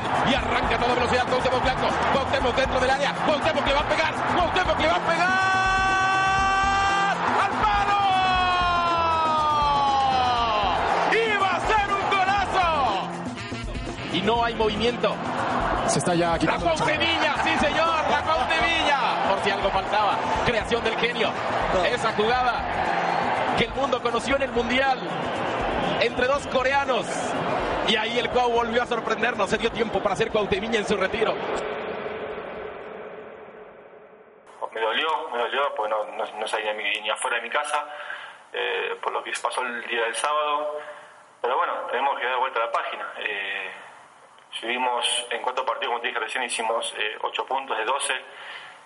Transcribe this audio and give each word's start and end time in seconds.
100 0.00 0.04
y 0.30 0.34
arranca 0.34 0.76
a 0.76 0.78
toda 0.78 0.94
velocidad 0.94 1.26
Cuauhtémoc 1.26 1.62
Blanco. 1.62 1.88
Cuauhtémoc 2.12 2.56
dentro 2.56 2.80
del 2.80 2.90
área. 2.90 3.14
Cuauhtémoc 3.24 3.66
le 3.66 3.74
va 3.74 3.80
a 3.80 3.88
pegar. 3.88 4.14
Cuauhtémoc 4.34 4.80
le 4.80 4.88
va 4.88 4.94
a 4.94 5.06
pegar. 5.06 5.28
¡Al 7.44 7.52
palo! 7.64 7.98
¡Iba 11.12 11.50
a 11.50 11.60
ser 11.60 11.86
un 11.92 12.04
golazo! 12.10 13.08
Y 14.12 14.20
no 14.22 14.44
hay 14.44 14.54
movimiento. 14.54 15.14
Se 15.86 15.98
está 16.00 16.14
ya 16.14 16.36
La 16.40 16.58
Cuauhtemilla, 16.58 17.34
sí 17.44 17.56
señor, 17.60 18.10
la 18.10 18.22
Cuauhtemilla. 18.22 18.98
Por 19.30 19.44
si 19.44 19.50
algo 19.50 19.70
faltaba. 19.70 20.16
Creación 20.44 20.84
del 20.84 20.96
genio. 20.96 21.30
Esa 21.92 22.12
jugada 22.12 22.64
que 23.56 23.64
el 23.64 23.74
mundo 23.74 24.02
conoció 24.02 24.36
en 24.36 24.42
el 24.42 24.52
Mundial 24.52 24.98
entre 26.00 26.26
dos 26.26 26.46
coreanos. 26.48 27.06
Y 27.88 27.96
ahí 27.96 28.18
el 28.18 28.28
Cuau 28.30 28.50
volvió 28.50 28.82
a 28.82 28.86
sorprendernos. 28.86 29.48
Se 29.48 29.58
dio 29.58 29.70
tiempo 29.70 30.00
para 30.02 30.14
hacer 30.14 30.30
Cuauhtemiña 30.30 30.78
en 30.78 30.86
su 30.86 30.96
retiro. 30.96 31.34
Me 34.72 34.80
dolió, 34.80 35.28
me 35.32 35.38
dolió, 35.38 35.74
porque 35.74 35.90
no, 35.90 36.04
no, 36.04 36.24
no 36.38 36.46
salí 36.46 36.64
ni, 36.74 37.00
ni 37.00 37.10
afuera 37.10 37.36
de 37.36 37.42
mi 37.42 37.48
casa, 37.48 37.88
eh, 38.52 38.96
por 39.00 39.12
lo 39.12 39.22
que 39.22 39.32
pasó 39.40 39.62
el 39.62 39.86
día 39.86 40.02
del 40.02 40.14
sábado. 40.14 40.78
Pero 41.40 41.56
bueno, 41.56 41.72
tenemos 41.90 42.18
que 42.18 42.26
dar 42.26 42.38
vuelta 42.38 42.60
a 42.60 42.66
la 42.66 42.72
página. 42.72 43.12
Eh, 43.20 43.70
subimos 44.50 45.26
en 45.30 45.40
cuatro 45.42 45.64
partidos, 45.64 45.92
como 45.92 46.00
te 46.00 46.08
dije 46.08 46.20
recién, 46.20 46.44
hicimos 46.44 46.94
eh, 46.98 47.16
8 47.22 47.46
puntos 47.46 47.78
de 47.78 47.84
12 47.84 48.14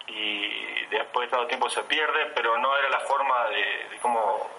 y 0.09 0.87
después 0.87 1.28
de 1.28 1.37
tanto 1.37 1.47
tiempo 1.47 1.71
se 1.71 1.83
pierde, 1.84 2.27
pero 2.34 2.59
no 2.59 2.77
era 2.77 2.89
la 2.89 3.01
forma 3.01 3.48
de 3.48 3.98
cómo, 4.03 4.51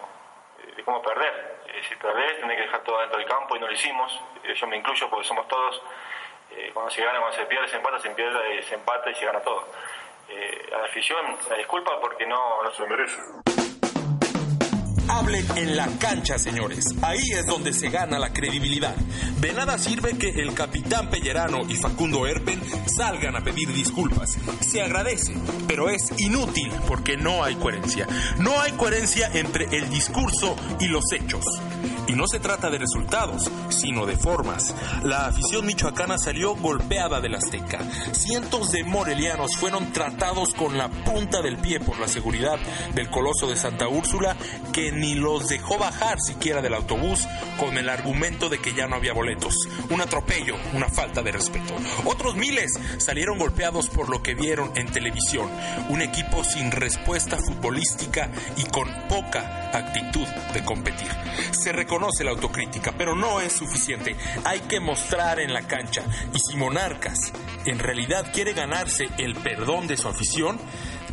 de 0.75 0.83
cómo 0.83 1.01
perder. 1.01 1.61
Eh, 1.67 1.81
si 1.87 1.95
perdés, 1.95 2.39
tenés 2.39 2.57
que 2.57 2.63
dejar 2.63 2.83
todo 2.83 2.99
dentro 2.99 3.17
del 3.17 3.27
campo 3.27 3.55
y 3.55 3.59
no 3.59 3.67
lo 3.67 3.73
hicimos. 3.73 4.19
Eh, 4.43 4.53
yo 4.55 4.67
me 4.67 4.77
incluyo 4.77 5.09
porque 5.09 5.27
somos 5.27 5.47
todos. 5.47 5.81
Eh, 6.51 6.71
cuando 6.73 6.91
se 6.91 7.03
gana, 7.03 7.19
cuando 7.19 7.37
se 7.37 7.45
pierde, 7.45 7.67
se 7.67 7.77
empata, 7.77 7.99
se 7.99 8.09
pierde, 8.11 8.61
se 8.63 8.75
empata 8.75 9.09
y 9.09 9.15
se 9.15 9.25
gana 9.25 9.39
todo. 9.39 9.67
a 10.73 10.77
la 10.77 10.85
afición, 10.85 11.37
la 11.49 11.57
disculpa 11.57 11.99
porque 11.99 12.25
no, 12.25 12.59
se 12.73 12.81
lo 12.81 12.87
merece. 12.87 13.17
Hablen 15.09 15.45
en 15.57 15.75
la 15.75 15.87
cancha, 15.99 16.37
señores. 16.37 16.85
Ahí 17.03 17.31
es 17.33 17.45
donde 17.45 17.73
se 17.73 17.89
gana 17.89 18.17
la 18.17 18.31
credibilidad. 18.31 18.95
De 19.41 19.53
nada 19.53 19.79
sirve 19.79 20.19
que 20.19 20.29
el 20.29 20.53
capitán 20.53 21.09
Pellerano 21.09 21.61
y 21.67 21.73
Facundo 21.73 22.27
Erpen 22.27 22.61
salgan 22.95 23.35
a 23.35 23.43
pedir 23.43 23.73
disculpas. 23.73 24.37
Se 24.59 24.83
agradece, 24.83 25.33
pero 25.67 25.89
es 25.89 26.13
inútil 26.19 26.71
porque 26.87 27.17
no 27.17 27.43
hay 27.43 27.55
coherencia. 27.55 28.07
No 28.37 28.61
hay 28.61 28.73
coherencia 28.73 29.31
entre 29.33 29.65
el 29.75 29.89
discurso 29.89 30.55
y 30.79 30.89
los 30.89 31.11
hechos. 31.11 31.43
Y 32.11 32.15
no 32.15 32.27
se 32.27 32.41
trata 32.41 32.69
de 32.69 32.77
resultados, 32.77 33.49
sino 33.69 34.05
de 34.05 34.17
formas. 34.17 34.75
La 35.03 35.27
afición 35.27 35.65
michoacana 35.65 36.17
salió 36.17 36.57
golpeada 36.57 37.21
del 37.21 37.35
Azteca. 37.35 37.79
Cientos 38.11 38.71
de 38.71 38.83
morelianos 38.83 39.55
fueron 39.55 39.93
tratados 39.93 40.53
con 40.53 40.77
la 40.77 40.89
punta 40.89 41.41
del 41.41 41.55
pie 41.55 41.79
por 41.79 41.97
la 41.99 42.09
seguridad 42.09 42.59
del 42.93 43.09
coloso 43.09 43.47
de 43.47 43.55
Santa 43.55 43.87
Úrsula 43.87 44.35
que 44.73 44.91
ni 44.91 45.15
los 45.15 45.47
dejó 45.47 45.77
bajar 45.77 46.19
siquiera 46.19 46.61
del 46.61 46.73
autobús 46.73 47.25
con 47.57 47.77
el 47.77 47.87
argumento 47.87 48.49
de 48.49 48.59
que 48.59 48.73
ya 48.73 48.87
no 48.87 48.97
había 48.97 49.13
boletos. 49.13 49.55
Un 49.89 50.01
atropello, 50.01 50.55
una 50.73 50.89
falta 50.89 51.21
de 51.21 51.31
respeto. 51.31 51.73
Otros 52.03 52.35
miles 52.35 52.77
salieron 52.97 53.37
golpeados 53.37 53.87
por 53.87 54.09
lo 54.09 54.21
que 54.21 54.35
vieron 54.35 54.73
en 54.75 54.91
televisión. 54.91 55.49
Un 55.87 56.01
equipo 56.01 56.43
sin 56.43 56.71
respuesta 56.71 57.37
futbolística 57.37 58.29
y 58.57 58.65
con 58.65 58.89
poca 59.07 59.69
actitud 59.71 60.27
de 60.53 60.65
competir. 60.65 61.07
Se 61.51 61.71
la 62.23 62.31
autocrítica, 62.31 62.93
pero 62.97 63.15
no 63.15 63.39
es 63.39 63.53
suficiente. 63.53 64.15
Hay 64.43 64.61
que 64.61 64.79
mostrar 64.79 65.39
en 65.39 65.53
la 65.53 65.67
cancha. 65.67 66.03
Y 66.33 66.39
si 66.39 66.57
Monarcas 66.57 67.31
en 67.65 67.79
realidad 67.79 68.31
quiere 68.33 68.53
ganarse 68.53 69.07
el 69.17 69.35
perdón 69.35 69.87
de 69.87 69.97
su 69.97 70.07
afición, 70.07 70.59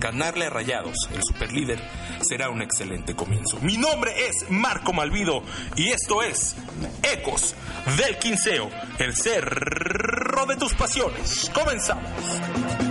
ganarle 0.01 0.47
a 0.47 0.51
Rayados, 0.51 0.97
el 1.13 1.23
superlíder, 1.23 1.81
será 2.23 2.51
un 2.51 2.63
excelente 2.63 3.15
comienzo. 3.15 3.59
Mi 3.61 3.77
nombre 3.77 4.13
es 4.29 4.51
Marco 4.51 4.93
Malvido 4.93 5.43
y 5.77 5.89
esto 5.89 6.23
es 6.23 6.57
Ecos 7.03 7.55
del 7.97 8.19
Quinceo, 8.19 8.71
el 8.99 9.15
cerro 9.15 10.47
de 10.47 10.57
tus 10.57 10.75
pasiones. 10.75 11.51
Comenzamos. 11.53 12.88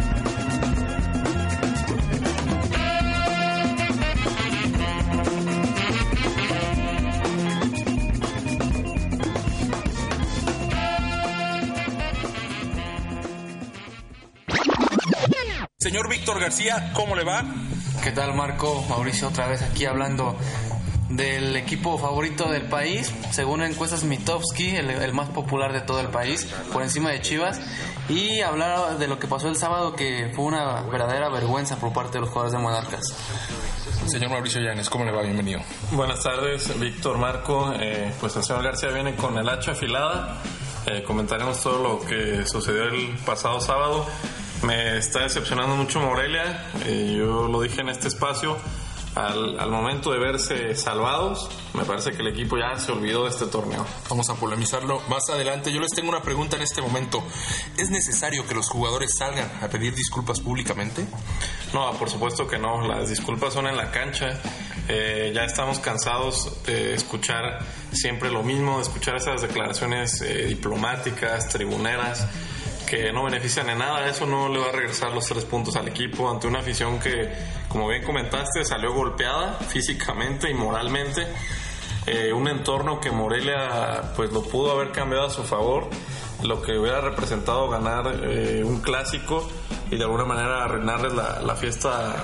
Víctor 16.28 16.44
García, 16.44 16.92
¿cómo 16.94 17.16
le 17.16 17.24
va? 17.24 17.46
¿Qué 18.04 18.12
tal 18.12 18.34
Marco? 18.34 18.84
Mauricio 18.90 19.30
otra 19.30 19.48
vez 19.48 19.62
aquí 19.62 19.86
hablando 19.86 20.36
del 21.08 21.56
equipo 21.56 21.98
favorito 21.98 22.50
del 22.52 22.64
país, 22.64 23.14
según 23.32 23.62
encuestas 23.62 24.04
Mitowski, 24.04 24.76
el, 24.76 24.90
el, 24.90 25.14
más 25.14 25.30
popular 25.30 25.72
de 25.72 25.80
todo 25.80 26.02
el 26.02 26.10
país, 26.10 26.46
por 26.74 26.84
encima 26.84 27.12
de 27.12 27.22
Chivas, 27.22 27.62
y 28.10 28.42
hablar 28.42 28.98
de 28.98 29.08
lo 29.08 29.20
que 29.20 29.28
pasó 29.28 29.48
el 29.48 29.56
sábado, 29.56 29.96
que 29.96 30.34
fue 30.36 30.44
una 30.44 30.82
verdadera 30.82 31.30
vergüenza 31.30 31.78
por 31.78 31.94
parte 31.94 32.18
de 32.18 32.20
los 32.20 32.30
jugadores 32.30 32.52
de 32.52 32.60
Monarcas. 32.60 33.06
Señor 34.08 34.30
Mauricio 34.30 34.60
Llanes, 34.60 34.90
¿cómo 34.90 35.06
le 35.06 35.14
va? 35.14 35.22
Bienvenido. 35.22 35.62
Buenas 35.92 36.22
tardes, 36.22 36.78
Víctor 36.78 37.20
Marco. 37.20 37.72
Eh, 37.80 38.12
pues 38.20 38.36
el 38.36 38.44
señor 38.44 38.64
García 38.64 38.90
viene 38.90 39.16
con 39.16 39.38
el 39.38 39.48
hacha 39.48 39.72
afilada. 39.72 40.42
Eh, 40.88 41.04
comentaremos 41.04 41.64
todo 41.64 41.82
lo 41.82 42.06
que 42.06 42.46
sucedió 42.46 42.84
el 42.84 43.16
pasado 43.26 43.62
sábado. 43.62 44.06
Me 44.64 44.98
está 44.98 45.20
decepcionando 45.20 45.76
mucho 45.76 46.00
Morelia, 46.00 46.66
eh, 46.86 47.16
yo 47.18 47.48
lo 47.48 47.62
dije 47.62 47.82
en 47.82 47.90
este 47.90 48.08
espacio, 48.08 48.58
al, 49.14 49.60
al, 49.60 49.70
momento 49.70 50.12
de 50.12 50.20
verse 50.20 50.76
salvados, 50.76 51.50
me 51.74 51.84
parece 51.86 52.12
que 52.12 52.22
el 52.22 52.28
equipo 52.28 52.58
ya 52.58 52.80
se 52.80 52.92
olvidó 52.92 53.24
de 53.24 53.30
este 53.30 53.46
torneo. 53.48 53.86
Vamos 54.10 54.30
a 54.30 54.36
polemizarlo 54.36 55.02
más 55.10 55.30
adelante. 55.30 55.72
Yo 55.72 55.80
les 55.80 55.92
tengo 55.92 56.10
una 56.10 56.22
pregunta 56.22 56.56
en 56.56 56.62
este 56.62 56.82
momento. 56.82 57.24
¿Es 57.78 57.90
necesario 57.90 58.46
que 58.48 58.54
los 58.54 58.70
jugadores 58.70 59.16
salgan 59.18 59.50
a 59.62 59.68
pedir 59.70 59.96
disculpas 59.96 60.40
públicamente? 60.40 61.06
No, 61.74 61.92
por 61.94 62.10
supuesto 62.10 62.48
que 62.48 62.58
no. 62.60 62.88
Las 62.88 63.10
disculpas 63.10 63.54
son 63.54 63.68
en 63.68 63.78
la 63.78 63.92
cancha. 63.92 64.40
Eh, 64.88 65.32
ya 65.34 65.46
estamos 65.46 65.80
cansados 65.80 66.64
de 66.66 66.94
escuchar 66.94 67.60
siempre 67.92 68.32
lo 68.32 68.44
mismo, 68.44 68.78
de 68.78 68.84
escuchar 68.84 69.16
esas 69.16 69.42
declaraciones 69.42 70.22
eh, 70.22 70.46
diplomáticas, 70.46 71.50
tribuneras 71.50 72.28
que 72.88 73.12
no 73.12 73.26
benefician 73.26 73.70
en 73.70 73.80
nada, 73.80 74.08
eso 74.08 74.26
no 74.26 74.48
le 74.48 74.60
va 74.60 74.70
a 74.70 74.72
regresar 74.72 75.12
los 75.12 75.26
tres 75.26 75.44
puntos 75.46 75.76
al 75.76 75.90
equipo 75.90 76.32
ante 76.32 76.48
una 76.48 76.60
afición 76.60 77.00
que, 77.00 77.32
como 77.68 77.90
bien 77.90 78.04
comentaste, 78.04 78.64
salió 78.64 78.94
golpeada 78.94 79.56
físicamente 79.68 80.50
y 80.50 80.54
moralmente. 80.54 81.28
Eh, 82.08 82.32
un 82.32 82.48
entorno 82.48 83.02
que 83.02 83.12
Morelia 83.12 84.14
pues 84.16 84.32
lo 84.32 84.42
pudo 84.42 84.72
haber 84.72 84.94
cambiado 84.94 85.28
a 85.28 85.30
su 85.30 85.44
favor, 85.44 85.90
lo 86.42 86.62
que 86.62 86.78
hubiera 86.78 87.02
representado 87.02 87.70
ganar 87.70 88.22
eh, 88.24 88.64
un 88.64 88.80
clásico 88.80 89.46
y 89.92 89.98
de 89.98 90.04
alguna 90.06 90.24
manera 90.24 90.64
arruinarles 90.64 91.14
la, 91.14 91.42
la, 91.42 91.56
fiesta 91.58 92.16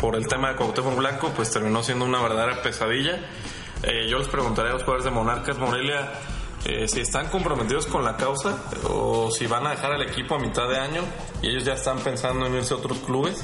por 0.00 0.14
el 0.14 0.28
tema 0.28 0.50
de 0.50 0.56
Cuauhtémoc 0.56 0.96
Blanco, 0.96 1.32
pues 1.34 1.50
terminó 1.50 1.82
siendo 1.82 2.04
una 2.04 2.22
verdadera 2.22 2.62
pesadilla. 2.62 3.18
Eh, 3.82 4.06
yo 4.08 4.18
les 4.18 4.28
preguntaría 4.28 4.70
a 4.70 4.74
los 4.74 4.82
jugadores 4.82 5.04
de 5.04 5.10
Monarcas 5.10 5.58
Morelia 5.58 6.12
eh, 6.68 6.86
si 6.86 7.00
están 7.00 7.28
comprometidos 7.28 7.86
con 7.86 8.04
la 8.04 8.16
causa 8.16 8.62
o 8.90 9.30
si 9.30 9.46
van 9.46 9.66
a 9.66 9.70
dejar 9.70 9.92
al 9.92 10.02
equipo 10.02 10.34
a 10.34 10.38
mitad 10.38 10.68
de 10.68 10.76
año 10.76 11.02
y 11.40 11.48
ellos 11.48 11.64
ya 11.64 11.72
están 11.72 11.98
pensando 12.00 12.44
en 12.44 12.54
irse 12.54 12.74
a 12.74 12.76
otros 12.76 12.98
clubes 12.98 13.42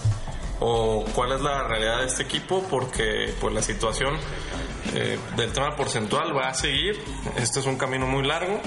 o 0.60 1.06
cuál 1.14 1.32
es 1.32 1.40
la 1.40 1.66
realidad 1.66 2.00
de 2.00 2.06
este 2.06 2.22
equipo 2.22 2.62
porque 2.68 3.34
pues 3.40 3.54
la 3.54 3.62
situación 3.62 4.14
eh, 4.94 5.18
del 5.36 5.52
tema 5.52 5.74
porcentual 5.74 6.36
va 6.36 6.48
a 6.48 6.54
seguir. 6.54 7.02
Este 7.36 7.60
es 7.60 7.66
un 7.66 7.78
camino 7.78 8.06
muy 8.06 8.26
largo 8.26 8.60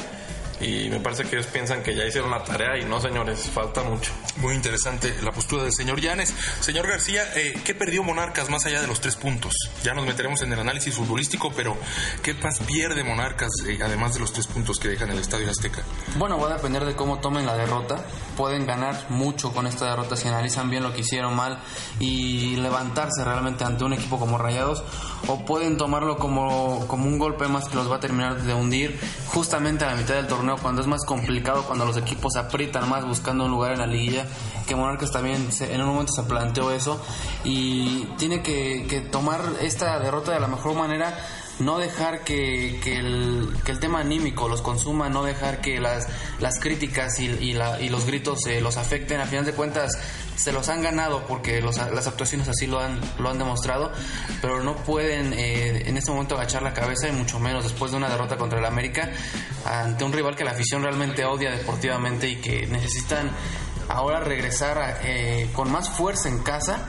y 0.60 0.90
me 0.90 1.00
parece 1.00 1.24
que 1.24 1.36
ellos 1.36 1.48
piensan 1.48 1.84
que 1.84 1.96
ya 1.96 2.06
hicieron 2.06 2.32
la 2.32 2.44
tarea 2.44 2.78
y 2.78 2.86
no, 2.86 3.00
señores, 3.00 3.50
falta 3.54 3.84
mucho. 3.84 4.12
Muy 4.38 4.56
interesante 4.56 5.16
la 5.22 5.32
postura 5.32 5.64
del 5.64 5.74
señor 5.74 6.00
Llanes. 6.02 6.34
Señor 6.60 6.88
García, 6.88 7.24
eh, 7.36 7.60
¿qué 7.64 7.76
perdió 7.76 8.04
Monarcas 8.04 8.50
más 8.50 8.66
allá 8.66 8.82
de 8.82 8.88
los 8.88 9.02
tres 9.02 9.16
puntos? 9.16 9.54
Ya 9.84 9.94
nos 9.94 10.06
meteremos 10.06 10.42
en 10.42 10.54
el 10.54 10.60
análisis 10.60 10.94
futbolístico, 10.96 11.52
pero 11.56 11.78
¿qué 12.24 12.34
más 12.36 12.60
pierde 12.60 13.04
Monarcas 13.04 13.52
eh, 13.68 13.80
además 13.84 14.14
de 14.14 14.20
los 14.20 14.34
tres 14.34 14.48
puntos 14.48 14.80
que 14.80 14.88
dejan 14.90 15.12
el 15.12 15.20
Estadio 15.20 15.50
Azteca? 15.50 15.84
Bueno, 16.18 16.40
va 16.40 16.52
a 16.52 16.56
depender 16.56 16.86
de 16.86 16.96
cómo 16.96 17.20
tomen 17.20 17.46
la 17.46 17.56
derrota. 17.56 18.06
Pueden 18.36 18.66
ganar 18.66 19.10
mucho 19.10 19.52
con 19.54 19.68
esta 19.68 19.90
derrota 19.90 20.16
si 20.16 20.28
analizan 20.28 20.70
bien 20.70 20.84
lo 20.84 20.94
que 20.94 21.02
hicieron 21.02 21.36
mal 21.36 21.60
y 22.00 22.56
levantarse 22.58 23.24
realmente 23.24 23.64
ante 23.64 23.84
un 23.84 23.94
equipo 23.94 24.20
como 24.20 24.38
Rayados, 24.38 24.84
o 25.28 25.46
pueden 25.46 25.78
tomarlo 25.78 26.18
como, 26.18 26.88
como 26.88 27.06
un 27.06 27.18
golpe 27.18 27.48
más 27.48 27.66
que 27.66 27.76
los 27.76 27.92
va 27.92 27.98
a 27.98 28.00
terminar 28.00 28.42
de 28.42 28.54
hundir 28.54 29.00
justamente 29.28 29.86
a 29.86 29.92
la 29.92 29.96
mitad 29.96 30.16
del 30.16 30.28
torneo, 30.28 30.47
cuando 30.56 30.82
es 30.82 30.88
más 30.88 31.04
complicado, 31.06 31.64
cuando 31.64 31.86
los 31.86 31.98
equipos 31.98 32.38
aprietan 32.38 32.88
más 32.90 33.06
buscando 33.06 33.46
un 33.46 33.52
lugar 33.52 33.74
en 33.74 33.80
la 33.80 33.88
liguilla, 33.88 34.26
que 34.66 34.76
Monarcas 34.76 35.12
también 35.12 35.48
en 35.60 35.82
un 35.82 35.88
momento 35.88 36.14
se 36.14 36.24
planteó 36.24 36.72
eso. 36.72 37.02
Y 37.44 38.06
tiene 38.18 38.42
que, 38.42 38.86
que 38.88 39.02
tomar 39.02 39.42
esta 39.62 40.00
derrota 40.00 40.32
de 40.32 40.40
la 40.40 40.48
mejor 40.48 40.76
manera 40.76 41.18
no 41.60 41.80
dejar 41.80 42.24
que, 42.24 42.80
que, 42.84 42.98
el, 42.98 43.56
que, 43.66 43.72
el, 43.72 43.80
tema 43.80 44.00
anímico 44.00 44.48
los 44.48 44.62
consuma, 44.62 45.10
no 45.10 45.24
dejar 45.24 45.62
que 45.62 45.80
las, 45.80 46.08
las 46.40 46.60
críticas 46.60 47.20
y, 47.20 47.26
y, 47.26 47.54
la, 47.54 47.82
y 47.82 47.90
los 47.90 48.06
gritos 48.06 48.46
eh, 48.46 48.62
los 48.62 48.78
afecten. 48.78 49.20
A 49.22 49.26
final 49.26 49.46
de 49.46 49.54
cuentas, 49.54 49.98
se 50.36 50.52
los 50.52 50.70
han 50.70 50.82
ganado 50.84 51.26
porque 51.26 51.62
los, 51.62 51.78
las 51.78 52.08
actuaciones 52.08 52.48
así 52.48 52.68
lo 52.68 52.80
han, 52.80 53.02
lo 53.18 53.30
han 53.30 53.40
demostrado, 53.40 53.92
pero 54.42 54.64
no 54.64 54.76
pueden 54.76 55.34
eh, 55.34 55.90
en 55.90 55.98
este 55.98 56.12
momento 56.12 56.36
agachar 56.36 56.62
la 56.62 56.74
cabeza 56.74 57.08
y 57.08 57.12
mucho 57.12 57.40
menos 57.40 57.64
después 57.64 57.92
de 57.92 57.98
una 57.98 58.08
derrota 58.08 58.38
contra 58.38 58.60
el 58.60 58.66
América 58.66 59.12
ante 59.66 60.04
un 60.04 60.14
rival 60.14 60.36
que 60.36 60.44
la 60.44 60.52
afición 60.52 60.84
realmente 60.84 61.26
odia 61.26 61.52
deportivamente 61.52 62.30
y 62.30 62.36
que 62.36 62.68
necesitan 62.68 63.32
ahora 63.90 64.20
regresar 64.20 65.00
eh, 65.04 65.50
con 65.54 65.72
más 65.72 65.90
fuerza 65.90 66.30
en 66.30 66.40
casa. 66.44 66.88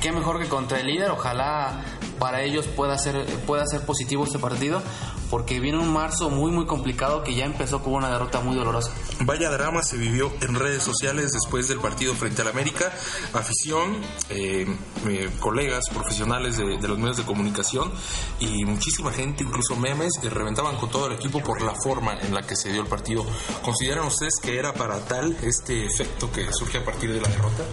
Qué 0.00 0.12
mejor 0.12 0.40
que 0.40 0.48
contra 0.48 0.78
el 0.78 0.86
líder, 0.86 1.10
ojalá 1.10 1.82
para 2.18 2.42
ellos 2.42 2.66
pueda 2.66 2.96
ser, 2.98 3.24
pueda 3.46 3.66
ser 3.66 3.82
positivo 3.82 4.24
este 4.24 4.38
partido, 4.38 4.82
porque 5.30 5.60
viene 5.60 5.78
un 5.78 5.92
marzo 5.92 6.30
muy 6.30 6.50
muy 6.52 6.66
complicado 6.66 7.22
que 7.22 7.34
ya 7.34 7.44
empezó 7.44 7.82
con 7.82 7.94
una 7.94 8.10
derrota 8.10 8.40
muy 8.40 8.56
dolorosa. 8.56 8.92
Vaya 9.20 9.50
drama 9.50 9.82
se 9.82 9.96
vivió 9.96 10.32
en 10.40 10.54
redes 10.54 10.82
sociales 10.82 11.32
después 11.32 11.68
del 11.68 11.78
partido 11.78 12.14
frente 12.14 12.42
al 12.42 12.48
América, 12.48 12.92
afición, 13.32 13.96
eh, 14.30 14.66
eh, 15.06 15.30
colegas 15.40 15.84
profesionales 15.92 16.56
de, 16.56 16.78
de, 16.78 16.88
los 16.88 16.98
medios 16.98 17.16
de 17.16 17.24
comunicación 17.24 17.92
y 18.40 18.64
muchísima 18.64 19.12
gente, 19.12 19.44
incluso 19.44 19.76
memes, 19.76 20.12
que 20.20 20.30
reventaban 20.30 20.76
con 20.76 20.90
todo 20.90 21.06
el 21.06 21.14
equipo 21.14 21.40
por 21.40 21.62
la 21.62 21.74
forma 21.74 22.14
en 22.20 22.34
la 22.34 22.42
que 22.42 22.56
se 22.56 22.70
dio 22.70 22.82
el 22.82 22.88
partido. 22.88 23.24
¿Consideran 23.62 24.06
ustedes 24.06 24.34
que 24.42 24.58
era 24.58 24.72
para 24.72 24.98
tal 25.04 25.36
este 25.42 25.84
efecto 25.86 26.30
que 26.30 26.46
surge 26.52 26.78
a 26.78 26.84
partir 26.84 27.12
de 27.12 27.20
la 27.20 27.28
derrota? 27.28 27.64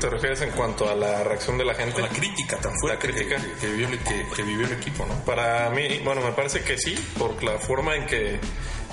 ¿Te 0.00 0.08
refieres 0.08 0.40
en 0.40 0.50
cuanto 0.52 0.88
a 0.88 0.94
la 0.94 1.22
reacción 1.24 1.58
de 1.58 1.64
la 1.64 1.74
gente? 1.74 2.00
La 2.00 2.08
crítica 2.08 2.56
tan 2.58 2.72
fuerte 2.80 3.08
la 3.08 3.14
crítica. 3.14 3.36
Que, 3.36 3.52
que, 3.60 3.66
vivió, 3.66 3.90
que, 3.90 4.26
que, 4.34 4.42
vivió, 4.42 4.66
el 4.66 4.72
equipo, 4.72 5.04
¿no? 5.04 5.14
Para 5.24 5.68
mí, 5.70 6.00
bueno, 6.02 6.22
me 6.22 6.32
parece 6.32 6.62
que 6.62 6.78
sí, 6.78 6.94
por 7.18 7.42
la 7.42 7.58
forma 7.58 7.94
en 7.94 8.06
que, 8.06 8.40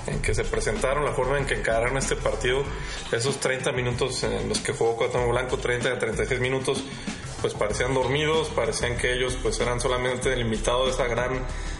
en 0.07 0.21
que 0.21 0.35
se 0.35 0.43
presentaron, 0.43 1.05
la 1.05 1.13
forma 1.13 1.37
en 1.37 1.45
que 1.45 1.53
encararon 1.53 1.97
este 1.97 2.17
partido, 2.17 2.63
esos 3.11 3.39
30 3.39 3.71
minutos 3.71 4.23
en 4.23 4.49
los 4.49 4.59
que 4.59 4.73
jugó 4.73 4.97
Cuauhtémoc 4.97 5.29
Blanco, 5.29 5.57
30 5.57 5.89
a 5.89 5.97
36 5.97 6.41
minutos, 6.41 6.83
pues 7.41 7.53
parecían 7.53 7.93
dormidos, 7.93 8.49
parecían 8.49 8.97
que 8.97 9.13
ellos 9.13 9.37
pues 9.41 9.57
eran 9.61 9.79
solamente 9.79 10.33
el 10.33 10.41
invitado 10.41 10.85
de 10.85 10.91
esa 10.91 11.07
gran 11.07 11.39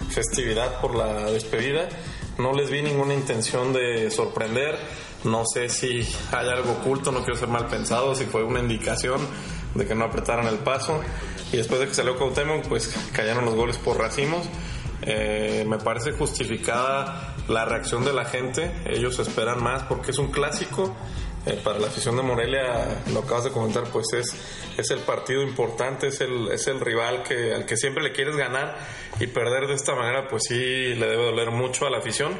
festividad 0.09 0.80
por 0.80 0.95
la 0.95 1.25
despedida. 1.31 1.89
No 2.38 2.53
les 2.53 2.69
vi 2.69 2.81
ninguna 2.81 3.13
intención 3.13 3.74
de 3.74 4.09
sorprender 4.12 4.77
no 5.23 5.44
sé 5.45 5.69
si 5.69 6.07
hay 6.31 6.50
algo 6.50 6.73
oculto, 6.73 7.12
no 7.12 7.19
quiero 7.19 7.35
ser 7.35 7.47
mal 7.47 7.67
pensado, 7.67 8.13
si 8.15 8.25
fue 8.25 8.44
una 8.44 8.59
indicación 8.59 9.19
de 9.73 9.85
que 9.85 9.95
no 9.95 10.06
apretaran 10.06 10.47
el 10.47 10.59
paso. 10.59 11.01
Y 11.51 11.57
después 11.57 11.79
de 11.79 11.88
que 11.88 11.94
salió 11.94 12.17
Cuauhtémoc, 12.17 12.67
pues 12.67 12.94
cayeron 13.13 13.45
los 13.45 13.56
goles 13.56 13.77
por 13.77 13.97
racimos. 13.97 14.47
Eh, 15.01 15.65
me 15.67 15.77
parece 15.77 16.13
justificada 16.13 17.35
la 17.47 17.65
reacción 17.65 18.03
de 18.03 18.13
la 18.13 18.25
gente. 18.25 18.71
Ellos 18.85 19.19
esperan 19.19 19.63
más 19.63 19.83
porque 19.83 20.12
es 20.12 20.17
un 20.17 20.31
clásico. 20.31 20.95
Eh, 21.45 21.62
para 21.63 21.77
la 21.77 21.88
afición 21.88 22.17
de 22.17 22.23
Morelia, 22.23 23.03
lo 23.13 23.19
acabas 23.19 23.44
de 23.44 23.51
comentar, 23.51 23.83
pues 23.83 24.07
es, 24.13 24.35
es 24.77 24.89
el 24.89 24.97
partido 25.01 25.44
importante, 25.44 26.07
es 26.07 26.19
el, 26.21 26.47
es 26.51 26.65
el 26.65 26.79
rival 26.79 27.21
que, 27.21 27.53
al 27.53 27.67
que 27.67 27.77
siempre 27.77 28.03
le 28.03 28.13
quieres 28.13 28.35
ganar 28.35 28.75
y 29.19 29.27
perder 29.27 29.67
de 29.67 29.75
esta 29.75 29.94
manera, 29.94 30.27
pues 30.27 30.45
sí 30.47 30.56
le 30.56 31.06
debe 31.06 31.23
doler 31.23 31.51
mucho 31.51 31.85
a 31.85 31.91
la 31.91 32.00
afición. 32.00 32.35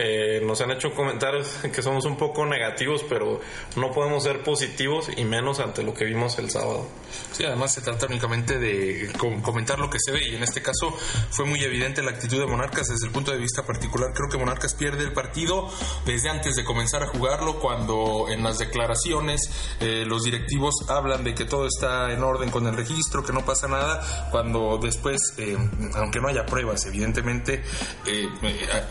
Eh, 0.00 0.40
nos 0.44 0.60
han 0.60 0.70
hecho 0.70 0.92
comentarios 0.92 1.48
que 1.74 1.82
somos 1.82 2.04
un 2.04 2.16
poco 2.16 2.46
negativos, 2.46 3.04
pero 3.08 3.40
no 3.74 3.90
podemos 3.90 4.22
ser 4.22 4.44
positivos 4.44 5.10
y 5.16 5.24
menos 5.24 5.58
ante 5.58 5.82
lo 5.82 5.92
que 5.92 6.04
vimos 6.04 6.38
el 6.38 6.50
sábado. 6.50 6.86
Sí, 7.32 7.44
además 7.44 7.72
se 7.72 7.80
trata 7.80 8.06
únicamente 8.06 8.58
de 8.58 9.12
comentar 9.42 9.78
lo 9.78 9.90
que 9.90 9.98
se 10.00 10.12
ve 10.12 10.20
y 10.30 10.36
en 10.36 10.42
este 10.42 10.62
caso 10.62 10.96
fue 11.30 11.44
muy 11.44 11.62
evidente 11.62 12.02
la 12.02 12.10
actitud 12.10 12.38
de 12.38 12.46
Monarcas 12.46 12.88
desde 12.88 13.06
el 13.06 13.12
punto 13.12 13.32
de 13.32 13.38
vista 13.38 13.64
particular. 13.64 14.12
Creo 14.14 14.28
que 14.28 14.38
Monarcas 14.38 14.74
pierde 14.74 15.04
el 15.04 15.12
partido 15.12 15.68
desde 16.04 16.28
antes 16.28 16.56
de 16.56 16.64
comenzar 16.64 17.02
a 17.02 17.06
jugarlo, 17.06 17.58
cuando 17.60 18.26
en 18.28 18.42
las 18.42 18.58
declaraciones 18.58 19.50
eh, 19.80 20.04
los 20.06 20.24
directivos 20.24 20.74
hablan 20.88 21.24
de 21.24 21.34
que 21.34 21.44
todo 21.44 21.66
está 21.66 22.12
en 22.12 22.22
orden 22.22 22.50
con 22.50 22.66
el 22.66 22.76
registro, 22.76 23.24
que 23.24 23.32
no 23.32 23.44
pasa 23.44 23.68
nada, 23.68 24.28
cuando 24.30 24.78
después, 24.82 25.34
eh, 25.38 25.56
aunque 25.94 26.20
no 26.20 26.28
haya 26.28 26.46
pruebas, 26.46 26.86
evidentemente 26.86 27.62
eh, 28.06 28.28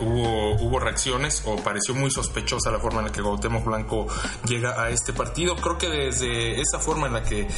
hubo, 0.00 0.54
hubo 0.56 0.78
reacciones 0.78 1.42
o 1.44 1.56
pareció 1.56 1.94
muy 1.94 2.10
sospechosa 2.10 2.70
la 2.70 2.78
forma 2.78 3.00
en 3.00 3.06
la 3.06 3.12
que 3.12 3.22
Gautemo 3.22 3.60
Blanco 3.62 4.06
llega 4.46 4.80
a 4.82 4.90
este 4.90 5.12
partido. 5.12 5.56
Creo 5.56 5.78
que 5.78 5.88
desde 5.88 6.60
esa 6.60 6.78
forma 6.78 7.06
en 7.06 7.12
la 7.14 7.22
que 7.22 7.48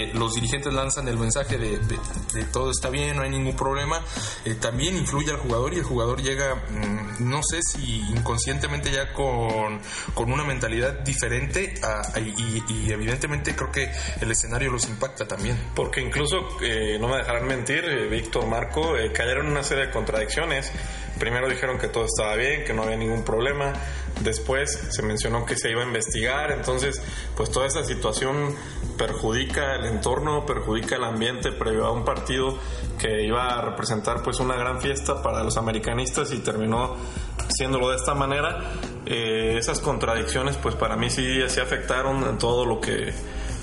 eh, 0.00 0.10
los 0.14 0.34
dirigentes 0.34 0.72
lanzan 0.72 1.08
el 1.08 1.18
mensaje 1.18 1.58
de, 1.58 1.78
de, 1.78 2.44
todo 2.52 2.70
está 2.70 2.88
bien, 2.88 3.16
no 3.16 3.22
hay 3.22 3.30
ningún 3.30 3.54
problema, 3.54 4.02
eh, 4.44 4.54
también 4.54 4.96
influye 4.96 5.30
al 5.30 5.38
jugador 5.38 5.74
y 5.74 5.78
el 5.78 5.84
jugador 5.84 6.22
llega, 6.22 6.54
mmm, 6.54 7.28
no 7.28 7.40
sé 7.42 7.62
si 7.62 8.00
inconscientemente 8.10 8.90
ya 8.90 9.12
con, 9.12 9.80
con 10.14 10.32
una 10.32 10.44
mentalidad 10.44 11.00
diferente 11.00 11.74
y, 12.16 12.90
evidentemente 12.90 13.54
creo 13.54 13.70
que 13.70 13.90
el 14.20 14.30
escenario 14.30 14.70
los 14.70 14.88
impacta 14.88 15.26
también. 15.26 15.56
Porque 15.74 16.00
incluso, 16.00 16.36
eh, 16.62 16.98
no 16.98 17.08
me 17.08 17.18
dejarán 17.18 17.46
mentir, 17.46 17.84
Víctor, 18.10 18.46
Marco, 18.46 18.94
cayeron 19.14 19.46
una 19.46 19.62
serie 19.62 19.86
de 19.86 19.92
contradicciones. 19.92 20.72
Primero 21.18 21.48
dijeron 21.48 21.78
que 21.78 21.88
todo 21.88 22.06
estaba 22.06 22.34
bien, 22.36 22.64
que 22.64 22.72
no 22.72 22.82
había 22.82 22.96
ningún 22.96 23.22
problema. 23.24 23.72
Después 24.20 24.70
se 24.90 25.02
mencionó 25.02 25.44
que 25.46 25.56
se 25.56 25.70
iba 25.70 25.82
a 25.82 25.86
investigar. 25.86 26.52
Entonces, 26.52 27.00
pues 27.36 27.50
toda 27.50 27.66
esa 27.66 27.84
situación 27.84 28.54
perjudica 28.98 29.76
el 29.76 29.86
entorno, 29.86 30.44
perjudica 30.44 30.96
el 30.96 31.04
ambiente 31.04 31.52
previo 31.52 31.86
a 31.86 31.92
un 31.92 32.04
partido 32.04 32.58
que 32.98 33.22
iba 33.22 33.58
a 33.58 33.62
representar 33.62 34.22
pues 34.22 34.40
una 34.40 34.56
gran 34.56 34.80
fiesta 34.80 35.22
para 35.22 35.42
los 35.42 35.56
americanistas 35.56 36.32
y 36.32 36.38
terminó 36.38 36.96
haciéndolo 37.38 37.90
de 37.90 37.96
esta 37.96 38.14
manera. 38.14 38.58
Eh, 39.06 39.56
esas 39.58 39.80
contradicciones 39.80 40.56
pues 40.56 40.74
para 40.74 40.96
mí 40.96 41.08
sí, 41.10 41.40
sí 41.48 41.60
afectaron 41.60 42.22
en 42.24 42.38
todo 42.38 42.66
lo 42.66 42.80
que 42.80 43.12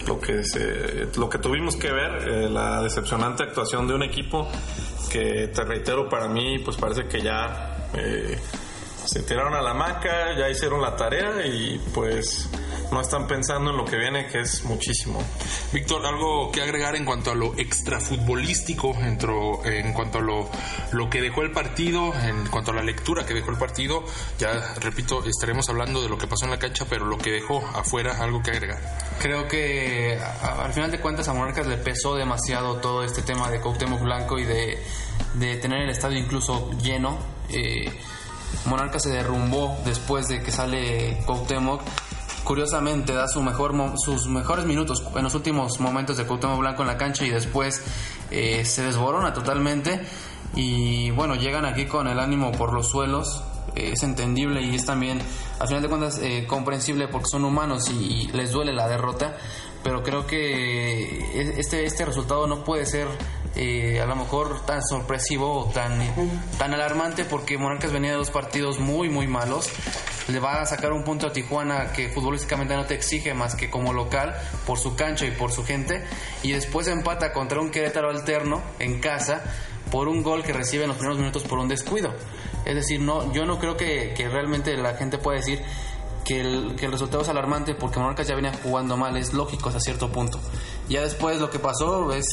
lo 0.08 0.20
que 0.20 0.42
lo 1.18 1.30
que 1.30 1.38
tuvimos 1.38 1.76
que 1.76 1.92
ver, 1.92 2.28
eh, 2.28 2.50
la 2.50 2.82
decepcionante 2.82 3.44
actuación 3.44 3.88
de 3.88 3.94
un 3.94 4.04
equipo 4.04 4.48
que 5.12 5.50
te 5.54 5.64
reitero 5.64 6.10
para 6.10 6.28
mí 6.28 6.60
pues 6.60 6.78
parece 6.78 7.08
que 7.08 7.22
ya 7.22 7.90
eh, 7.94 8.40
se 9.08 9.24
tiraron 9.24 9.56
a 9.56 9.62
la 9.62 9.74
maca, 9.74 10.38
ya 10.38 10.50
hicieron 10.50 10.82
la 10.82 10.96
tarea 10.96 11.46
y 11.46 11.80
pues 11.94 12.50
no 12.92 13.02
están 13.02 13.28
pensando 13.28 13.72
en 13.72 13.78
lo 13.78 13.86
que 13.86 13.98
viene, 13.98 14.28
que 14.28 14.42
es 14.42 14.64
muchísimo. 14.64 15.22
Víctor, 15.74 16.06
algo 16.06 16.52
que 16.52 16.62
agregar 16.62 16.96
en 16.96 17.06
cuanto 17.06 17.32
a 17.32 17.36
lo 17.36 17.58
extrafutbolístico, 17.58 18.96
en 18.96 19.94
cuanto 19.94 20.20
a 20.20 20.22
lo, 20.22 20.50
lo 20.92 21.10
que 21.10 21.22
dejó 21.22 21.42
el 21.42 21.52
partido, 21.52 22.14
en 22.14 22.48
cuanto 22.48 22.72
a 22.72 22.76
la 22.76 22.84
lectura 22.84 23.26
que 23.26 23.34
dejó 23.34 23.52
el 23.52 23.58
partido, 23.58 24.04
ya 24.40 24.74
repito, 24.80 25.24
estaremos 25.26 25.70
hablando 25.70 26.02
de 26.02 26.10
lo 26.10 26.18
que 26.18 26.28
pasó 26.28 26.46
en 26.46 26.52
la 26.52 26.60
cancha, 26.60 26.86
pero 26.90 27.06
lo 27.06 27.18
que 27.18 27.32
dejó 27.32 27.66
afuera, 27.76 28.18
algo 28.22 28.42
que 28.42 28.52
agregar. 28.52 28.80
Creo 29.20 29.48
que 29.48 30.20
al 30.42 30.74
final 30.74 30.92
de 30.92 31.00
cuentas 31.00 31.28
a 31.28 31.34
Monarcas 31.34 31.68
le 31.68 31.78
pesó 31.78 32.16
demasiado 32.16 32.78
todo 32.78 33.04
este 33.04 33.22
tema 33.22 33.50
de 33.50 33.60
Cuauhtémoc 33.60 34.02
Blanco 34.02 34.38
y 34.38 34.46
de, 34.46 34.84
de 35.36 35.56
tener 35.58 35.82
el 35.82 35.90
estadio 35.90 36.20
incluso 36.20 36.72
lleno. 36.82 37.18
Eh, 37.50 37.90
Monarca 38.66 39.00
se 39.00 39.10
derrumbó 39.10 39.78
después 39.86 40.28
de 40.28 40.42
que 40.42 40.52
sale 40.52 41.20
Cuauhtémoc. 41.26 41.82
Curiosamente 42.44 43.14
da 43.14 43.28
su 43.28 43.42
mejor, 43.42 43.74
sus 43.98 44.28
mejores 44.28 44.66
minutos 44.66 45.04
en 45.16 45.24
los 45.24 45.36
últimos 45.36 45.80
momentos 45.80 46.18
de 46.18 46.26
Cuauhtémoc 46.26 46.60
Blanco 46.60 46.82
en 46.82 46.88
la 46.88 46.98
cancha 46.98 47.26
y 47.26 47.30
después 47.30 47.82
eh, 48.32 48.64
se 48.66 48.84
desborona 48.84 49.34
totalmente. 49.34 50.02
Y 50.56 51.12
bueno, 51.12 51.36
llegan 51.36 51.66
aquí 51.66 51.86
con 51.86 52.08
el 52.08 52.20
ánimo 52.20 52.52
por 52.52 52.74
los 52.74 52.88
suelos. 52.88 53.44
Eh, 53.76 53.92
es 53.94 54.04
entendible 54.04 54.62
y 54.62 54.76
es 54.76 54.86
también, 54.86 55.20
al 55.60 55.68
final 55.68 55.84
de 55.84 55.90
cuentas, 55.90 56.20
eh, 56.20 56.46
comprensible 56.48 57.08
porque 57.10 57.28
son 57.28 57.44
humanos 57.44 57.90
y, 57.90 57.94
y 57.94 58.28
les 58.30 58.52
duele 58.52 58.74
la 58.74 58.88
derrota. 58.88 59.36
Pero 59.84 60.04
creo 60.04 60.26
que 60.26 61.60
este, 61.60 61.86
este 61.86 62.06
resultado 62.06 62.48
no 62.48 62.64
puede 62.64 62.86
ser 62.86 63.08
eh, 63.60 64.00
a 64.00 64.06
lo 64.06 64.16
mejor 64.16 64.66
tan 64.68 64.84
sorpresivo 64.84 65.52
o 65.52 65.66
tan, 65.66 66.00
tan 66.60 66.74
alarmante 66.76 67.26
porque 67.26 67.58
Monarcas 67.58 67.92
venía 67.92 68.12
de 68.12 68.18
dos 68.18 68.30
partidos 68.30 68.80
muy, 68.80 69.10
muy 69.10 69.26
malos. 69.26 69.70
Le 70.28 70.40
va 70.40 70.62
a 70.62 70.66
sacar 70.68 70.92
un 70.92 71.04
punto 71.04 71.26
a 71.26 71.34
Tijuana 71.34 71.92
que 71.92 72.10
futbolísticamente 72.10 72.76
no 72.76 72.86
te 72.86 72.94
exige 72.94 73.34
más 73.34 73.56
que 73.56 73.72
como 73.72 73.94
local 73.94 74.36
por 74.68 74.78
su 74.78 74.96
cancha 74.96 75.26
y 75.26 75.32
por 75.32 75.52
su 75.52 75.66
gente. 75.66 76.06
Y 76.44 76.52
después 76.52 76.88
empata 76.88 77.34
contra 77.34 77.60
un 77.60 77.72
Querétaro 77.72 78.12
alterno 78.12 78.62
en 78.78 79.00
casa 79.00 79.42
por 79.90 80.08
un 80.08 80.22
gol 80.22 80.44
que 80.44 80.54
recibe 80.54 80.84
en 80.84 80.90
los 80.90 80.98
primeros 80.98 81.18
minutos 81.18 81.44
por 81.44 81.58
un 81.58 81.68
descuido. 81.68 82.14
Es 82.64 82.76
decir, 82.76 83.00
no, 83.02 83.34
yo 83.34 83.46
no 83.46 83.58
creo 83.58 83.76
que, 83.76 84.14
que 84.16 84.30
realmente 84.30 84.78
la 84.78 84.94
gente 84.96 85.18
pueda 85.18 85.40
decir 85.40 85.64
que 86.28 86.42
el, 86.42 86.76
que 86.76 86.86
el 86.88 86.92
resultado 86.92 87.22
es 87.24 87.30
alarmante 87.30 87.74
porque 87.74 88.00
Monarcas 88.00 88.28
ya 88.28 88.36
venía 88.36 88.52
jugando 88.62 88.98
mal, 88.98 89.16
es 89.16 89.34
lógico 89.34 89.70
hasta 89.70 89.80
cierto 89.80 90.10
punto. 90.12 90.40
Ya 90.90 91.02
después 91.02 91.40
lo 91.40 91.50
que 91.50 91.60
pasó 91.60 92.12
es, 92.14 92.26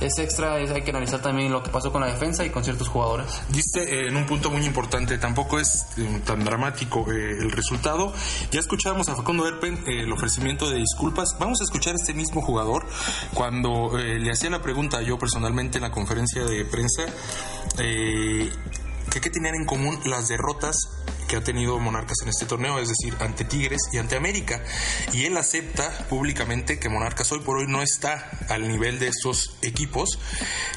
es 0.00 0.18
extra, 0.18 0.58
es- 0.60 0.70
hay 0.70 0.82
que 0.82 0.90
analizar 0.90 1.20
también 1.22 1.50
lo 1.52 1.62
que 1.62 1.70
pasó 1.70 1.90
con 1.92 2.00
la 2.02 2.08
defensa 2.08 2.44
y 2.44 2.50
con 2.50 2.62
ciertos 2.64 2.88
jugadores. 2.88 3.40
Dice 3.50 3.82
eh, 3.84 4.08
en 4.08 4.16
un 4.16 4.26
punto 4.26 4.50
muy 4.50 4.64
importante, 4.66 5.16
tampoco 5.18 5.58
es 5.58 5.86
eh, 5.96 6.20
tan 6.26 6.44
dramático 6.44 7.10
eh, 7.10 7.38
el 7.40 7.50
resultado. 7.50 8.12
Ya 8.50 8.60
escuchábamos 8.60 9.08
a 9.08 9.16
Facundo 9.16 9.46
Erpen 9.48 9.74
eh, 9.86 10.02
el 10.02 10.12
ofrecimiento 10.12 10.68
de 10.70 10.76
disculpas. 10.76 11.36
Vamos 11.38 11.60
a 11.60 11.64
escuchar 11.64 11.94
a 11.94 11.96
este 11.96 12.12
mismo 12.14 12.42
jugador 12.42 12.86
cuando 13.34 13.98
eh, 13.98 14.18
le 14.18 14.30
hacía 14.30 14.50
la 14.50 14.60
pregunta 14.62 15.00
yo 15.02 15.18
personalmente 15.18 15.78
en 15.78 15.82
la 15.82 15.90
conferencia 15.90 16.44
de 16.44 16.64
prensa 16.64 17.04
eh, 17.78 18.50
que 19.10 19.20
qué 19.20 19.30
tenían 19.30 19.54
en 19.54 19.64
común 19.64 19.98
las 20.04 20.28
derrotas 20.28 20.76
que 21.28 21.36
ha 21.36 21.44
tenido 21.44 21.78
Monarcas 21.78 22.16
en 22.22 22.30
este 22.30 22.46
torneo, 22.46 22.78
es 22.78 22.88
decir, 22.88 23.14
ante 23.20 23.44
Tigres 23.44 23.82
y 23.92 23.98
ante 23.98 24.16
América. 24.16 24.62
Y 25.12 25.26
él 25.26 25.36
acepta 25.36 25.90
públicamente 26.08 26.78
que 26.78 26.88
Monarcas 26.88 27.30
hoy 27.32 27.40
por 27.40 27.58
hoy 27.58 27.66
no 27.68 27.82
está 27.82 28.30
al 28.48 28.66
nivel 28.66 28.98
de 28.98 29.08
estos 29.08 29.56
equipos, 29.62 30.18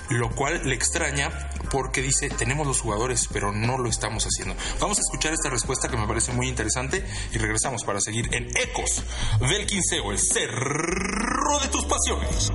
lo 0.09 0.29
cual 0.35 0.61
le 0.65 0.75
extraña 0.75 1.49
porque 1.71 2.01
dice, 2.01 2.29
tenemos 2.29 2.67
los 2.67 2.81
jugadores, 2.81 3.29
pero 3.31 3.53
no 3.53 3.77
lo 3.77 3.89
estamos 3.89 4.25
haciendo. 4.25 4.55
Vamos 4.79 4.97
a 4.97 5.01
escuchar 5.01 5.33
esta 5.33 5.49
respuesta 5.49 5.87
que 5.87 5.95
me 5.95 6.05
parece 6.05 6.33
muy 6.33 6.49
interesante 6.49 7.05
y 7.33 7.37
regresamos 7.37 7.83
para 7.85 8.01
seguir 8.01 8.27
en 8.35 8.49
Ecos 8.57 9.03
del 9.39 9.65
Quinceo, 9.65 10.11
el 10.11 10.19
cerro 10.19 11.59
de 11.61 11.67
tus 11.69 11.85
pasiones. 11.85 12.51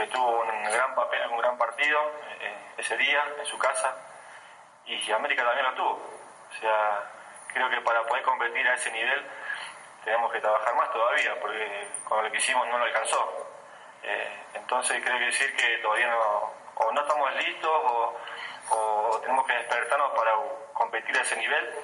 Que 0.00 0.06
tuvo 0.06 0.40
un 0.40 0.64
gran 0.64 0.94
papel, 0.94 1.28
un 1.30 1.38
gran 1.38 1.58
partido 1.58 2.00
eh, 2.40 2.56
ese 2.78 2.96
día 2.96 3.22
en 3.38 3.44
su 3.44 3.58
casa, 3.58 3.94
y 4.86 5.12
América 5.12 5.44
también 5.44 5.66
lo 5.66 5.74
tuvo. 5.74 5.92
O 6.50 6.54
sea, 6.58 7.04
creo 7.52 7.68
que 7.68 7.80
para 7.82 8.02
poder 8.04 8.22
competir 8.22 8.66
a 8.66 8.74
ese 8.74 8.90
nivel 8.92 9.26
tenemos 10.02 10.32
que 10.32 10.40
trabajar 10.40 10.74
más 10.74 10.90
todavía, 10.90 11.38
porque 11.38 11.88
con 12.04 12.24
lo 12.24 12.30
que 12.30 12.38
hicimos 12.38 12.66
no 12.68 12.78
lo 12.78 12.84
alcanzó. 12.84 13.46
Eh, 14.02 14.42
entonces 14.54 15.04
creo 15.04 15.18
que 15.18 15.26
decir 15.26 15.54
que 15.54 15.78
todavía 15.78 16.08
no, 16.08 16.50
o 16.76 16.92
no 16.92 17.00
estamos 17.02 17.34
listos 17.34 17.70
o, 17.70 18.16
o 18.70 19.20
tenemos 19.20 19.46
que 19.46 19.52
despertarnos 19.52 20.12
para 20.12 20.32
competir 20.72 21.16
a 21.18 21.20
ese 21.20 21.36
nivel. 21.36 21.74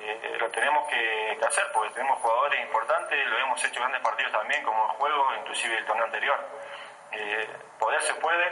Eh, 0.00 0.36
lo 0.40 0.48
tenemos 0.50 0.88
que, 0.88 1.36
que 1.38 1.44
hacer 1.44 1.64
porque 1.74 1.92
tenemos 1.92 2.18
jugadores 2.18 2.60
importantes, 2.62 3.26
lo 3.26 3.38
hemos 3.38 3.62
hecho 3.62 3.78
grandes 3.78 4.00
partidos 4.00 4.32
también 4.32 4.64
como 4.64 4.86
el 4.86 4.96
juego, 4.96 5.28
inclusive 5.38 5.76
el 5.76 5.84
torneo 5.84 6.06
anterior. 6.06 6.61
Eh, 7.14 7.46
poder 7.78 8.00
se 8.02 8.14
puede, 8.14 8.46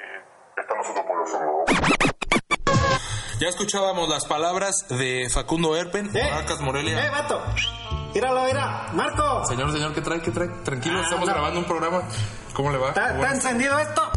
eh, 0.00 0.24
estamos 0.56 0.88
nosotros 0.88 1.06
por 1.06 1.16
Ya 3.40 3.48
escuchábamos 3.48 4.08
las 4.08 4.24
palabras 4.24 4.86
de 4.88 5.28
Facundo 5.32 5.76
Erpen, 5.76 6.10
Monarcas 6.12 6.60
Morelia. 6.60 7.04
¡Eh, 7.06 7.10
vato! 7.10 7.42
Míralo, 8.14 8.44
mira, 8.44 8.88
Marco. 8.94 9.44
Señor, 9.44 9.70
señor, 9.72 9.92
¿qué 9.94 10.00
trae? 10.00 10.22
¿Qué 10.22 10.30
trae? 10.30 10.48
Tranquilo, 10.64 11.00
Ah, 11.00 11.02
estamos 11.04 11.28
no. 11.28 11.34
grabando 11.34 11.60
un 11.60 11.66
programa. 11.66 12.02
¿Cómo 12.54 12.70
le 12.70 12.78
va? 12.78 12.88
¿Está, 12.88 13.02
Bueno. 13.08 13.22
está 13.24 13.34
encendido 13.34 13.78
esto? 13.78 14.10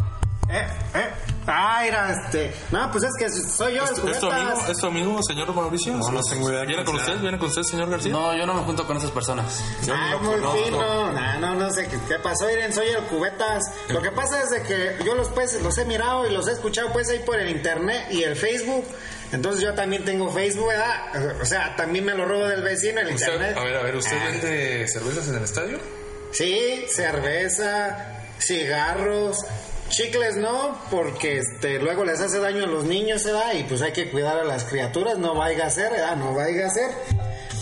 Eh, 0.52 0.66
eh. 0.94 1.10
Ah, 1.46 1.80
mira, 1.82 2.10
este. 2.12 2.52
No, 2.70 2.90
pues 2.92 3.04
es 3.04 3.10
que 3.18 3.28
soy 3.30 3.74
yo, 3.74 3.82
el 3.82 3.84
¿Es, 3.84 3.90
es 3.90 3.96
tu 3.96 4.02
cubetas. 4.02 4.22
amigo, 4.32 4.66
¿Es 4.68 4.76
tu 4.78 4.86
amigo, 4.86 5.20
señor 5.22 5.54
Mauricio? 5.54 5.92
No, 5.94 6.10
no 6.10 6.20
tengo 6.22 6.50
idea 6.50 6.64
¿Viene 6.64 6.84
con 6.84 6.96
usted? 6.96 7.18
¿Viene 7.18 7.38
con 7.38 7.48
usted, 7.48 7.62
señor 7.62 7.88
García? 7.90 8.12
No, 8.12 8.36
yo 8.36 8.46
no 8.46 8.54
me 8.54 8.62
junto 8.62 8.86
con 8.86 8.96
esas 8.98 9.10
personas. 9.10 9.60
Yo 9.86 9.94
Ah, 9.96 10.10
lo 10.12 10.18
muy 10.20 10.34
conozco. 10.40 10.64
fino. 10.64 11.12
No, 11.12 11.38
no, 11.40 11.54
no 11.54 11.70
sé 11.72 11.88
qué, 11.88 11.96
qué 12.06 12.18
pasó. 12.22 12.46
Miren, 12.46 12.72
soy 12.72 12.88
el 12.88 13.02
cubetas. 13.04 13.62
Lo 13.88 14.02
que 14.02 14.10
pasa 14.12 14.42
es 14.42 14.50
de 14.50 14.62
que 14.62 14.98
yo 15.04 15.14
los 15.14 15.28
pues 15.30 15.60
los 15.62 15.76
he 15.78 15.84
mirado 15.86 16.26
y 16.26 16.32
los 16.32 16.46
he 16.46 16.52
escuchado 16.52 16.92
pues 16.92 17.08
ahí 17.08 17.20
por 17.20 17.38
el 17.40 17.48
internet 17.48 18.06
y 18.10 18.22
el 18.22 18.36
Facebook. 18.36 18.84
Entonces 19.32 19.62
yo 19.62 19.72
también 19.74 20.04
tengo 20.04 20.30
Facebook, 20.30 20.68
¿verdad? 20.68 21.40
O 21.40 21.44
sea, 21.46 21.74
también 21.76 22.04
me 22.04 22.14
lo 22.14 22.26
robo 22.26 22.46
del 22.48 22.62
vecino 22.62 23.00
el 23.00 23.14
Usted- 23.14 23.26
internet. 23.34 23.56
a 23.56 23.64
ver, 23.64 23.76
a 23.76 23.82
ver, 23.82 23.96
¿usted 23.96 24.16
Ah, 24.20 24.24
vende 24.30 24.86
cervezas 24.88 25.28
en 25.28 25.34
el 25.36 25.44
estadio? 25.44 25.78
Sí, 26.32 26.84
cerveza, 26.92 27.96
cigarros, 28.40 29.44
chicles 29.90 30.36
no, 30.36 30.78
porque 30.90 31.38
este 31.38 31.78
luego 31.78 32.04
les 32.04 32.20
hace 32.20 32.38
daño 32.38 32.64
a 32.64 32.66
los 32.66 32.84
niños, 32.84 33.24
¿verdad? 33.24 33.52
Y 33.54 33.64
pues 33.64 33.82
hay 33.82 33.92
que 33.92 34.10
cuidar 34.10 34.38
a 34.38 34.44
las 34.44 34.64
criaturas, 34.64 35.18
no 35.18 35.34
vaya 35.34 35.66
a 35.66 35.70
ser, 35.70 35.90
¿verdad? 35.92 36.16
No 36.16 36.34
vaya 36.34 36.66
a 36.66 36.70
ser. 36.70 36.90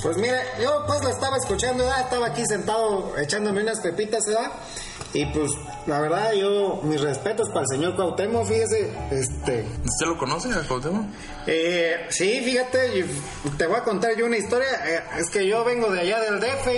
Pues 0.02 0.16
mire, 0.16 0.38
yo 0.62 0.84
pues 0.86 1.02
lo 1.02 1.10
estaba 1.10 1.36
escuchando, 1.36 1.84
¿verdad? 1.84 2.02
Estaba 2.02 2.26
aquí 2.28 2.46
sentado 2.46 3.18
echándome 3.18 3.62
unas 3.62 3.80
pepitas, 3.80 4.24
¿verdad? 4.26 4.52
Y 5.14 5.24
pues 5.32 5.50
la 5.86 6.00
verdad 6.00 6.32
yo 6.34 6.80
mis 6.84 7.00
respetos 7.00 7.48
para 7.48 7.62
el 7.62 7.68
señor 7.68 7.96
Cuauhtémoc, 7.96 8.46
fíjese, 8.46 8.92
este, 9.10 9.64
¿Usted 9.84 10.06
lo 10.06 10.18
conoce, 10.18 10.50
a 10.52 10.62
Cuauhtémoc? 10.68 11.06
eh, 11.46 12.06
sí, 12.10 12.42
fíjate, 12.44 13.06
te 13.56 13.66
voy 13.66 13.76
a 13.76 13.82
contar 13.84 14.14
yo 14.16 14.26
una 14.26 14.36
historia. 14.36 14.68
eh, 14.86 15.02
es 15.18 15.30
que 15.30 15.46
yo 15.46 15.64
vengo 15.64 15.90
de 15.90 16.00
allá 16.00 16.20
del 16.20 16.38
DF 16.40 16.68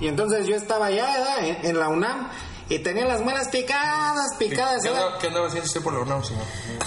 y 0.00 0.06
entonces 0.08 0.46
yo 0.46 0.54
estaba 0.54 0.86
allá 0.86 1.06
¿verdad? 1.12 1.44
En, 1.44 1.66
en 1.66 1.78
la 1.80 1.88
UNAM 1.88 2.30
y 2.70 2.78
tenía 2.78 3.04
las 3.04 3.20
manos 3.20 3.48
picadas, 3.48 4.36
picadas. 4.38 4.80
¿Qué 4.82 4.90
¿verdad? 4.90 5.18
qué 5.20 5.26
andaba 5.26 5.48
haciendo 5.48 5.66
usted 5.66 5.82
por 5.82 5.92
la 5.92 5.98
UNAM, 6.00 6.24
señor? 6.24 6.44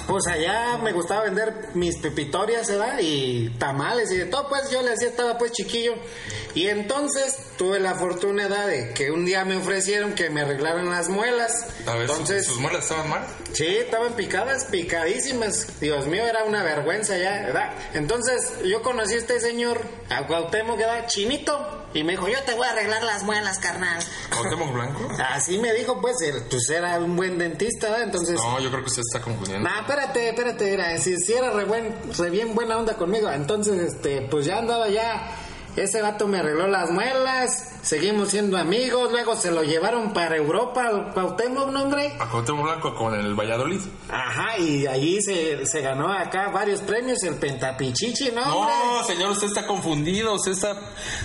Pues 0.07 0.25
allá 0.27 0.77
me 0.77 0.93
gustaba 0.93 1.23
vender 1.23 1.71
mis 1.73 1.97
pepitorias, 1.97 2.69
¿verdad? 2.69 2.99
Y 3.01 3.49
tamales 3.59 4.09
y 4.13 4.17
de 4.17 4.25
todo, 4.27 4.47
pues 4.47 4.71
yo 4.71 4.81
le 4.81 4.93
hacía, 4.93 5.09
estaba 5.09 5.37
pues 5.37 5.51
chiquillo. 5.51 5.93
Y 6.55 6.67
entonces 6.67 7.37
tuve 7.57 7.81
la 7.81 7.95
fortuna 7.95 8.47
¿verdad? 8.47 8.67
de 8.67 8.93
que 8.93 9.11
un 9.11 9.25
día 9.25 9.43
me 9.43 9.57
ofrecieron 9.57 10.13
que 10.13 10.29
me 10.29 10.41
arreglaran 10.41 10.89
las 10.89 11.09
muelas. 11.09 11.67
A 11.85 11.95
ver, 11.95 12.09
entonces, 12.09 12.45
¿sus, 12.45 12.53
sus 12.53 12.61
muelas 12.61 12.83
estaban 12.83 13.09
mal? 13.09 13.25
Sí, 13.51 13.67
estaban 13.67 14.13
picadas, 14.13 14.65
picadísimas. 14.65 15.81
Dios 15.81 16.07
mío, 16.07 16.25
era 16.25 16.45
una 16.45 16.63
vergüenza 16.63 17.17
ya, 17.17 17.41
¿verdad? 17.41 17.73
Entonces, 17.93 18.53
yo 18.63 18.81
conocí 18.81 19.15
a 19.15 19.17
este 19.17 19.41
señor, 19.41 19.81
a 20.09 20.27
Cuauhtémoc, 20.27 20.79
era 20.79 21.07
chinito, 21.07 21.82
y 21.93 22.03
me 22.03 22.13
dijo, 22.13 22.27
yo 22.27 22.41
te 22.43 22.53
voy 22.53 22.67
a 22.67 22.71
arreglar 22.71 23.03
las 23.03 23.23
muelas, 23.23 23.59
carnal. 23.59 24.03
¿Cuauhtémoc 24.31 24.73
Blanco? 24.73 25.09
Así 25.29 25.59
me 25.59 25.73
dijo, 25.73 26.01
pues, 26.01 26.21
él, 26.21 26.43
pues 26.49 26.69
era 26.69 26.97
un 26.99 27.15
buen 27.15 27.37
dentista, 27.37 27.89
¿verdad? 27.89 28.05
Entonces... 28.05 28.35
No, 28.35 28.59
yo 28.59 28.69
creo 28.69 28.81
que 28.81 28.89
usted 28.89 29.01
está 29.01 29.21
confundiendo. 29.21 29.67
Nah, 29.67 29.81
espérate, 29.81 30.29
espérate, 30.29 30.73
era, 30.73 30.97
si, 30.97 31.17
si 31.17 31.33
era 31.33 31.51
re, 31.51 31.65
buen, 31.65 31.95
re 32.17 32.29
bien 32.29 32.55
buena 32.55 32.77
onda 32.77 32.95
conmigo, 32.95 33.29
entonces, 33.29 33.93
este, 33.93 34.23
pues 34.23 34.45
ya 34.45 34.57
andaba 34.57 34.89
ya, 34.89 35.35
ese 35.75 36.01
vato 36.01 36.27
me 36.27 36.39
arregló 36.39 36.67
las 36.67 36.89
muelas, 36.89 37.72
seguimos 37.83 38.29
siendo 38.29 38.57
amigos, 38.57 39.11
luego 39.11 39.35
se 39.35 39.51
lo 39.51 39.61
llevaron 39.63 40.13
para 40.13 40.35
Europa, 40.37 40.87
al 40.87 41.13
Cuauhtémoc, 41.13 41.69
¿no, 41.69 41.83
hombre? 41.83 42.15
A 42.19 42.27
Cuauhtémoc 42.29 42.63
Blanco 42.63 42.95
con 42.95 43.13
el 43.13 43.35
Valladolid. 43.35 43.81
Ajá, 44.09 44.57
y 44.57 44.87
allí 44.87 45.21
se, 45.21 45.65
se 45.67 45.81
ganó 45.81 46.11
acá 46.11 46.49
varios 46.49 46.81
premios, 46.81 47.21
el 47.23 47.35
Pentapichichi, 47.35 48.31
¿no? 48.31 48.41
hombre? 48.43 48.73
No, 48.85 49.03
señor, 49.03 49.31
usted 49.31 49.47
está 49.47 49.67
confundido. 49.67 50.33
Usted 50.33 50.53
está. 50.53 50.75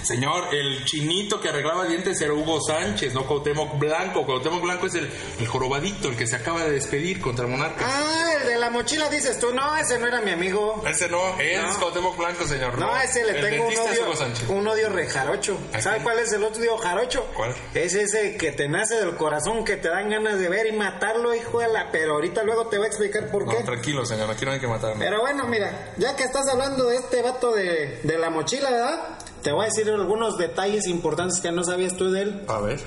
Señor, 0.02 0.52
el 0.52 0.84
chinito 0.84 1.40
que 1.40 1.48
arreglaba 1.48 1.84
dientes 1.86 2.20
era 2.20 2.34
Hugo 2.34 2.60
Sánchez, 2.60 3.14
no 3.14 3.26
Cuauhtémoc 3.26 3.78
Blanco. 3.78 4.26
Cuauhtémoc 4.26 4.62
Blanco 4.62 4.86
es 4.86 4.94
el, 4.96 5.10
el 5.38 5.46
jorobadito, 5.46 6.08
el 6.08 6.16
que 6.16 6.26
se 6.26 6.36
acaba 6.36 6.64
de 6.64 6.72
despedir 6.72 7.20
contra 7.20 7.46
Monarca. 7.46 7.84
Ah, 7.88 8.32
el 8.40 8.48
de 8.48 8.58
la 8.58 8.70
mochila 8.70 9.08
dices 9.08 9.38
tú, 9.38 9.52
no, 9.54 9.76
ese 9.76 9.98
no 9.98 10.06
era 10.06 10.20
mi 10.20 10.32
amigo. 10.32 10.82
Ese 10.86 11.08
no, 11.08 11.38
es 11.38 11.62
No. 11.62 11.78
Cuauhtémoc 11.78 12.16
Blanco, 12.16 12.46
señor. 12.46 12.78
No, 12.78 12.92
a 12.92 13.04
ese 13.04 13.24
le 13.24 13.38
el 13.38 13.50
tengo 13.50 13.66
un 13.66 13.72
es 13.72 13.78
odio, 13.78 14.16
Sánchez. 14.16 14.48
un 14.48 14.66
odio 14.66 14.88
rejarocho. 14.88 15.58
¿A 15.72 15.80
¿Sabe 15.80 16.02
cuál 16.02 16.18
es 16.18 16.32
el 16.32 16.44
jarocho? 16.80 17.26
¿Cuál? 17.34 17.54
Es 17.74 17.94
ese 17.94 18.36
que 18.36 18.52
te 18.52 18.68
nace 18.68 18.96
del 18.96 19.16
corazón, 19.16 19.64
que 19.64 19.76
te 19.76 19.88
dan 19.88 20.10
ganas 20.10 20.38
de 20.38 20.48
ver 20.48 20.66
y 20.66 20.72
matarlo, 20.72 21.34
hijo 21.34 21.60
de 21.60 21.68
la... 21.68 21.90
Pero 21.90 22.14
ahorita 22.14 22.42
luego 22.42 22.68
te 22.68 22.76
voy 22.78 22.86
a 22.86 22.88
explicar 22.88 23.30
por 23.30 23.46
No, 23.46 23.52
qué. 23.56 23.62
tranquilo, 23.64 24.04
señor, 24.04 24.30
aquí 24.30 24.44
no 24.44 24.52
hay 24.52 24.60
que 24.60 24.66
matarme. 24.68 25.04
Pero 25.04 25.20
bueno, 25.20 25.44
mira, 25.46 25.92
ya 25.96 26.14
que 26.16 26.24
estás 26.24 26.48
hablando 26.48 26.86
de 26.86 26.96
este 26.96 27.22
vato 27.22 27.52
de, 27.52 28.00
de 28.02 28.18
la 28.18 28.30
mochila, 28.30 28.70
¿verdad? 28.70 29.00
Te 29.48 29.52
voy 29.54 29.62
a 29.62 29.68
decir 29.68 29.88
algunos 29.90 30.36
detalles 30.36 30.86
importantes 30.88 31.40
que 31.40 31.50
no 31.50 31.64
sabías 31.64 31.94
tú 31.96 32.10
de 32.10 32.20
él. 32.20 32.42
A 32.48 32.60
ver. 32.60 32.78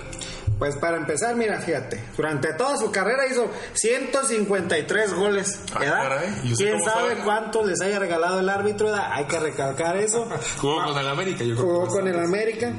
Pues 0.59 0.75
para 0.75 0.97
empezar, 0.97 1.35
mira, 1.35 1.59
fíjate, 1.59 1.99
durante 2.15 2.53
toda 2.53 2.77
su 2.77 2.91
carrera 2.91 3.25
hizo 3.25 3.49
153 3.73 5.13
goles, 5.15 5.59
Ah, 5.73 5.79
¿verdad? 5.79 6.01
caray, 6.03 6.29
¿y 6.43 6.51
usted 6.53 6.65
¿Quién 6.65 6.83
sabe 6.83 7.09
sabe? 7.15 7.23
cuántos 7.23 7.65
les 7.65 7.81
haya 7.81 7.97
regalado 7.97 8.39
el 8.39 8.47
árbitro? 8.47 8.91
¿verdad? 8.91 9.07
Hay 9.11 9.25
que 9.25 9.39
recalcar 9.39 9.97
eso. 9.97 10.29
Jugó 10.61 10.83
con 10.83 10.99
el 10.99 11.07
América, 11.07 11.43
yo 11.43 11.55
creo. 11.55 11.65
Jugó 11.65 11.87
con 11.87 12.07
el 12.07 12.19
América. 12.19 12.73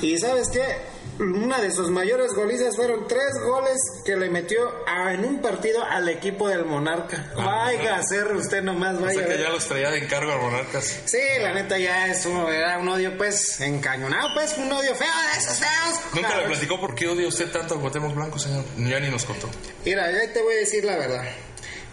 Y 0.00 0.16
¿sabes 0.16 0.48
qué? 0.50 0.62
Una 1.18 1.60
de 1.60 1.70
sus 1.70 1.90
mayores 1.90 2.32
golizas 2.34 2.74
fueron 2.76 3.06
tres 3.06 3.34
goles 3.44 3.78
que 4.04 4.16
le 4.16 4.28
metió 4.30 4.60
a- 4.86 5.12
en 5.14 5.24
un 5.24 5.40
partido 5.40 5.84
al 5.84 6.08
equipo 6.08 6.48
del 6.48 6.64
Monarca. 6.64 7.32
Vaya 7.36 7.96
a 7.96 8.02
ser 8.02 8.32
usted 8.34 8.62
nomás, 8.62 8.96
O 8.96 9.00
vaya. 9.02 9.14
sea 9.20 9.24
a 9.24 9.28
que 9.36 9.42
ya 9.42 9.48
los 9.50 9.64
traía 9.66 9.90
de 9.90 9.98
encargo 9.98 10.32
a 10.32 10.38
Monarcas. 10.38 11.02
Sí, 11.04 11.18
la 11.40 11.52
neta 11.54 11.78
ya 11.78 12.08
es 12.08 12.26
un, 12.26 12.36
era 12.52 12.78
un 12.78 12.88
odio 12.88 13.16
pues 13.16 13.60
encañonado, 13.60 14.28
pues 14.34 14.56
un 14.58 14.72
odio 14.72 14.94
feo 14.94 15.06
de 15.32 15.38
esos 15.38 15.58
feos. 15.58 16.00
Nunca 16.14 16.28
Claro. 16.28 16.42
le 16.42 16.48
platicó 16.48 16.80
por 16.80 16.94
qué 16.94 17.06
odia 17.08 17.28
usted 17.28 17.50
tanto 17.52 17.74
a 17.76 17.80
Cuauhtémoc 17.80 18.14
Blanco, 18.14 18.38
señor. 18.38 18.64
Ya 18.78 18.98
ni 18.98 19.08
nos 19.10 19.24
contó. 19.24 19.48
Mira, 19.84 20.10
ya 20.10 20.32
te 20.32 20.42
voy 20.42 20.54
a 20.54 20.58
decir 20.58 20.84
la 20.84 20.96
verdad. 20.96 21.24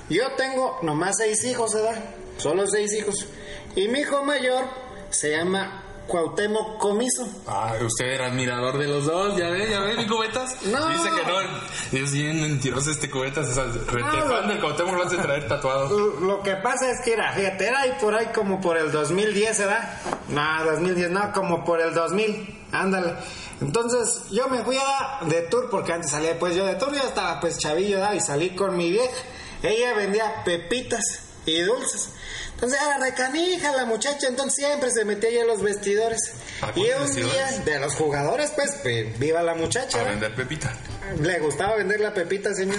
Yo 0.10 0.32
tengo 0.36 0.80
nomás 0.82 1.18
seis 1.18 1.44
hijos, 1.46 1.74
¿verdad? 1.74 2.04
Solo 2.38 2.66
seis 2.68 2.92
hijos. 2.94 3.28
Y 3.76 3.88
mi 3.88 4.00
hijo 4.00 4.24
mayor 4.24 4.66
se 5.10 5.32
llama 5.32 5.81
Cuauhtémoc 6.12 6.78
Comiso. 6.78 7.26
Ah, 7.48 7.74
usted 7.82 8.06
era 8.06 8.28
admirador 8.28 8.78
de 8.78 8.86
los 8.86 9.06
dos, 9.06 9.38
ya 9.38 9.50
ve, 9.50 9.70
ya 9.70 9.80
ve, 9.80 9.96
mi 9.96 10.06
cubetas. 10.06 10.62
No. 10.64 10.90
Dice 10.90 11.10
que 11.10 11.26
no, 11.26 12.04
es 12.04 12.12
bien 12.12 12.42
mentiroso 12.42 12.92
este 12.92 13.10
cubetas, 13.10 13.48
o 13.48 13.54
sea, 13.54 13.64
rete 13.64 14.02
No, 14.02 14.42
del 14.42 14.60
Cuauhtémoc 14.60 14.94
lo 14.94 15.04
hace 15.04 15.18
traer 15.18 15.48
tatuado. 15.48 16.20
Lo 16.22 16.44
que 16.44 16.58
pasa 16.58 16.92
es 16.92 17.00
que 17.00 17.14
era, 17.14 17.32
fíjate, 17.32 17.66
era 17.66 17.80
ahí 17.80 17.94
por 18.02 18.14
ahí 18.14 18.28
como 18.36 18.60
por 18.60 18.78
el 18.78 18.92
2010, 18.92 19.60
¿verdad? 19.60 20.02
No, 20.28 20.66
2010, 20.66 21.12
no, 21.12 21.32
como 21.32 21.64
por 21.64 21.80
el 21.80 21.94
2000, 21.94 22.66
ándale. 22.74 23.14
Entonces 23.62 24.24
yo 24.32 24.50
me 24.50 24.66
fui 24.66 24.76
a, 24.76 25.26
de 25.26 25.44
tour, 25.44 25.70
porque 25.70 25.94
antes 25.94 26.12
salía 26.12 26.38
pues 26.38 26.56
yo 26.56 26.66
de 26.66 26.76
tour, 26.76 26.94
ya 26.94 27.04
estaba 27.04 27.40
pues 27.40 27.58
chavillo, 27.58 28.00
¿verdad? 28.00 28.14
Y 28.16 28.20
salí 28.20 28.50
con 28.50 28.76
mi 28.76 28.92
vieja. 28.92 29.16
Ella 29.64 29.94
vendía 29.94 30.44
pepitas 30.44 31.31
y 31.46 31.62
dulces. 31.62 32.10
Entonces 32.54 32.80
era 32.80 32.98
recanija 33.00 33.76
la 33.76 33.86
muchacha, 33.86 34.28
entonces 34.28 34.56
siempre 34.66 34.92
se 34.92 35.04
metía 35.06 35.30
ahí 35.30 35.38
en 35.38 35.48
los 35.48 35.62
vestidores. 35.62 36.34
Y 36.76 36.80
¿cuáles 36.80 36.96
un 36.96 37.04
vestidores? 37.06 37.66
día, 37.66 37.74
de 37.74 37.80
los 37.80 37.94
jugadores, 37.96 38.52
pues, 38.56 38.76
pues, 38.84 39.18
viva 39.18 39.42
la 39.42 39.56
muchacha. 39.56 40.00
A 40.00 40.04
¿verdad? 40.04 40.20
vender 40.20 40.36
pepita. 40.36 40.78
Le 41.20 41.40
gustaba 41.40 41.76
vender 41.76 42.00
la 42.00 42.14
pepita, 42.14 42.54
señor. 42.54 42.78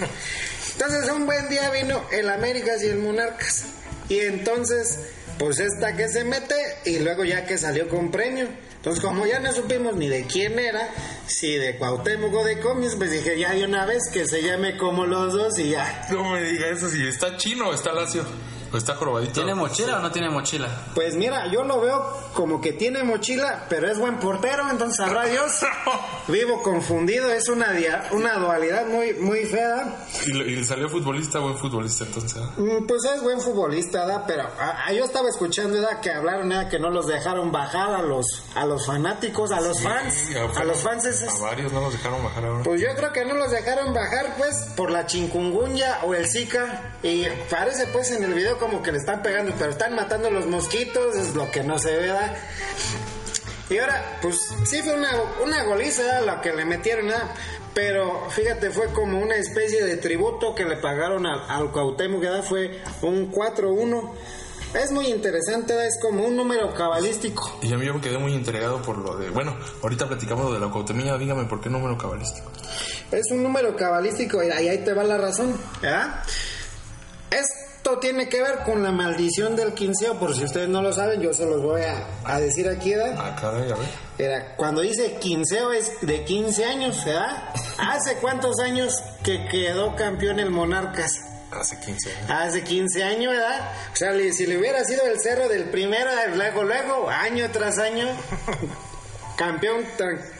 Entonces, 0.73 1.11
un 1.11 1.27
buen 1.27 1.49
día 1.49 1.71
vino 1.71 2.05
el 2.13 2.29
Américas 2.31 2.83
y 2.83 2.89
el 2.89 2.99
Monarcas. 2.99 3.65
Y 4.09 4.21
entonces, 4.21 4.99
pues 5.39 5.59
esta 5.59 5.97
que 5.97 6.09
se 6.09 6.25
mete 6.25 6.55
y 6.85 6.99
luego 7.01 7.25
ya 7.25 7.45
que 7.45 7.59
salió 7.59 7.89
con 7.89 8.11
premio. 8.11 8.49
Entonces, 8.83 9.01
como 9.01 9.25
ya 9.25 9.39
no 9.39 9.53
supimos 9.53 9.95
ni 9.95 10.09
de 10.09 10.27
quién 10.27 10.59
era, 10.59 10.91
si 11.29 11.55
de 11.55 11.77
Cuauhtémoc 11.77 12.35
o 12.35 12.45
de 12.45 12.59
Comis, 12.59 12.97
pues 12.97 13.13
dije, 13.13 13.39
ya 13.39 13.53
de 13.53 13.65
una 13.65 13.87
vez 13.87 14.11
que 14.13 14.27
se 14.27 14.43
llame 14.43 14.77
como 14.77 15.07
los 15.07 15.35
dos 15.35 15.57
y 15.61 15.71
ya. 15.71 16.09
No 16.11 16.33
me 16.33 16.43
diga 16.43 16.67
eso, 16.67 16.91
si 16.91 17.07
está 17.07 17.37
chino 17.37 17.69
o 17.69 17.75
está 17.75 17.93
lacio. 17.93 18.25
O 18.73 18.77
está 18.79 18.95
jorobadito. 18.95 19.33
¿Tiene 19.35 19.55
mochila 19.55 19.99
o 19.99 20.01
no 20.01 20.11
tiene 20.11 20.31
mochila? 20.31 20.69
Pues 20.95 21.15
mira, 21.15 21.47
yo 21.53 21.63
lo 21.65 21.81
veo 21.81 22.17
como 22.35 22.61
que 22.61 22.73
tiene 22.73 23.03
mochila, 23.05 23.67
pero 23.69 23.91
es 23.91 23.99
buen 23.99 24.19
portero, 24.19 24.69
entonces 24.71 24.97
sabrá 24.97 25.25
Dios. 25.27 25.61
Vivo 26.29 26.63
confundido, 26.63 27.31
es 27.31 27.49
una, 27.49 27.73
dia- 27.73 28.05
una 28.13 28.35
dualidad 28.39 28.87
muy, 28.87 29.13
muy 29.15 29.45
fea. 29.45 29.97
Y, 30.27 30.33
le- 30.33 30.51
y 30.53 30.65
salió 30.65 30.89
futbolista, 30.89 31.39
buen 31.41 31.57
futbolista 31.59 32.05
entonces. 32.05 32.41
¿ah? 32.43 32.51
Mm, 32.57 32.87
Pues 32.87 33.03
es 33.15 33.23
buen 33.23 33.41
futbolista, 33.41 34.07
¿da? 34.07 34.25
pero 34.27 34.45
ah, 34.59 34.85
ah, 34.87 34.93
yo 34.93 35.05
estaba 35.05 35.29
escuchando 35.29 35.81
¿da? 35.81 36.01
que 36.01 36.11
hablaron 36.11 36.49
¿da? 36.49 36.69
que 36.69 36.79
no 36.79 36.91
los 36.91 37.07
dejaron 37.07 37.53
bajar 37.53 37.95
a 37.95 38.03
los 38.03 38.25
a 38.55 38.65
los 38.65 38.87
fanáticos, 38.87 39.51
a 39.53 39.61
los 39.61 39.83
fans, 39.83 40.31
a 40.57 40.65
los 40.65 40.79
fans. 40.79 41.05
es- 41.05 41.23
A 41.29 41.39
varios 41.43 41.73
no 41.73 41.81
los 41.81 41.93
dejaron 41.93 42.23
bajar 42.25 42.45
ahora. 42.45 42.63
Pues 42.63 42.81
yo 42.81 42.89
creo 42.97 43.13
que 43.13 43.25
no 43.25 43.35
los 43.35 43.51
dejaron 43.51 43.93
bajar 43.93 44.35
pues 44.39 44.57
por 44.77 44.91
la 44.91 45.05
chingungunya 45.07 45.99
o 46.05 46.15
el 46.15 46.27
zika 46.29 46.93
y 47.03 47.27
parece 47.51 47.87
pues 47.89 48.11
en 48.13 48.23
el 48.25 48.33
video 48.35 48.59
como 48.63 48.81
que 48.81 48.93
le 48.93 48.99
están 48.99 49.23
pegando, 49.23 49.53
pero 49.59 49.71
están 49.73 49.97
matando 49.97 50.31
los 50.31 50.47
mosquitos, 50.47 51.17
es 51.17 51.35
lo 51.35 51.51
que 51.51 51.65
no 51.65 51.81
se 51.81 51.97
ve, 51.97 52.07
¿da? 52.07 52.33
Y 53.69 53.79
ahora, 53.79 54.19
pues 54.23 54.37
sí 54.65 54.83
fue 54.83 54.95
una, 54.95 55.11
una 55.43 55.65
goliza 55.65 56.21
lo 56.21 56.41
que 56.41 56.53
le 56.53 56.65
metieron, 56.65 57.09
¿da? 57.09 57.35
pero 57.75 58.31
fíjate, 58.31 58.71
fue 58.71 58.93
como 58.93 59.19
una 59.19 59.35
especie 59.35 59.85
de 59.85 59.97
tributo 59.97 60.55
que 60.55 60.65
le 60.65 60.77
pagaron 60.77 61.27
al, 61.27 61.43
al 61.49 61.73
Cuauhtémoc, 61.73 62.23
¿da? 62.23 62.43
fue 62.43 62.83
un 63.03 63.33
4-1. 63.33 64.13
Es 64.75 64.93
muy 64.93 65.09
interesante, 65.09 65.75
es 65.85 65.99
como 66.01 66.25
un 66.25 66.37
número 66.37 66.73
cabalístico. 66.73 67.59
Y 67.63 67.73
a 67.73 67.77
mí 67.77 67.85
yo 67.85 67.95
me 67.95 68.01
quedé 68.01 68.19
muy 68.19 68.33
intrigado 68.33 68.81
por 68.81 68.97
lo 68.97 69.17
de. 69.17 69.29
Bueno, 69.31 69.57
ahorita 69.83 70.07
platicamos 70.07 70.47
lo 70.47 70.55
de 70.55 70.61
la 70.61 70.73
cautemilla. 70.73 71.19
Dígame 71.19 71.45
por 71.45 71.61
qué 71.61 71.69
número 71.69 71.99
cabalístico. 71.99 72.51
Es 73.11 73.31
un 73.33 73.43
número 73.43 73.77
cabalístico 73.77 74.43
y 74.43 74.51
ahí 74.51 74.79
te 74.79 74.95
va 74.95 75.05
la 75.05 75.19
razón, 75.19 75.55
¿verdad? 75.83 76.23
Esto 77.85 77.99
tiene 77.99 78.29
que 78.29 78.41
ver 78.41 78.59
con 78.65 78.81
la 78.81 78.93
maldición 78.93 79.57
del 79.57 79.75
quinceo, 79.75 80.17
por 80.17 80.37
si 80.37 80.45
ustedes 80.45 80.69
no 80.69 80.83
lo 80.83 80.93
saben, 80.93 81.21
yo 81.21 81.35
se 81.35 81.45
los 81.45 81.61
voy 81.61 81.81
a, 81.83 82.07
a 82.23 82.39
decir 82.39 82.69
aquí, 82.69 82.95
¿verdad? 82.95 83.17
Ah, 83.19 83.35
caray, 83.35 83.73
a 83.73 83.75
ver. 83.75 83.89
Era, 84.19 84.55
cuando 84.55 84.83
dice 84.83 85.17
quinceo 85.21 85.73
es 85.73 85.91
de 86.01 86.23
15 86.23 86.65
años, 86.65 87.05
¿verdad? 87.05 87.43
¿Hace 87.79 88.19
cuántos 88.21 88.61
años 88.61 88.95
que 89.25 89.49
quedó 89.49 89.97
campeón 89.97 90.39
el 90.39 90.51
Monarcas? 90.51 91.11
Hace 91.51 91.81
15 91.81 92.15
años. 92.15 92.31
Hace 92.31 92.63
15 92.63 93.03
años, 93.03 93.33
¿verdad? 93.33 93.73
O 93.93 93.97
sea, 93.97 94.13
si 94.33 94.47
le 94.47 94.59
hubiera 94.59 94.85
sido 94.85 95.05
el 95.05 95.19
cerro 95.19 95.49
del 95.49 95.65
primero, 95.71 96.09
luego, 96.37 96.63
luego, 96.63 97.11
año 97.11 97.51
tras 97.51 97.81
año, 97.81 98.07
campeón, 99.37 99.85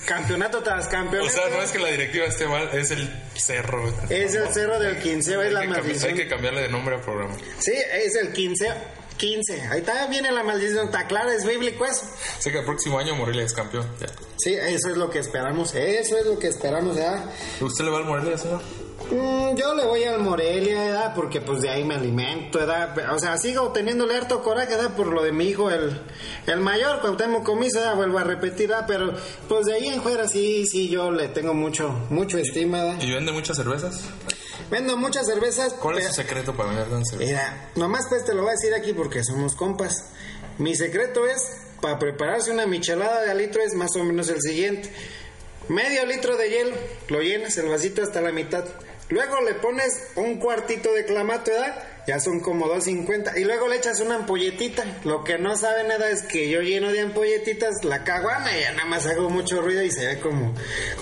campeonato 0.07 0.63
tras 0.63 0.87
O 0.87 0.91
campeonato. 0.91 1.31
sea, 1.33 1.49
no 1.49 1.63
es 1.63 1.71
que 1.71 1.79
la 1.79 1.89
directiva 1.89 2.27
esté 2.27 2.47
mal, 2.47 2.69
es 2.73 2.91
el 2.91 3.09
cerro. 3.35 3.93
Es 4.09 4.35
el 4.35 4.53
cerro 4.53 4.79
del 4.79 4.99
quinceo, 4.99 5.43
es 5.43 5.49
Hay 5.49 5.55
la 5.55 5.65
maldición. 5.65 6.11
hay 6.11 6.17
que 6.17 6.29
cambiarle 6.29 6.63
de 6.63 6.69
nombre 6.69 6.95
al 6.97 7.01
programa. 7.01 7.35
Sí, 7.59 7.73
es 7.73 8.15
el 8.17 8.33
15. 8.33 8.69
15. 9.17 9.61
Ahí 9.71 9.81
está, 9.81 10.07
viene 10.09 10.33
la 10.33 10.43
maldición. 10.43 10.87
Está 10.87 11.07
claro, 11.07 11.31
es 11.31 11.45
bíblico 11.45 11.85
eso. 11.85 12.03
Sé 12.39 12.51
que 12.51 12.59
el 12.59 12.65
próximo 12.65 12.99
año 12.99 13.15
Morelia 13.15 13.45
es 13.45 13.53
campeón. 13.53 13.87
Ya. 14.01 14.07
Sí, 14.39 14.55
eso 14.55 14.89
es 14.91 14.97
lo 14.97 15.11
que 15.11 15.21
esperamos. 15.21 15.75
Eso 15.75 16.19
es 16.19 16.27
lo 16.27 16.39
que 16.39 16.49
esperamos, 16.49 16.97
¿verdad? 16.97 17.25
¿Usted 17.61 17.85
le 17.85 17.91
va 17.91 17.99
al 17.99 18.05
Morelia, 18.05 18.37
señor? 18.37 18.63
Mm, 19.13 19.55
yo 19.57 19.75
le 19.75 19.85
voy 19.85 20.05
al 20.05 20.21
Morelia, 20.21 20.85
¿verdad? 20.85 21.15
Porque 21.15 21.43
pues 21.43 21.61
de 21.61 21.69
ahí 21.69 21.85
me 21.85 21.95
alimento, 21.97 22.59
¿verdad? 22.59 23.13
O 23.15 23.19
sea, 23.19 23.37
sigo 23.37 23.71
teniéndole 23.71 24.17
harto 24.17 24.43
coraje, 24.43 24.75
¿verdad? 24.75 24.97
Por 24.97 25.09
lo 25.09 25.23
de 25.23 25.33
mi 25.33 25.49
hijo, 25.49 25.71
el, 25.71 26.01
el 26.47 26.61
mayor, 26.61 27.01
Cuauhtémoc 27.01 27.45
Comiso, 27.45 27.79
¿verdad? 27.79 27.97
Vuelvo 27.97 28.19
a 28.19 28.25
repetir, 28.25 28.69
¿verdad? 28.69 28.87
Pero 28.89 29.15
pues 29.49 29.67
de 29.67 29.75
ahí 29.75 29.89
en 29.89 30.03
fuera 30.03 30.27
sí, 30.27 30.65
sí, 30.67 30.89
yo 30.89 31.11
le 31.11 31.29
tengo 31.29 31.53
mucho, 31.53 31.91
mucho 32.09 32.39
estima. 32.39 32.97
¿Y 33.01 33.13
vende 33.13 33.33
muchas 33.33 33.59
cervezas? 33.59 34.01
Vendo 34.71 34.97
muchas 34.97 35.27
cervezas. 35.27 35.75
¿Cuál 35.75 35.99
es 35.99 36.07
su 36.07 36.15
secreto 36.15 36.57
para 36.57 36.71
vender 36.71 36.89
tan 36.89 37.05
cerveza? 37.05 37.31
Mira, 37.31 37.71
nomás 37.77 38.07
pues 38.09 38.25
te 38.25 38.33
lo 38.33 38.43
voy 38.43 38.51
a 38.51 38.53
decir 38.53 38.73
aquí 38.75 38.95
porque 38.95 39.23
somos 39.23 39.55
compas. 39.55 40.07
Mi 40.57 40.75
secreto 40.75 41.27
es, 41.27 41.43
para 41.83 41.99
prepararse 41.99 42.51
una 42.51 42.67
michelada 42.67 43.23
de 43.23 43.31
a 43.31 43.35
litro 43.35 43.63
es 43.63 43.75
más 43.75 43.95
o 43.95 44.05
menos 44.05 44.31
el 44.31 44.41
siguiente. 44.41 44.91
Medio 45.69 46.07
litro 46.07 46.37
de 46.39 46.49
hielo, 46.49 46.77
lo 47.09 47.21
llenas 47.21 47.57
el 47.59 47.69
vasito 47.69 48.03
hasta 48.03 48.23
la 48.23 48.33
mitad. 48.33 48.65
Luego 49.13 49.43
le 49.43 49.53
pones 49.53 50.07
un 50.17 50.39
cuartito 50.39 50.91
de 50.95 51.05
clamato, 51.05 51.51
¿verdad? 51.51 51.77
Ya 52.07 52.19
son 52.19 52.41
como 52.41 52.67
2.50. 52.67 53.39
Y 53.41 53.45
luego 53.45 53.69
le 53.69 53.77
echas 53.77 54.01
una 54.01 54.17
ampolletita. 54.17 54.85
Lo 55.05 55.23
que 55.23 55.39
no 55.39 55.57
saben 55.57 55.89
nada 55.89 56.09
es 56.11 56.23
que 56.25 56.49
yo 56.51 56.61
lleno 56.61 56.91
de 56.91 57.01
ampolletitas 57.01 57.85
la 57.85 58.03
caguama 58.05 58.51
y 58.57 58.61
ya 58.63 58.73
nada 58.73 58.87
más 58.89 59.07
hago 59.07 59.31
mucho 59.31 59.61
ruido 59.63 59.83
y 59.83 59.91
se 59.91 60.07
ve 60.07 60.21
como, 60.21 60.53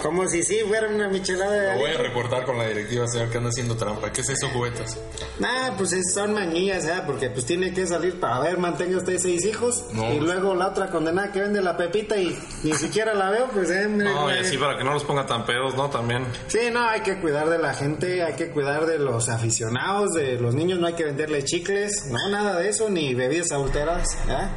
como 0.02 0.28
si 0.28 0.42
sí 0.42 0.60
fuera 0.68 0.88
una 0.88 1.08
michelada 1.08 1.52
de 1.52 1.72
Lo 1.74 1.78
voy 1.80 1.90
a 1.92 1.98
reportar 1.98 2.44
con 2.44 2.58
la 2.58 2.66
directiva, 2.68 3.06
señor, 3.08 3.30
que 3.30 3.38
anda 3.38 3.48
haciendo 3.50 3.76
trampa. 3.76 4.12
¿Qué 4.12 4.20
es 4.20 4.28
eso, 4.28 4.50
cubetas? 4.52 4.98
Nah, 5.38 5.76
pues 5.78 5.92
es- 5.92 6.12
son 6.12 6.34
mañillas, 6.34 6.84
¿eh? 6.86 7.00
Porque 7.06 7.30
pues 7.30 7.46
tiene 7.46 7.72
que 7.72 7.86
salir 7.86 8.20
para 8.20 8.40
ver, 8.40 8.58
mantenga 8.58 8.98
usted 8.98 9.16
seis 9.18 9.44
hijos. 9.46 9.84
No. 9.94 10.12
Y 10.12 10.20
luego 10.20 10.54
la 10.54 10.68
otra 10.68 10.88
condenada 10.90 11.32
que 11.32 11.40
vende 11.40 11.62
la 11.62 11.76
pepita 11.76 12.16
y 12.18 12.38
ni 12.62 12.72
siquiera 12.74 13.14
la 13.14 13.30
veo, 13.30 13.48
pues 13.52 13.70
eh, 13.70 13.86
No, 13.88 14.30
y 14.34 14.38
así 14.38 14.58
para 14.58 14.76
que 14.76 14.84
no 14.84 14.92
los 14.92 15.04
ponga 15.04 15.24
tan 15.24 15.46
pedos, 15.46 15.74
¿no? 15.76 15.88
También. 15.88 16.26
Sí, 16.48 16.68
no, 16.70 16.86
hay 16.86 17.00
que 17.00 17.18
cuidar 17.20 17.48
de 17.48 17.58
la 17.58 17.72
gente, 17.72 18.22
hay 18.22 18.34
que 18.34 18.50
cuidar 18.50 18.84
de 18.86 18.98
los 18.98 19.28
aficionados, 19.28 20.10
de 20.12 20.34
los 20.34 20.54
niños, 20.54 20.78
no 20.78 20.89
hay 20.90 20.96
que 20.96 21.04
venderle 21.04 21.42
chicles, 21.44 22.06
no, 22.06 22.28
nada 22.30 22.58
de 22.58 22.68
eso, 22.68 22.88
ni 22.90 23.14
bebidas 23.14 23.50
adulteradas, 23.52 24.06
¿eh? 24.28 24.48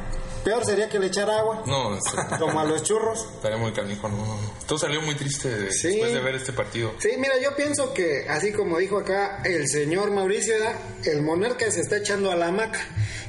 Peor 0.44 0.62
sería 0.66 0.90
que 0.90 0.98
le 0.98 1.06
echara 1.06 1.38
agua, 1.38 1.62
No, 1.66 1.98
como 2.38 2.60
a 2.60 2.64
los 2.64 2.82
churros. 2.82 3.26
estaría 3.36 3.56
muy 3.56 3.72
canijo, 3.72 4.10
no. 4.10 4.16
no. 4.18 4.38
Tú 4.66 4.76
salió 4.78 5.00
muy 5.00 5.14
triste 5.14 5.48
de- 5.48 5.72
Sí. 5.72 5.88
después 5.88 6.12
de 6.12 6.20
ver 6.20 6.34
este 6.34 6.52
partido. 6.52 6.92
Sí, 6.98 7.12
mira, 7.16 7.34
yo 7.42 7.56
pienso 7.56 7.94
que, 7.94 8.26
así 8.28 8.52
como 8.52 8.76
dijo 8.76 8.98
acá 8.98 9.40
el 9.46 9.66
señor 9.68 10.10
Mauricio, 10.10 10.52
¿verdad? 10.58 10.74
el 11.06 11.22
monarca 11.22 11.70
se 11.70 11.80
está 11.80 11.96
echando 11.96 12.30
a 12.30 12.36
la 12.36 12.48
hamaca. 12.48 12.78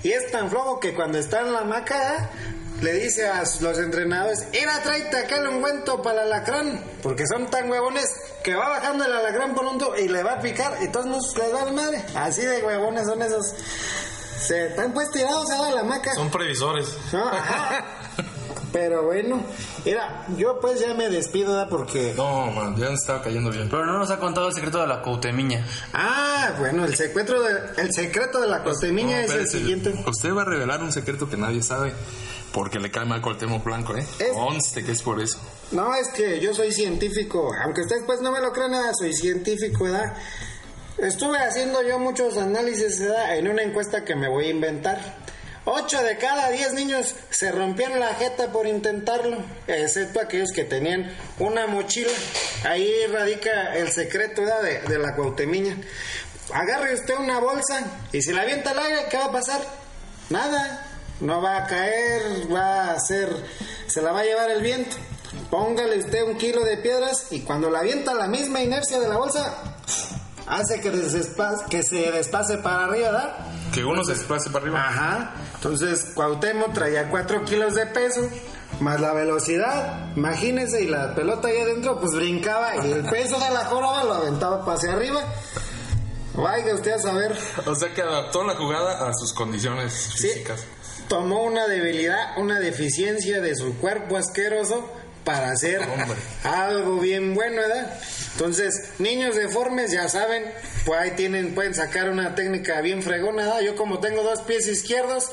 Y 0.04 0.12
es 0.12 0.30
tan 0.30 0.50
flojo 0.50 0.80
que 0.82 0.94
cuando 0.94 1.18
está 1.18 1.39
en 1.39 1.54
la 1.54 1.60
hamaca, 1.60 1.98
¿verdad? 1.98 2.30
Le 2.86 2.93
dice 2.93 3.28
a 3.28 3.39
los 3.62 3.80
entrenadores, 3.80 4.48
ira, 4.54 4.80
tráete 4.84 5.17
acá 5.17 5.38
el 5.38 5.48
ungüento 5.48 6.04
para 6.04 6.21
el 6.21 6.32
alacrán. 6.32 6.84
Porque 7.02 7.26
son 7.26 7.48
tan 7.48 7.69
huevones 7.69 8.06
que 8.43 8.54
va 8.54 8.69
bajando 8.69 9.06
el 9.06 9.12
alacrán 9.12 9.56
por 9.56 9.65
un 9.65 9.80
tubo 9.80 9.98
y 9.98 10.08
le 10.08 10.21
va 10.21 10.34
a 10.34 10.39
picar 10.39 10.78
y 10.84 10.89
todos 10.89 11.08
nos 11.08 11.36
les 11.36 11.54
va 11.54 11.65
la 11.65 11.71
madre. 11.71 12.06
Así 12.15 12.41
de 12.45 12.63
huevones 12.63 13.06
son 13.06 13.21
esos. 13.24 13.56
Se 14.39 14.67
están 14.67 14.93
pues 14.93 15.10
tirados 15.10 15.50
a 15.50 15.71
la 15.71 15.82
hamaca. 15.82 16.13
Son 16.13 16.30
previsores. 16.30 16.95
No. 17.12 17.32
Pero 18.71 19.06
bueno, 19.06 19.41
mira, 19.86 20.28
yo 20.38 20.60
pues 20.60 20.82
ya 20.82 20.93
me 20.93 21.10
despido, 21.10 21.54
¿verdad? 21.54 21.69
Porque... 21.69 22.13
No, 22.15 22.52
man, 22.52 22.76
ya 22.76 22.89
nos 22.89 23.00
estaba 23.00 23.21
cayendo 23.21 23.50
bien. 23.50 23.69
Pero 23.69 23.86
no 23.86 23.98
nos 23.98 24.12
ha 24.12 24.19
contado 24.19 24.50
el 24.50 24.54
secreto 24.54 24.82
de 24.82 24.88
la 24.88 25.02
cautemiña. 25.02 25.65
Ah, 25.93 26.54
bueno, 26.60 26.84
el 26.84 26.93
secreto 26.93 27.41
de, 27.41 27.82
el 27.82 27.93
secreto 27.93 28.41
de 28.41 28.48
la 28.48 28.63
costemiña 28.63 29.21
No, 29.21 29.24
es 29.24 29.32
el 29.32 29.48
siguiente. 29.48 29.95
Usted 30.06 30.34
va 30.34 30.41
a 30.41 30.45
revelar 30.45 30.84
un 30.84 30.91
secreto 30.91 31.30
que 31.30 31.38
nadie 31.38 31.63
sabe. 31.63 31.93
Porque 32.56 32.80
le 32.80 32.89
cae 32.89 33.06
mal 33.06 33.22
Cuauhtémoc 33.22 33.63
Blanco, 33.63 33.96
¿eh? 33.98 34.06
Es- 34.18 34.32
Conste 34.32 34.84
que 34.84 34.94
es 34.94 35.02
por 35.04 35.22
eso. 35.22 35.38
No, 35.72 35.94
es 35.94 36.08
que 36.10 36.39
yo 36.39 36.54
soy 36.54 36.72
científico, 36.72 37.52
aunque 37.63 37.82
ustedes 37.82 38.04
pues 38.06 38.22
no 38.22 38.32
me 38.32 38.39
lo 38.39 38.52
crean 38.54 38.72
nada, 38.72 38.91
soy 38.98 39.13
científico, 39.13 39.84
¿verdad? 39.84 40.13
Estuve 40.98 41.38
haciendo 41.38 41.84
yo 41.84 42.00
muchos 42.00 42.38
análisis 42.38 43.00
¿verdad? 43.00 43.38
en 43.38 43.50
una 43.50 43.62
encuesta 43.62 44.06
que 44.06 44.15
me 44.15 44.30
voy 44.30 44.46
a 44.48 44.50
inventar. 44.52 45.26
Ocho 45.65 46.02
de 46.04 46.18
cada 46.18 46.50
diez 46.52 46.74
niños 46.74 47.15
se 47.32 47.52
rompieron 47.52 48.00
la 48.00 48.13
jeta 48.13 48.52
por 48.52 48.68
intentarlo, 48.68 49.44
excepto 49.68 50.22
aquellos 50.22 50.52
que 50.54 50.63
tenían 50.63 51.12
una 51.39 51.65
mochila. 51.68 52.12
Ahí 52.63 52.89
radica 53.12 53.76
el 53.76 53.91
secreto. 53.91 54.44
De, 54.44 54.80
de 54.88 55.00
la 55.00 55.15
cuautemiña. 55.15 55.76
Agarre 56.54 56.94
usted 56.94 57.15
una 57.18 57.39
bolsa 57.39 57.84
y 58.13 58.22
si 58.22 58.32
la 58.32 58.44
avienta 58.44 58.70
al 58.72 58.80
aire, 58.80 59.08
¿qué 59.10 59.18
va 59.18 59.26
a 59.26 59.32
pasar? 59.32 59.60
Nada. 60.30 60.94
No 61.21 61.41
va 61.41 61.58
a 61.58 61.67
caer, 61.67 62.51
va 62.54 62.91
a 62.91 62.99
ser, 62.99 63.30
se 63.88 64.01
la 64.01 64.12
va 64.12 64.19
a 64.19 64.23
llevar 64.23 64.49
el 64.51 64.62
viento. 64.62 64.95
Póngale 65.49 65.99
usted 65.99 66.23
un 66.23 66.38
kilo 66.38 66.63
de 66.63 66.78
piedras 66.78 67.28
y 67.32 67.41
cuando 67.41 67.69
la 67.69 67.80
avienta 67.80 68.13
la 68.13 68.28
misma 68.28 68.62
inercia 68.62 68.99
de 68.99 69.08
la 69.08 69.17
bolsa, 69.17 69.56
hace 70.47 70.82
que, 70.82 70.91
que 71.69 71.84
se 71.84 72.12
despase 72.12 72.58
para 72.58 72.86
arriba, 72.86 73.12
¿verdad? 73.12 73.36
Que 73.73 73.84
uno 73.84 74.04
se 74.04 74.13
desplace 74.13 74.49
para 74.49 74.63
arriba. 74.63 74.88
Ajá. 74.88 75.34
Entonces 75.56 76.12
Cuauhtémoc 76.13 76.73
traía 76.73 77.10
4 77.10 77.45
kilos 77.45 77.75
de 77.75 77.86
peso, 77.88 78.21
más 78.80 78.99
la 78.99 79.13
velocidad, 79.13 80.15
imagínese, 80.15 80.84
y 80.84 80.88
la 80.88 81.15
pelota 81.15 81.47
ahí 81.47 81.60
adentro, 81.60 81.99
pues 81.99 82.13
brincaba 82.13 82.86
y 82.86 82.91
el 82.91 83.06
peso 83.06 83.39
de 83.39 83.49
la 83.51 83.65
joroba 83.65 84.04
lo 84.04 84.13
aventaba 84.15 84.63
para 84.63 84.78
hacia 84.78 84.93
arriba. 84.93 85.21
Vaya 86.34 86.73
usted 86.75 86.91
a 86.91 86.99
saber. 86.99 87.38
O 87.65 87.75
sea 87.75 87.93
que 87.93 88.01
adaptó 88.01 88.43
la 88.43 88.56
jugada 88.56 89.08
a 89.08 89.13
sus 89.13 89.34
condiciones 89.34 89.93
Sí, 89.93 90.28
físicas. 90.28 90.65
Tomó 91.08 91.44
una 91.44 91.68
debilidad, 91.68 92.38
una 92.38 92.60
deficiencia 92.60 93.41
de 93.41 93.56
su 93.56 93.78
cuerpo 93.78 94.18
asqueroso 94.18 94.91
para 95.24 95.50
hacer 95.52 95.80
Hombre. 95.82 96.20
algo 96.44 97.00
bien 97.00 97.34
bueno, 97.34 97.58
¿verdad? 97.62 98.00
Entonces, 98.34 98.91
niños 99.00 99.36
deformes, 99.36 99.91
ya 99.91 100.08
saben, 100.08 100.44
pues 100.86 101.00
ahí 101.00 101.12
tienen, 101.12 101.56
pueden 101.56 101.74
sacar 101.74 102.10
una 102.12 102.36
técnica 102.36 102.80
bien 102.82 103.02
fregona, 103.02 103.44
¿verdad? 103.44 103.62
Yo 103.62 103.76
como 103.76 104.00
tengo 104.00 104.22
dos 104.22 104.41
pies 104.41 104.68
izquierdos, 104.68 105.32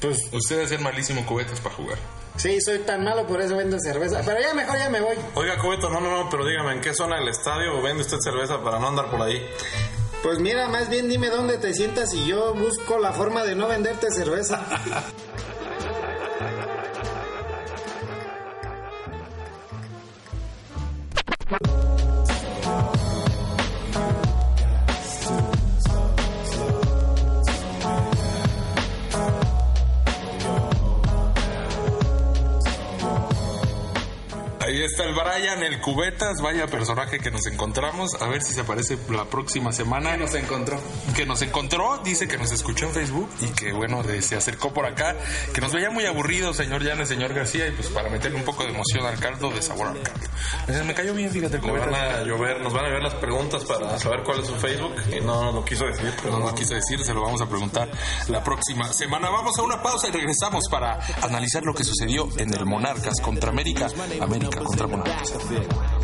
pues 0.00 0.18
Usted 0.32 0.56
debe 0.56 0.68
ser 0.68 0.80
malísimo 0.80 1.24
cubetas 1.24 1.58
para 1.60 1.74
jugar. 1.74 1.98
sí, 2.36 2.60
soy 2.60 2.80
tan 2.80 3.02
malo, 3.04 3.26
por 3.26 3.40
eso 3.40 3.56
vendo 3.56 3.78
cerveza. 3.80 4.20
Pero 4.26 4.40
ya 4.40 4.52
mejor 4.52 4.76
ya 4.78 4.90
me 4.90 5.00
voy. 5.00 5.16
Oiga, 5.34 5.56
Cobeto, 5.58 5.88
no, 5.88 6.00
no, 6.00 6.10
no, 6.24 6.28
pero 6.30 6.44
dígame, 6.44 6.72
¿en 6.74 6.80
qué 6.82 6.92
zona 6.94 7.16
del 7.16 7.28
estadio 7.28 7.80
vende 7.80 8.02
usted 8.02 8.18
cerveza 8.22 8.62
para 8.62 8.78
no 8.78 8.88
andar 8.88 9.10
por 9.10 9.22
ahí? 9.22 9.40
Pues 10.22 10.38
mira, 10.38 10.68
más 10.68 10.90
bien 10.90 11.08
dime 11.08 11.30
dónde 11.30 11.56
te 11.56 11.72
sientas 11.72 12.12
y 12.12 12.26
yo 12.26 12.54
busco 12.54 12.98
la 12.98 13.12
forma 13.12 13.42
de 13.44 13.54
no 13.54 13.68
venderte 13.68 14.10
cerveza. 14.10 14.66
Ahí 34.70 34.80
está 34.84 35.02
el 35.02 35.14
Brian, 35.14 35.64
el 35.64 35.80
Cubetas, 35.80 36.40
vaya 36.40 36.64
personaje 36.68 37.18
que 37.18 37.32
nos 37.32 37.44
encontramos. 37.46 38.14
A 38.22 38.28
ver 38.28 38.40
si 38.40 38.54
se 38.54 38.60
aparece 38.60 38.96
la 39.08 39.24
próxima 39.24 39.72
semana. 39.72 40.16
nos 40.16 40.32
encontró. 40.36 40.78
Que 41.16 41.26
nos 41.26 41.42
encontró, 41.42 41.98
dice 42.04 42.28
que 42.28 42.38
nos 42.38 42.52
escuchó 42.52 42.86
en 42.86 42.92
Facebook 42.92 43.28
y 43.40 43.46
que 43.46 43.72
bueno, 43.72 44.04
de- 44.04 44.22
se 44.22 44.36
acercó 44.36 44.72
por 44.72 44.86
acá. 44.86 45.16
Que 45.52 45.60
nos 45.60 45.72
veía 45.72 45.90
muy 45.90 46.06
aburrido, 46.06 46.54
señor 46.54 46.84
Llanes, 46.84 47.08
señor 47.08 47.34
García, 47.34 47.66
y 47.66 47.72
pues 47.72 47.88
para 47.88 48.10
meterle 48.10 48.38
un 48.38 48.44
poco 48.44 48.62
de 48.62 48.68
emoción 48.70 49.04
al 49.06 49.18
caldo, 49.18 49.50
de 49.50 49.60
sabor 49.60 49.88
al 49.88 50.02
caldo. 50.02 50.28
Me- 50.68 50.84
Me 50.84 50.94
cayó 50.94 51.14
bien, 51.14 51.30
fíjate, 51.32 51.56
el 51.56 51.62
Le 51.62 51.72
van 51.72 51.88
Cubetas. 51.88 52.14
a 52.14 52.22
llover, 52.22 52.60
nos 52.60 52.72
van 52.72 52.84
a 52.84 52.88
llover 52.90 53.02
las 53.02 53.14
preguntas 53.14 53.64
para 53.64 53.98
saber 53.98 54.22
cuál 54.22 54.38
es 54.40 54.46
su 54.46 54.54
Facebook 54.54 54.94
y 55.10 55.20
no 55.20 55.42
nos 55.46 55.54
lo 55.54 55.64
quiso 55.64 55.84
decir, 55.86 56.12
pero 56.22 56.38
No 56.38 56.44
nos 56.44 56.52
quiso 56.52 56.74
decir, 56.74 57.02
se 57.04 57.12
lo 57.12 57.22
vamos 57.22 57.40
a 57.40 57.48
preguntar 57.48 57.90
la 58.28 58.44
próxima 58.44 58.92
semana. 58.92 59.30
Vamos 59.30 59.58
a 59.58 59.62
una 59.62 59.82
pausa 59.82 60.06
y 60.08 60.12
regresamos 60.12 60.64
para 60.70 61.00
analizar 61.22 61.64
lo 61.64 61.74
que 61.74 61.82
sucedió 61.82 62.28
en 62.36 62.54
el 62.54 62.64
Monarcas 62.66 63.20
contra 63.20 63.50
América, 63.50 63.88
América 64.20 64.59
contra. 64.60 64.90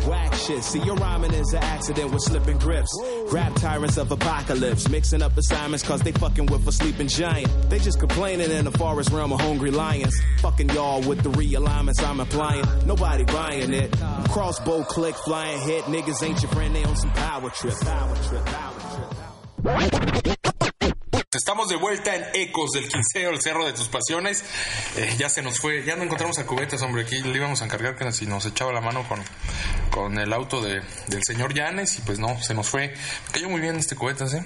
Whack 0.07 0.33
shit. 0.35 0.63
See, 0.63 0.79
your 0.79 0.95
rhyming 0.95 1.33
is 1.33 1.53
an 1.53 1.63
accident 1.63 2.11
with 2.11 2.21
slipping 2.21 2.57
grips. 2.57 2.89
Rap 3.31 3.53
tyrants 3.55 3.97
of 3.97 4.11
apocalypse, 4.11 4.89
mixing 4.89 5.21
up 5.21 5.37
assignments 5.37 5.83
cause 5.83 6.01
they 6.01 6.11
fucking 6.13 6.45
with 6.47 6.67
a 6.67 6.71
sleeping 6.71 7.07
giant. 7.07 7.69
They 7.69 7.79
just 7.79 7.99
complaining 7.99 8.51
in 8.51 8.65
the 8.65 8.71
forest 8.71 9.11
realm 9.11 9.33
of 9.33 9.41
hungry 9.41 9.71
lions. 9.71 10.15
Fucking 10.39 10.69
y'all 10.69 11.01
with 11.01 11.23
the 11.23 11.29
realignments 11.29 12.01
I'm 12.03 12.19
applying. 12.19 12.65
Nobody 12.85 13.25
buying 13.25 13.73
it. 13.73 13.91
Crossbow 14.29 14.83
click, 14.83 15.15
flying 15.15 15.61
hit. 15.61 15.83
Niggas 15.85 16.23
ain't 16.23 16.41
your 16.41 16.51
friend, 16.51 16.75
they 16.75 16.83
on 16.83 16.95
some 16.95 17.11
power 17.11 17.49
trip. 17.49 17.73
Power 17.81 18.15
trip, 18.15 18.45
power 18.45 20.21
trip. 20.21 20.36
Estamos 21.37 21.67
de 21.67 21.75
vuelta 21.75 22.15
en 22.15 22.25
Ecos 22.33 22.71
del 22.71 22.87
Quinceo, 22.87 23.29
el 23.29 23.39
Cerro 23.39 23.63
de 23.63 23.71
tus 23.71 23.87
Pasiones. 23.89 24.43
Eh, 24.95 25.13
ya 25.19 25.29
se 25.29 25.43
nos 25.43 25.59
fue, 25.59 25.83
ya 25.83 25.95
no 25.95 26.01
encontramos 26.01 26.39
a 26.39 26.47
Cubetas, 26.47 26.81
hombre. 26.81 27.03
Aquí 27.03 27.21
le 27.21 27.37
íbamos 27.37 27.61
a 27.61 27.65
encargar 27.65 27.95
que 27.95 28.11
si 28.11 28.25
nos 28.25 28.47
echaba 28.47 28.73
la 28.73 28.81
mano 28.81 29.07
con, 29.07 29.21
con 29.91 30.17
el 30.17 30.33
auto 30.33 30.63
de, 30.63 30.81
del 31.05 31.23
señor 31.23 31.53
Llanes 31.53 31.99
y 31.99 32.01
pues 32.01 32.17
no, 32.17 32.41
se 32.41 32.55
nos 32.55 32.67
fue. 32.67 32.87
Me 32.87 33.31
cayó 33.33 33.49
muy 33.49 33.61
bien 33.61 33.75
este 33.75 33.95
Cubetas, 33.95 34.33
¿eh? 34.33 34.43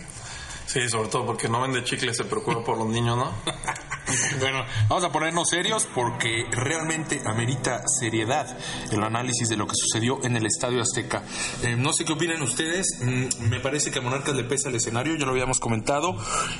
sí, 0.65 0.89
sobre 0.89 1.07
todo 1.07 1.25
porque 1.25 1.47
no 1.47 1.61
vende 1.61 1.81
chicle, 1.85 2.13
se 2.13 2.25
preocupa 2.25 2.61
por 2.61 2.77
los 2.77 2.87
niños, 2.87 3.15
¿no? 3.15 3.33
Bueno, 4.39 4.65
vamos 4.89 5.03
a 5.03 5.11
ponernos 5.11 5.49
serios 5.49 5.87
porque 5.93 6.45
realmente 6.51 7.21
amerita 7.25 7.83
seriedad 7.87 8.57
el 8.91 9.03
análisis 9.03 9.49
de 9.49 9.57
lo 9.57 9.67
que 9.67 9.75
sucedió 9.75 10.23
en 10.23 10.35
el 10.35 10.45
Estadio 10.45 10.81
Azteca. 10.81 11.23
Eh, 11.63 11.75
no 11.77 11.93
sé 11.93 12.05
qué 12.05 12.13
opinan 12.13 12.41
ustedes, 12.41 12.87
mm, 13.01 13.49
me 13.49 13.59
parece 13.59 13.91
que 13.91 13.99
a 13.99 14.01
Monarcas 14.01 14.35
le 14.35 14.43
pesa 14.43 14.69
el 14.69 14.75
escenario, 14.75 15.15
ya 15.15 15.25
lo 15.25 15.31
habíamos 15.31 15.59
comentado, 15.59 16.15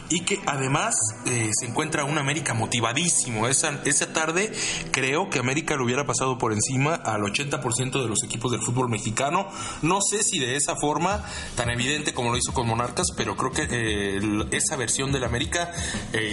y 0.10 0.22
que 0.22 0.40
además 0.46 0.96
eh, 1.26 1.50
se 1.60 1.66
encuentra 1.66 2.04
un 2.04 2.18
América 2.18 2.54
motivadísimo. 2.54 3.48
Esa, 3.48 3.82
esa 3.86 4.14
tarde 4.14 4.52
creo 4.92 5.30
que 5.30 5.40
América 5.40 5.76
lo 5.76 5.86
hubiera 5.86 6.06
pasado 6.06 6.38
por 6.38 6.54
encima 6.54 6.96
al 6.96 7.22
80% 7.22 8.02
de 8.02 8.08
los 8.08 8.24
equipos 8.24 8.52
del 8.52 8.62
fútbol 8.62 8.90
mexicano. 8.90 9.50
No 9.82 10.00
sé 10.02 10.24
si 10.24 10.40
de 10.40 10.56
esa 10.56 10.76
forma 10.76 11.24
tan 11.56 11.70
evidente 11.70 12.14
como 12.14 12.32
lo 12.32 12.38
hizo 12.38 12.54
con 12.54 12.68
Monarcas, 12.68 13.08
pero 13.16 13.36
creo 13.36 13.52
que 13.52 13.68
eh, 13.70 14.20
esa 14.52 14.76
versión 14.76 15.12
del 15.12 15.24
América 15.24 15.72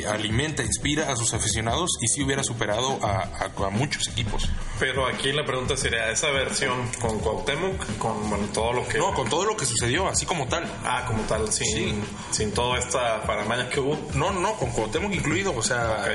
alimenta, 0.09 0.63
inspira 0.63 1.08
a 1.09 1.17
sus 1.17 1.33
aficionados 1.35 1.91
y 2.01 2.07
sí 2.09 2.23
hubiera 2.23 2.43
superado 2.43 2.99
a, 3.03 3.23
a- 3.23 3.67
a 3.67 3.71
muchos 3.71 4.07
equipos. 4.09 4.49
Pero 4.79 5.07
aquí 5.07 5.33
la 5.33 5.45
pregunta 5.45 5.77
sería, 5.77 6.11
¿esa 6.11 6.31
versión 6.31 6.89
con 7.01 7.19
Cuauhtémoc? 7.19 7.99
Con 7.99 8.29
bueno, 8.31 8.47
todo 8.53 8.73
lo 8.73 8.87
que... 8.87 8.99
No, 8.99 9.13
con 9.15 9.29
todo 9.29 9.45
lo 9.45 9.57
que 9.57 9.65
sucedió, 9.67 10.09
así 10.09 10.25
como 10.27 10.47
tal. 10.47 10.65
Ah, 10.85 11.05
como 11.07 11.23
tal, 11.25 11.51
sin, 11.53 11.67
Sí. 11.67 11.95
sin 12.31 12.53
toda 12.53 12.79
esta 12.79 13.23
paramaña 13.23 13.69
que 13.69 13.81
hubo. 13.81 13.99
No, 14.15 14.31
no, 14.31 14.55
con 14.55 14.71
Cuauhtémoc 14.71 15.13
incluido. 15.13 15.55
O 15.57 15.63
sea, 15.63 16.07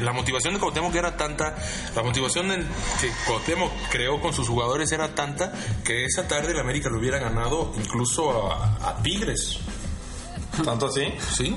la 0.00 0.12
motivación 0.12 0.54
de 0.54 0.60
Cuauhtémoc 0.60 0.94
era 0.94 1.16
tanta, 1.16 1.56
la 1.94 2.02
motivación 2.02 2.48
que 3.00 3.10
Cuauhtémoc 3.26 3.70
creó 3.90 4.20
con 4.20 4.32
sus 4.34 4.48
jugadores 4.48 4.92
era 4.92 5.14
tanta 5.14 5.52
que 5.84 6.04
esa 6.04 6.28
tarde 6.28 6.52
el 6.52 6.58
América 6.60 6.90
lo 6.90 6.98
hubiera 6.98 7.18
ganado 7.18 7.72
incluso 7.76 8.50
a, 8.52 8.90
a 8.90 9.02
Tigres. 9.02 9.58
¿Tanto 10.64 10.86
así? 10.86 11.02
¿Sí? 11.34 11.56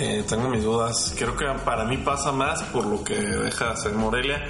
Eh, 0.00 0.24
tengo 0.28 0.48
mis 0.48 0.62
dudas. 0.62 1.12
Creo 1.18 1.36
que 1.36 1.44
para 1.64 1.84
mí 1.84 1.96
pasa 1.98 2.30
más 2.32 2.62
por 2.64 2.86
lo 2.86 3.02
que 3.02 3.14
deja 3.14 3.72
hacer 3.72 3.92
Morelia 3.92 4.40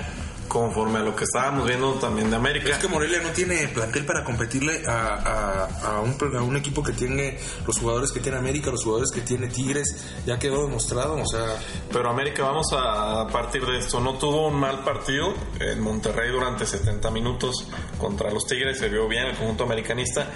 conforme 0.47 0.99
a 0.99 1.03
lo 1.03 1.15
que 1.15 1.25
estábamos 1.25 1.67
viendo 1.69 1.93
también 1.95 2.31
de 2.31 2.37
América. 2.37 2.71
Es 2.71 2.79
que 2.79 2.89
Morelia 2.89 3.21
no 3.23 3.29
tiene 3.31 3.69
plantel 3.69 4.07
para 4.07 4.25
competirle 4.25 4.83
a, 4.87 5.15
a- 5.15 5.97
a 5.97 6.01
un, 6.01 6.17
a 6.37 6.43
un 6.43 6.57
equipo 6.57 6.83
que 6.83 6.93
tiene 6.93 7.39
los 7.67 7.79
jugadores 7.79 8.11
que 8.13 8.21
tiene 8.21 8.39
América, 8.39 8.71
los 8.71 8.83
jugadores 8.83 9.11
que 9.11 9.21
tiene 9.21 9.49
Tigres, 9.49 10.07
ya 10.25 10.39
quedó 10.39 10.65
demostrado, 10.67 11.17
o 11.17 11.27
sea, 11.27 11.57
Pero 11.93 12.09
América, 12.09 12.45
vamos 12.45 12.67
a 12.73 13.27
partir 13.31 13.63
de 13.67 13.77
esto. 13.79 14.01
No 14.01 14.15
tuvo 14.15 14.49
un 14.49 14.59
mal 14.59 14.83
partido 14.85 15.35
en 15.61 15.81
Monterrey 15.81 16.31
durante 16.31 16.65
70 16.65 17.11
minutos 17.11 17.67
contra 17.99 18.31
los 18.31 18.47
Tigres. 18.47 18.79
Se 18.79 18.89
vio 18.89 19.07
bien 19.07 19.25
el 19.27 19.37
conjunto 19.37 19.65
americanista, 19.65 20.27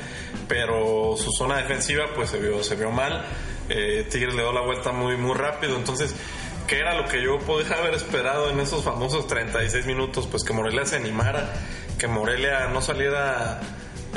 pero 0.47 1.17
su 1.17 1.31
zona 1.33 1.57
defensiva 1.57 2.05
pues 2.15 2.29
se 2.31 2.39
vio, 2.39 2.63
se 2.63 2.77
vio 2.77 2.91
mal. 2.91 3.25
Eh, 3.75 4.07
Tigres 4.11 4.35
le 4.35 4.43
dio 4.43 4.53
la 4.53 4.61
vuelta 4.61 4.93
muy, 4.93 5.17
muy 5.17 5.35
rápido. 5.35 5.77
Entonces, 5.77 6.15
¿qué 6.67 6.79
era 6.79 6.95
lo 6.95 7.09
que 7.09 7.23
yo 7.23 7.39
podía 7.39 7.75
haber 7.79 7.95
esperado 7.95 8.51
en 8.51 8.61
esos 8.61 8.85
famosos 8.85 9.27
36 9.27 9.87
minutos? 9.87 10.27
Pues 10.27 10.45
que 10.45 10.53
Morelia 10.53 10.85
se 10.85 10.97
animara, 10.97 11.53
que 11.99 12.07
Morelia 12.07 12.69
no 12.69 12.83
saliera 12.83 13.61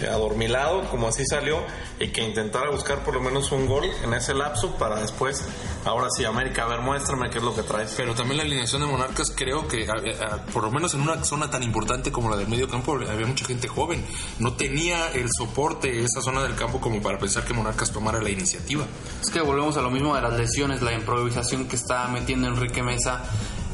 adormilado, 0.09 0.83
como 0.89 1.07
así 1.07 1.23
salió, 1.25 1.59
y 1.99 2.09
que 2.09 2.21
intentara 2.23 2.69
buscar 2.69 3.03
por 3.03 3.13
lo 3.13 3.21
menos 3.21 3.51
un 3.51 3.65
gol 3.67 3.85
en 4.03 4.13
ese 4.13 4.33
lapso 4.33 4.75
para 4.77 4.99
después, 5.01 5.43
ahora 5.85 6.07
sí, 6.15 6.25
América, 6.25 6.63
a 6.63 6.67
ver, 6.67 6.81
muéstrame 6.81 7.29
qué 7.29 7.37
es 7.37 7.43
lo 7.43 7.55
que 7.55 7.63
traes. 7.63 7.93
Pero 7.95 8.13
también 8.13 8.37
la 8.37 8.43
alineación 8.43 8.81
de 8.81 8.87
Monarcas 8.87 9.31
creo 9.35 9.67
que, 9.67 9.87
a- 9.89 10.25
a- 10.35 10.45
por 10.47 10.63
lo 10.63 10.71
menos 10.71 10.93
en 10.93 11.01
una 11.01 11.23
zona 11.23 11.49
tan 11.49 11.63
importante 11.63 12.11
como 12.11 12.29
la 12.29 12.35
del 12.37 12.47
medio 12.47 12.67
campo, 12.67 12.93
había 12.95 13.25
mucha 13.25 13.45
gente 13.45 13.67
joven. 13.67 14.05
No 14.39 14.53
tenía 14.53 15.11
el 15.13 15.27
soporte 15.37 16.03
esa 16.03 16.21
zona 16.21 16.43
del 16.43 16.55
campo 16.55 16.79
como 16.81 17.01
para 17.01 17.17
pensar 17.17 17.45
que 17.45 17.53
Monarcas 17.53 17.91
tomara 17.91 18.21
la 18.21 18.29
iniciativa. 18.29 18.85
Es 19.21 19.29
que 19.29 19.41
volvemos 19.41 19.77
a 19.77 19.81
lo 19.81 19.89
mismo 19.91 20.15
de 20.15 20.21
las 20.21 20.33
lesiones, 20.33 20.81
la 20.81 20.93
improvisación 20.93 21.67
que 21.67 21.75
está 21.75 22.07
metiendo 22.09 22.47
Enrique 22.47 22.83
Mesa 22.83 23.23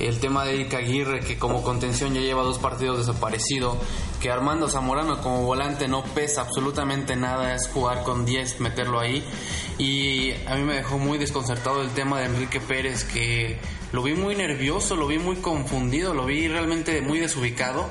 el 0.07 0.19
tema 0.19 0.45
de 0.45 0.55
Erika 0.55 0.77
Aguirre, 0.77 1.19
que 1.21 1.37
como 1.37 1.63
contención 1.63 2.13
ya 2.13 2.21
lleva 2.21 2.43
dos 2.43 2.59
partidos 2.59 3.05
desaparecido, 3.05 3.77
que 4.19 4.31
Armando 4.31 4.69
Zamorano 4.69 5.21
como 5.21 5.43
volante 5.43 5.87
no 5.87 6.03
pesa 6.03 6.41
absolutamente 6.41 7.15
nada, 7.15 7.53
es 7.55 7.67
jugar 7.67 8.03
con 8.03 8.25
10, 8.25 8.59
meterlo 8.59 8.99
ahí. 8.99 9.23
Y 9.77 10.31
a 10.47 10.55
mí 10.55 10.63
me 10.63 10.75
dejó 10.75 10.97
muy 10.97 11.17
desconcertado 11.17 11.81
el 11.81 11.89
tema 11.91 12.19
de 12.19 12.25
Enrique 12.25 12.59
Pérez, 12.59 13.03
que 13.03 13.59
lo 13.91 14.03
vi 14.03 14.13
muy 14.13 14.35
nervioso, 14.35 14.95
lo 14.95 15.07
vi 15.07 15.19
muy 15.19 15.37
confundido, 15.37 16.13
lo 16.13 16.25
vi 16.25 16.47
realmente 16.47 17.01
muy 17.01 17.19
desubicado. 17.19 17.89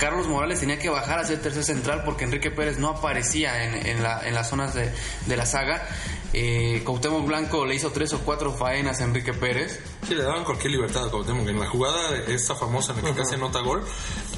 Carlos 0.00 0.28
Morales 0.28 0.60
tenía 0.60 0.78
que 0.78 0.88
bajar 0.88 1.18
a 1.18 1.24
ser 1.24 1.42
tercer 1.42 1.62
central 1.62 2.04
porque 2.06 2.24
Enrique 2.24 2.50
Pérez 2.50 2.78
no 2.78 2.88
aparecía 2.88 3.66
en, 3.86 4.02
las 4.02 4.48
zonas 4.48 4.72
de, 4.74 4.90
la 5.36 5.44
saga 5.44 5.86
eh, 6.32 6.82
Blanco 7.26 7.66
le 7.66 7.74
hizo 7.74 7.90
tres 7.90 8.12
o 8.14 8.20
cuatro 8.20 8.52
faenas 8.52 9.00
a 9.00 9.04
Enrique 9.04 9.34
Pérez. 9.34 9.78
Sí, 10.10 10.16
le 10.16 10.24
daban 10.24 10.42
cualquier 10.42 10.72
libertad 10.72 11.04
a 11.04 11.08
Cuauhtémoc. 11.08 11.46
En 11.46 11.60
la 11.60 11.68
jugada 11.68 12.16
esta 12.26 12.56
famosa 12.56 12.92
en 12.92 13.04
la 13.04 13.10
que 13.12 13.18
casi 13.18 13.36
nota 13.36 13.60
gol, 13.60 13.84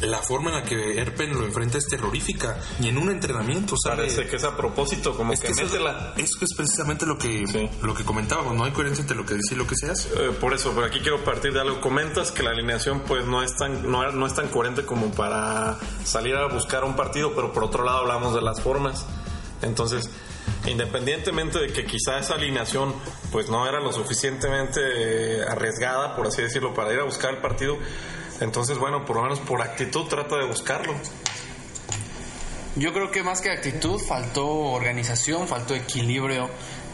la 0.03 0.19
forma 0.19 0.51
en 0.51 0.57
la 0.57 0.65
que 0.65 1.01
Erpen 1.01 1.33
lo 1.33 1.47
enfrenta 1.47 1.79
es 1.79 1.87
terrorífica. 1.87 2.61
Y 2.79 2.89
en 2.89 2.99
un 2.99 3.11
entrenamiento, 3.11 3.75
Parece 3.83 4.27
que 4.27 4.37
es 4.37 4.45
a 4.45 4.55
propósito, 4.55 5.17
como 5.17 5.33
es 5.33 5.41
que, 5.41 5.47
eso, 5.47 5.65
es 5.65 6.55
precisamente 6.55 7.07
lo 7.07 7.17
que, 7.17 7.71
lo 7.81 7.95
que 7.95 8.05
comentábamos. 8.05 8.55
No 8.55 8.65
hay 8.65 8.73
coherencia 8.73 9.01
entre 9.01 9.17
lo 9.17 9.25
que 9.25 9.33
dice 9.33 9.55
y 9.55 9.57
lo 9.57 9.67
que 9.67 9.75
se 9.75 9.91
hace. 9.91 10.11
Eh, 10.11 10.33
por 10.39 10.53
eso, 10.53 10.73
pero 10.75 10.89
aquí 10.89 11.01
quiero 11.01 11.25
partir 11.25 11.55
de 11.55 11.63
algo. 11.63 11.81
Comentas 11.81 12.33
que 12.33 12.43
la 12.43 12.51
alineación 12.51 13.01
pues 13.07 13.25
no 13.25 13.43
es 13.43 13.57
tan, 13.57 13.91
no, 13.91 14.07
no 14.13 14.27
es 14.27 14.35
tan 14.35 14.49
coherente 14.49 14.85
como 14.85 15.11
para 15.13 15.79
salir 16.05 16.35
a 16.35 16.49
buscar 16.49 16.85
un 16.85 16.97
partido, 16.97 17.35
pero 17.35 17.51
por 17.55 17.65
otro 17.65 17.83
lado 17.83 18.01
hablamos 18.01 18.35
de 18.35 18.43
las 18.43 18.61
formas. 18.61 19.07
Entonces, 19.63 20.11
independientemente 20.67 21.59
de 21.59 21.73
que 21.73 21.85
quizá 21.85 22.19
esa 22.19 22.35
alineación 22.35 22.95
pues 23.31 23.49
no 23.49 23.67
era 23.67 23.81
lo 23.81 23.93
suficientemente 23.93 25.43
arriesgada, 25.49 26.15
por 26.17 26.27
así 26.27 26.43
decirlo, 26.43 26.75
para 26.75 26.93
ir 26.93 27.01
a 27.01 27.05
buscar 27.05 27.35
el 27.35 27.41
partido, 27.41 27.79
entonces 28.41 28.79
bueno, 28.79 29.05
por 29.05 29.17
lo 29.17 29.23
menos 29.23 29.41
por 29.41 29.63
actitud 29.63 30.07
trata 30.07 30.37
de 30.37 30.47
buscarlo. 30.47 30.95
Yo 32.75 32.93
creo 32.95 33.11
que 33.11 33.23
más 33.23 33.43
que 33.43 33.51
actitud 33.51 33.99
faltó 34.01 34.49
organización, 34.49 35.47
faltó 35.47 35.75
equilibrio. 35.75 36.49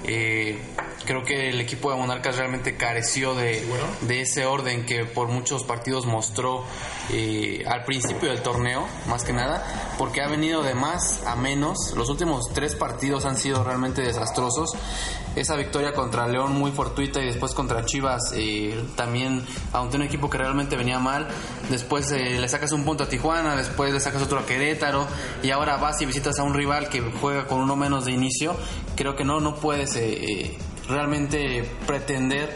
Eh, 0.05 0.61
creo 1.09 1.25
que 1.25 1.49
el 1.49 1.59
equipo 1.59 1.91
de 1.91 1.97
Monarcas 1.97 2.37
realmente 2.37 2.77
careció 2.77 3.35
de, 3.35 3.67
de 4.03 4.21
ese 4.21 4.45
orden 4.45 4.85
que 4.85 5.07
por 5.07 5.29
muchos 5.29 5.65
partidos 5.65 6.05
mostró 6.05 6.65
eh, 7.11 7.65
al 7.67 7.85
principio 7.85 8.29
del 8.29 8.43
torneo, 8.43 8.87
más 9.07 9.25
que 9.25 9.33
nada, 9.33 9.95
porque 9.97 10.21
ha 10.21 10.29
venido 10.29 10.63
de 10.63 10.75
más 10.75 11.25
a 11.27 11.35
menos. 11.35 11.95
Los 11.97 12.11
últimos 12.11 12.53
tres 12.53 12.75
partidos 12.75 13.25
han 13.25 13.39
sido 13.39 13.65
realmente 13.65 14.03
desastrosos. 14.03 14.73
Esa 15.35 15.57
victoria 15.57 15.95
contra 15.95 16.29
León 16.29 16.53
muy 16.53 16.73
fortuita 16.73 17.23
y 17.23 17.27
después 17.27 17.55
contra 17.55 17.87
Chivas 17.87 18.35
eh, 18.35 18.79
también, 18.95 19.43
aunque 19.73 19.97
un 19.97 20.03
equipo 20.03 20.29
que 20.29 20.37
realmente 20.37 20.77
venía 20.77 20.99
mal, 20.99 21.27
después 21.71 22.13
eh, 22.13 22.39
le 22.39 22.49
sacas 22.51 22.73
un 22.73 22.85
punto 22.85 23.05
a 23.05 23.09
Tijuana, 23.09 23.57
después 23.57 23.95
le 23.95 24.01
sacas 24.01 24.21
otro 24.21 24.41
a 24.41 24.45
Querétaro 24.45 25.07
y 25.43 25.53
ahora 25.53 25.79
vas 25.79 26.03
y 26.03 26.07
visitas 26.07 26.39
a 26.39 26.43
un 26.43 26.53
rival 26.53 26.91
que 26.91 27.01
juega 27.01 27.47
con 27.47 27.61
uno 27.61 27.77
menos 27.77 28.05
de 28.05 28.13
inicio. 28.13 28.55
Creo 28.95 29.17
que 29.17 29.25
no, 29.25 29.41
no 29.41 29.55
puedes 29.55 29.97
realmente 30.89 31.69
pretender 31.87 32.55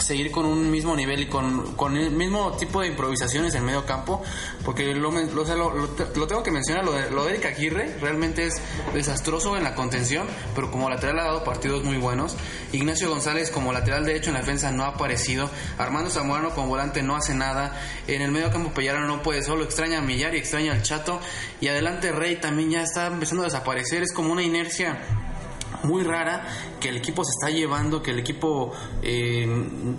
seguir 0.00 0.30
con 0.30 0.44
un 0.44 0.70
mismo 0.70 0.94
nivel 0.96 1.20
y 1.20 1.26
con, 1.26 1.74
con 1.74 1.96
el 1.96 2.10
mismo 2.10 2.52
tipo 2.52 2.80
de 2.80 2.88
improvisaciones 2.88 3.54
en 3.54 3.64
medio 3.64 3.86
campo, 3.86 4.22
porque 4.64 4.94
lo, 4.94 5.10
lo, 5.10 6.26
tengo 6.26 6.42
que 6.42 6.50
mencionar, 6.50 6.84
lo 6.84 6.92
de, 6.92 7.10
lo 7.10 7.24
de 7.24 7.30
Erika 7.30 7.48
Aguirre 7.48 7.96
realmente 8.00 8.46
es 8.46 8.54
desastroso 8.94 9.56
en 9.56 9.64
la 9.64 9.74
contención, 9.74 10.26
pero 10.54 10.70
como 10.70 10.88
lateral 10.90 11.18
ha 11.20 11.24
dado 11.24 11.44
partidos 11.44 11.84
muy 11.84 11.96
buenos. 11.96 12.36
Ignacio 12.72 13.08
González 13.08 13.50
como 13.50 13.72
lateral 13.72 14.04
derecho 14.04 14.30
en 14.30 14.34
la 14.34 14.40
defensa 14.40 14.72
no 14.72 14.84
ha 14.84 14.88
aparecido. 14.88 15.48
Armando 15.78 16.10
Zamorano 16.10 16.50
como 16.50 16.68
volante 16.68 17.02
no 17.02 17.16
hace 17.16 17.34
nada. 17.34 17.80
En 18.06 18.22
el 18.22 18.30
medio 18.30 18.50
campo 18.50 18.72
Pellarano 18.72 19.06
no 19.06 19.22
puede 19.22 19.42
solo, 19.42 19.64
extraña 19.64 19.98
a 19.98 20.02
Millar 20.02 20.34
y 20.34 20.38
extraña 20.38 20.72
al 20.72 20.82
Chato. 20.82 21.20
Y 21.60 21.68
adelante 21.68 22.12
Rey 22.12 22.36
también 22.36 22.70
ya 22.70 22.82
está 22.82 23.06
empezando 23.06 23.42
a 23.42 23.46
desaparecer, 23.46 24.02
es 24.02 24.12
como 24.12 24.32
una 24.32 24.42
inercia 24.42 24.98
muy 25.86 26.02
rara 26.02 26.46
que 26.80 26.88
el 26.88 26.96
equipo 26.96 27.24
se 27.24 27.30
está 27.30 27.50
llevando, 27.50 28.02
que 28.02 28.10
el 28.10 28.18
equipo 28.18 28.72
eh, 29.02 29.46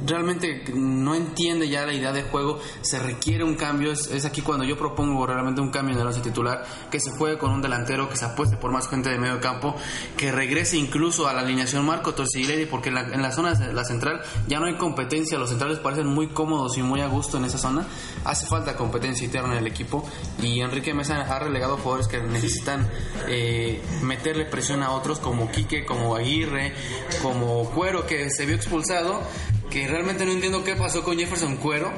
realmente 0.06 0.64
no 0.74 1.16
entiende 1.16 1.70
ya 1.70 1.86
la 1.86 1.94
idea 1.94 2.12
de 2.12 2.24
juego, 2.24 2.60
se 2.82 3.00
requiere 3.00 3.44
un 3.44 3.56
cambio, 3.56 3.92
es, 3.92 4.26
aquí 4.26 4.42
cuando 4.42 4.66
yo 4.66 4.78
propongo 4.78 5.26
realmente 5.26 5.62
un 5.62 5.72
cambio 5.72 5.96
en 5.96 6.02
el 6.02 6.08
once 6.08 6.22
titular, 6.22 6.66
que 6.92 7.00
se 7.00 7.12
juegue 7.12 7.38
con 7.38 7.52
un 7.52 7.62
delantero, 7.62 8.10
que 8.10 8.16
se 8.16 8.26
apueste 8.26 8.58
por 8.58 8.72
más 8.72 8.90
gente 8.90 9.10
de 9.10 9.18
medio 9.18 9.40
campo, 9.40 9.76
que 10.16 10.32
regrese 10.32 10.78
incluso 10.78 11.28
a 11.28 11.34
la 11.34 11.42
alineación 11.42 11.86
Marco 11.86 12.14
Torciglieri, 12.14 12.66
porque 12.66 12.90
en 12.90 12.96
la, 12.96 13.02
en 13.02 13.22
la 13.22 13.32
zona 13.32 13.54
de 13.54 13.74
la 13.74 13.84
central 13.84 14.22
ya 14.48 14.60
no 14.60 14.68
hay 14.68 14.76
competencia, 14.76 15.38
los 15.38 15.50
centrales 15.50 15.80
parecen 15.80 16.08
muy 16.08 16.28
cómodos 16.28 16.78
y 16.78 16.84
muy 16.84 17.02
a 17.02 17.08
gusto 17.08 17.38
en 17.38 17.46
esa 17.46 17.58
zona, 17.58 17.88
hace 18.26 18.46
falta 18.48 18.76
competencia 18.76 19.26
interna 19.26 19.54
en 19.54 19.60
el 19.60 19.68
equipo 19.68 20.08
y 20.42 20.62
Enrique 20.62 20.94
Mesa 20.94 21.22
ha 21.22 21.40
relegado 21.40 21.78
jugadores 21.78 22.08
que 22.08 22.22
necesitan 22.22 22.88
eh, 23.28 23.82
meterle 24.04 24.46
presión 24.46 24.84
a 24.84 24.92
otros 24.92 25.20
como 25.20 25.52
Quique 25.52 25.77
como 25.86 26.16
Aguirre, 26.16 26.74
como 27.22 27.70
Cuero 27.72 28.06
que 28.06 28.30
se 28.30 28.46
vio 28.46 28.56
expulsado, 28.56 29.22
que 29.70 29.88
realmente 29.88 30.26
no 30.26 30.32
entiendo 30.32 30.64
qué 30.64 30.76
pasó 30.76 31.04
con 31.04 31.18
Jefferson 31.18 31.58
Cuero. 31.58 31.92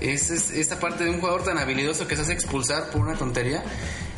Es, 0.00 0.30
esta 0.30 0.78
parte 0.78 1.04
de 1.04 1.10
un 1.10 1.20
jugador 1.20 1.44
tan 1.44 1.58
habilidoso 1.58 2.06
que 2.06 2.16
se 2.16 2.22
hace 2.22 2.32
expulsar 2.32 2.90
por 2.90 3.02
una 3.02 3.14
tontería. 3.14 3.62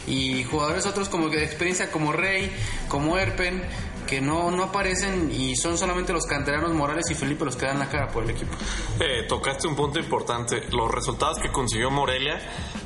Y 0.06 0.44
jugadores 0.44 0.86
otros 0.86 1.08
como 1.08 1.28
de 1.28 1.44
experiencia 1.44 1.90
como 1.90 2.12
Rey, 2.12 2.52
como 2.88 3.18
Erpen, 3.18 3.62
que 4.06 4.20
no, 4.20 4.50
no 4.50 4.62
aparecen 4.64 5.30
y 5.32 5.56
son 5.56 5.76
solamente 5.76 6.12
los 6.12 6.26
canteranos 6.26 6.72
Morales 6.72 7.10
y 7.10 7.14
Felipe 7.14 7.44
los 7.44 7.56
que 7.56 7.66
dan 7.66 7.78
la 7.78 7.88
cara 7.88 8.08
por 8.08 8.22
el 8.22 8.30
equipo. 8.30 8.52
Eh, 9.00 9.26
tocaste 9.28 9.66
un 9.66 9.74
punto 9.74 9.98
importante. 9.98 10.62
Los 10.70 10.90
resultados 10.90 11.38
que 11.38 11.50
consiguió 11.50 11.90
Morelia, 11.90 12.40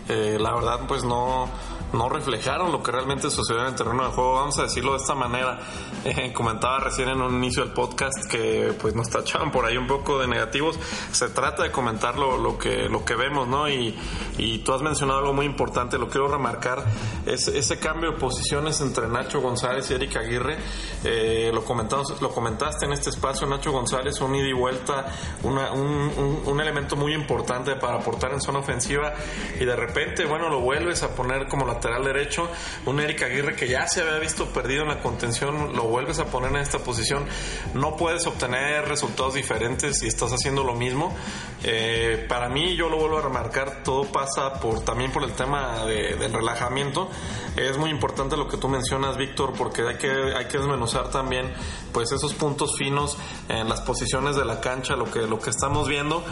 eh, 0.09 0.39
la 0.41 0.55
verdad, 0.55 0.87
pues 0.89 1.05
no 1.05 1.51
no 1.93 2.09
reflejaron 2.09 2.73
lo 2.73 2.83
que 2.83 2.93
realmente 2.93 3.31
sucedió 3.31 3.63
en 3.63 3.69
el 3.69 3.75
terreno 3.75 4.05
de 4.05 4.11
juego. 4.11 4.35
Vamos 4.35 4.59
a 4.59 4.63
decirlo 4.63 4.93
de 4.93 4.99
esta 4.99 5.15
manera. 5.15 5.59
Eh, 6.05 6.33
comentaba 6.33 6.81
recién 6.81 7.09
en 7.09 7.21
un 7.21 7.35
inicio 7.37 7.65
del 7.65 7.73
podcast 7.73 8.27
que 8.31 8.73
pues 8.81 8.95
nos 8.95 9.11
tachaban 9.11 9.51
por 9.51 9.65
ahí 9.65 9.77
un 9.77 9.87
poco 9.87 10.19
de 10.19 10.27
negativos. 10.27 10.79
Se 11.13 11.29
trata 11.29 11.63
de 11.63 11.71
comentar 11.71 12.19
lo, 12.19 12.59
que, 12.59 12.89
lo 12.89 13.05
que 13.05 13.15
vemos, 13.15 13.49
¿no? 13.49 13.69
Y, 13.69 13.99
y, 14.39 14.59
tú 14.59 14.73
has 14.73 14.83
mencionado 14.83 15.21
algo 15.21 15.33
muy 15.33 15.47
importante, 15.47 15.99
lo 15.99 16.09
quiero 16.09 16.29
remarcar, 16.29 16.85
es 17.27 17.49
ese 17.49 17.79
cambio 17.79 18.13
de 18.13 18.19
posiciones 18.19 18.81
entre 18.81 19.09
Nacho 19.09 19.41
González 19.41 19.91
y 19.91 19.95
Erika 19.95 20.21
Aguirre. 20.21 20.59
Eh, 21.05 21.51
lo, 21.53 21.65
comentamos, 21.65 22.21
lo 22.21 22.31
comentaste 22.31 22.87
en 22.87 22.93
este 22.93 23.11
espacio, 23.11 23.47
Nacho 23.47 23.73
González, 23.73 24.21
un 24.21 24.35
ida 24.35 24.49
y 24.49 24.53
vuelta, 24.53 25.07
una, 25.43 25.73
un, 25.73 26.43
un 26.47 26.61
elemento 26.61 26.97
muy 26.97 27.15
importante 27.15 27.77
para 27.77 27.97
aportar 27.97 28.33
en 28.33 28.41
zona 28.41 28.61
ofensiva 28.61 29.13
y 29.59 29.65
de 29.65 29.77
repente, 29.77 30.25
bueno, 30.25 30.49
lo 30.49 30.61
vuelves 30.61 31.03
a 31.03 31.15
poner 31.15 31.49
como 31.49 31.67
la 31.67 31.80
lateral 31.81 32.05
derecho, 32.05 32.49
un 32.85 33.01
Eric 33.01 33.23
Aguirre 33.23 33.57
que 33.57 33.67
ya 33.67 33.87
se 33.87 34.03
había 34.03 34.19
visto 34.19 34.47
perdido 34.47 34.83
en 34.83 34.89
la 34.89 35.01
contención, 35.01 35.75
lo 35.75 35.85
vuelves 35.85 36.19
a 36.19 36.27
poner 36.27 36.51
en 36.51 36.59
esta 36.59 36.79
posición, 36.79 37.25
no 37.73 37.97
puedes 37.97 38.27
obtener 38.27 38.87
resultados 38.87 39.35
diferentes 39.35 40.01
si 40.01 40.07
estás 40.07 40.31
haciendo 40.33 40.63
lo 40.63 40.75
mismo. 40.75 41.17
Eh, 41.65 42.27
para 42.29 42.51
mí, 42.51 42.77
yo 42.77 42.91
lo 42.91 42.99
vuelvo 42.99 43.19
a 43.19 43.23
remarcar, 43.23 43.83
todo 43.83 44.05
pasa 44.05 44.61
por 44.61 44.81
también 44.81 45.11
por 45.11 45.25
el 45.25 45.33
tema 45.33 45.87
del 45.87 46.33
relajamiento. 46.33 47.09
Es 47.57 47.79
muy 47.79 47.89
importante 47.89 48.37
lo 48.37 48.47
que 48.47 48.59
tú 48.59 48.69
mencionas, 48.69 49.17
Víctor, 49.17 49.55
porque 49.57 49.83
hay 49.83 49.97
que, 49.97 50.11
hay 50.11 50.47
que 50.47 50.59
desmenuzar 50.59 51.11
también 51.11 51.51
pues 51.93 52.13
esos 52.13 52.35
puntos 52.35 52.77
finos 52.77 53.17
en 53.49 53.69
las 53.69 53.81
posiciones 53.81 54.37
de 54.37 54.45
la 54.45 54.61
cancha, 54.61 54.97
lo 54.97 55.11
que, 55.11 55.21
lo 55.23 55.39
que 55.39 55.51
estamos 55.51 55.89
viendo 55.89 56.23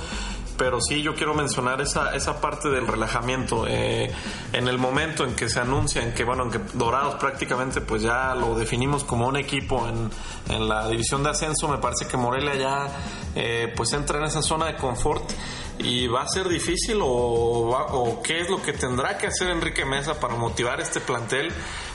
pero 0.59 0.81
sí 0.81 1.01
yo 1.01 1.15
quiero 1.15 1.33
mencionar 1.35 1.81
esa, 1.81 2.15
esa 2.15 2.41
parte 2.41 2.69
del 2.69 2.87
relajamiento. 2.87 3.67
Eh, 3.67 4.13
en 4.53 4.69
el 4.69 4.77
momento 4.77 5.25
en 5.25 5.35
que 5.35 5.49
se 5.49 5.61
anuncia, 5.61 6.03
en 6.03 6.13
que, 6.13 6.25
bueno, 6.25 6.45
en 6.45 6.51
que 6.51 6.59
Dorados 6.75 7.15
prácticamente 7.15 7.81
pues 7.81 8.03
ya 8.03 8.35
lo 8.35 8.59
definimos 8.59 9.05
como 9.05 9.29
un 9.29 9.37
equipo 9.37 9.89
en, 9.89 10.11
en 10.55 10.69
la 10.69 10.89
división 10.89 11.23
de 11.23 11.31
ascenso, 11.31 11.69
me 11.69 11.79
parece 11.79 12.07
que 12.07 12.17
Morelia 12.17 12.57
ya 12.57 12.89
eh, 13.35 13.73
pues 13.77 13.93
entra 13.93 14.19
en 14.19 14.25
esa 14.25 14.43
zona 14.43 14.67
de 14.67 14.77
confort 14.77 15.31
y 15.79 16.07
va 16.09 16.23
a 16.23 16.29
ser 16.29 16.49
difícil 16.49 16.99
o, 17.01 17.07
o 17.07 18.23
qué 18.23 18.41
es 18.41 18.51
lo 18.51 18.61
que 18.63 18.73
tendrá 18.73 19.17
que 19.17 19.29
hacer 19.29 19.51
Enrique 19.51 19.85
Mesa 19.85 20.19
para 20.19 20.35
motivar 20.35 20.81
este 20.81 21.01
plantel 21.01 21.53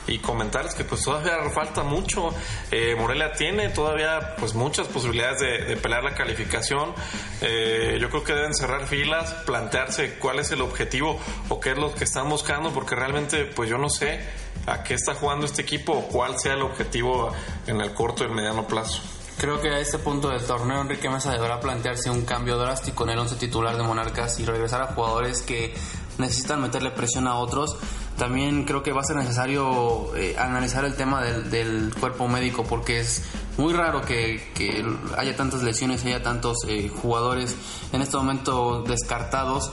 y 0.07 0.19
comentarles 0.19 0.73
que 0.73 0.83
pues 0.83 1.03
todavía 1.03 1.49
falta 1.49 1.83
mucho. 1.83 2.29
Eh, 2.71 2.95
Morelia 2.95 3.31
tiene 3.33 3.69
todavía 3.69 4.35
pues 4.37 4.53
muchas 4.53 4.87
posibilidades 4.87 5.39
de, 5.39 5.77
pelear 5.77 6.03
la 6.03 6.13
calificación. 6.13 6.93
Eh, 7.41 7.97
yo 7.99 8.09
creo 8.09 8.23
que 8.23 8.33
deben 8.33 8.53
cerrar 8.53 8.87
filas, 8.87 9.33
plantearse 9.45 10.15
cuál 10.15 10.39
es 10.39 10.51
el 10.51 10.61
objetivo 10.61 11.19
o 11.49 11.59
qué 11.59 11.71
es 11.71 11.77
lo 11.77 11.93
que 11.93 12.03
están 12.03 12.29
buscando, 12.29 12.71
porque 12.71 12.95
realmente 12.95 13.45
pues 13.45 13.69
yo 13.69 13.77
no 13.77 13.89
sé 13.89 14.19
a 14.65 14.83
qué 14.83 14.93
está 14.93 15.13
jugando 15.13 15.45
este 15.45 15.61
equipo 15.61 15.93
o 15.93 16.07
cuál 16.07 16.39
sea 16.39 16.53
el 16.53 16.61
objetivo 16.61 17.31
en 17.67 17.81
el 17.81 17.93
corto 17.93 18.23
y 18.23 18.27
el 18.27 18.33
mediano 18.33 18.67
plazo. 18.67 19.01
Creo 19.37 19.59
que 19.59 19.69
a 19.69 19.79
este 19.79 19.97
punto 19.97 20.29
del 20.29 20.43
torneo 20.43 20.81
Enrique 20.81 21.09
Mesa 21.09 21.31
deberá 21.31 21.59
plantearse 21.59 22.09
un 22.09 22.23
cambio 22.23 22.57
drástico 22.57 23.03
en 23.03 23.11
el 23.11 23.19
once 23.19 23.35
titular 23.35 23.75
de 23.75 23.83
Monarcas 23.83 24.39
y 24.39 24.45
regresar 24.45 24.81
a 24.81 24.87
jugadores 24.93 25.41
que 25.41 25.73
necesitan 26.17 26.61
meterle 26.61 26.91
presión 26.91 27.27
a 27.27 27.35
otros. 27.35 27.75
También 28.17 28.63
creo 28.63 28.83
que 28.83 28.93
va 28.93 29.01
a 29.01 29.03
ser 29.03 29.15
necesario 29.15 30.15
eh, 30.15 30.35
analizar 30.37 30.85
el 30.85 30.95
tema 30.95 31.23
del, 31.23 31.93
cuerpo 31.99 32.27
médico 32.27 32.63
porque 32.63 32.99
es 32.99 33.23
muy 33.57 33.73
raro 33.73 34.01
que, 34.01 34.51
que 34.53 34.85
haya 35.17 35.35
tantas 35.35 35.63
lesiones, 35.63 36.05
haya 36.05 36.21
tantos 36.21 36.57
eh, 36.67 36.89
jugadores 36.89 37.55
en 37.91 38.01
este 38.01 38.15
momento 38.17 38.83
descartados 38.83 39.71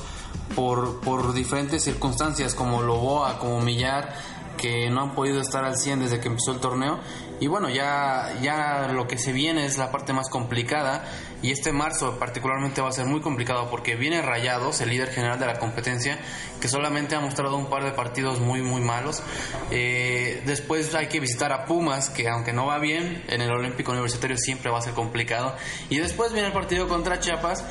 por, 0.55 1.01
por 1.01 1.33
diferentes 1.33 1.85
circunstancias 1.85 2.55
como 2.55 2.83
Loboa, 2.83 3.39
como 3.39 3.61
Millar, 3.61 4.15
que 4.61 4.91
no 4.91 5.01
han 5.01 5.15
podido 5.15 5.41
estar 5.41 5.65
al 5.65 5.77
100 5.77 6.01
desde 6.01 6.21
que 6.21 6.29
empezó 6.29 6.53
el 6.53 6.61
torneo. 6.61 7.01
Y 7.41 7.47
bueno, 7.47 7.71
ya, 7.71 8.35
ya 8.43 8.89
lo 8.93 9.09
que 9.09 9.17
se 9.17 9.33
viene 9.33 9.65
es 9.65 9.79
la 9.79 9.91
parte 9.91 10.13
más 10.13 10.29
complicada 10.29 11.05
y 11.43 11.53
este 11.53 11.73
marzo 11.73 12.19
particularmente 12.19 12.83
va 12.83 12.91
a 12.91 12.93
ser 12.93 13.07
muy 13.07 13.23
complicado 13.23 13.71
porque 13.71 13.97
viene 13.97 14.21
Rayados, 14.21 14.83
el 14.83 14.91
líder 14.91 15.09
general 15.09 15.39
de 15.41 15.47
la 15.47 15.59
competencia, 15.59 16.19
que 16.61 16.69
solamente 16.69 17.15
ha 17.15 17.21
mostrado 17.21 17.57
un 17.57 17.71
par 17.71 17.85
de 17.85 17.93
partidos 17.93 18.41
muy 18.41 18.61
muy 18.61 18.83
malos. 18.83 19.23
Eh, 19.71 20.43
después 20.45 20.95
hay 20.95 21.09
que 21.09 21.19
visitar 21.19 21.51
a 21.53 21.65
Pumas, 21.65 22.11
que 22.11 22.29
aunque 22.29 22.53
no 22.53 22.67
va 22.67 22.79
bien, 22.79 23.25
en 23.29 23.41
el 23.41 23.51
Olímpico 23.51 23.93
Universitario 23.93 24.37
siempre 24.37 24.71
va 24.71 24.81
a 24.81 24.83
ser 24.83 24.93
complicado. 24.93 25.57
Y 25.89 25.99
después 25.99 26.35
viene 26.35 26.49
el 26.49 26.53
partido 26.53 26.89
contra 26.89 27.21
Chiapas, 27.21 27.65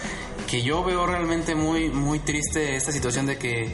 que 0.50 0.64
yo 0.64 0.84
veo 0.84 1.06
realmente 1.06 1.54
muy, 1.54 1.90
muy 1.90 2.18
triste 2.18 2.76
esta 2.76 2.92
situación 2.92 3.28
de 3.28 3.38
que 3.38 3.72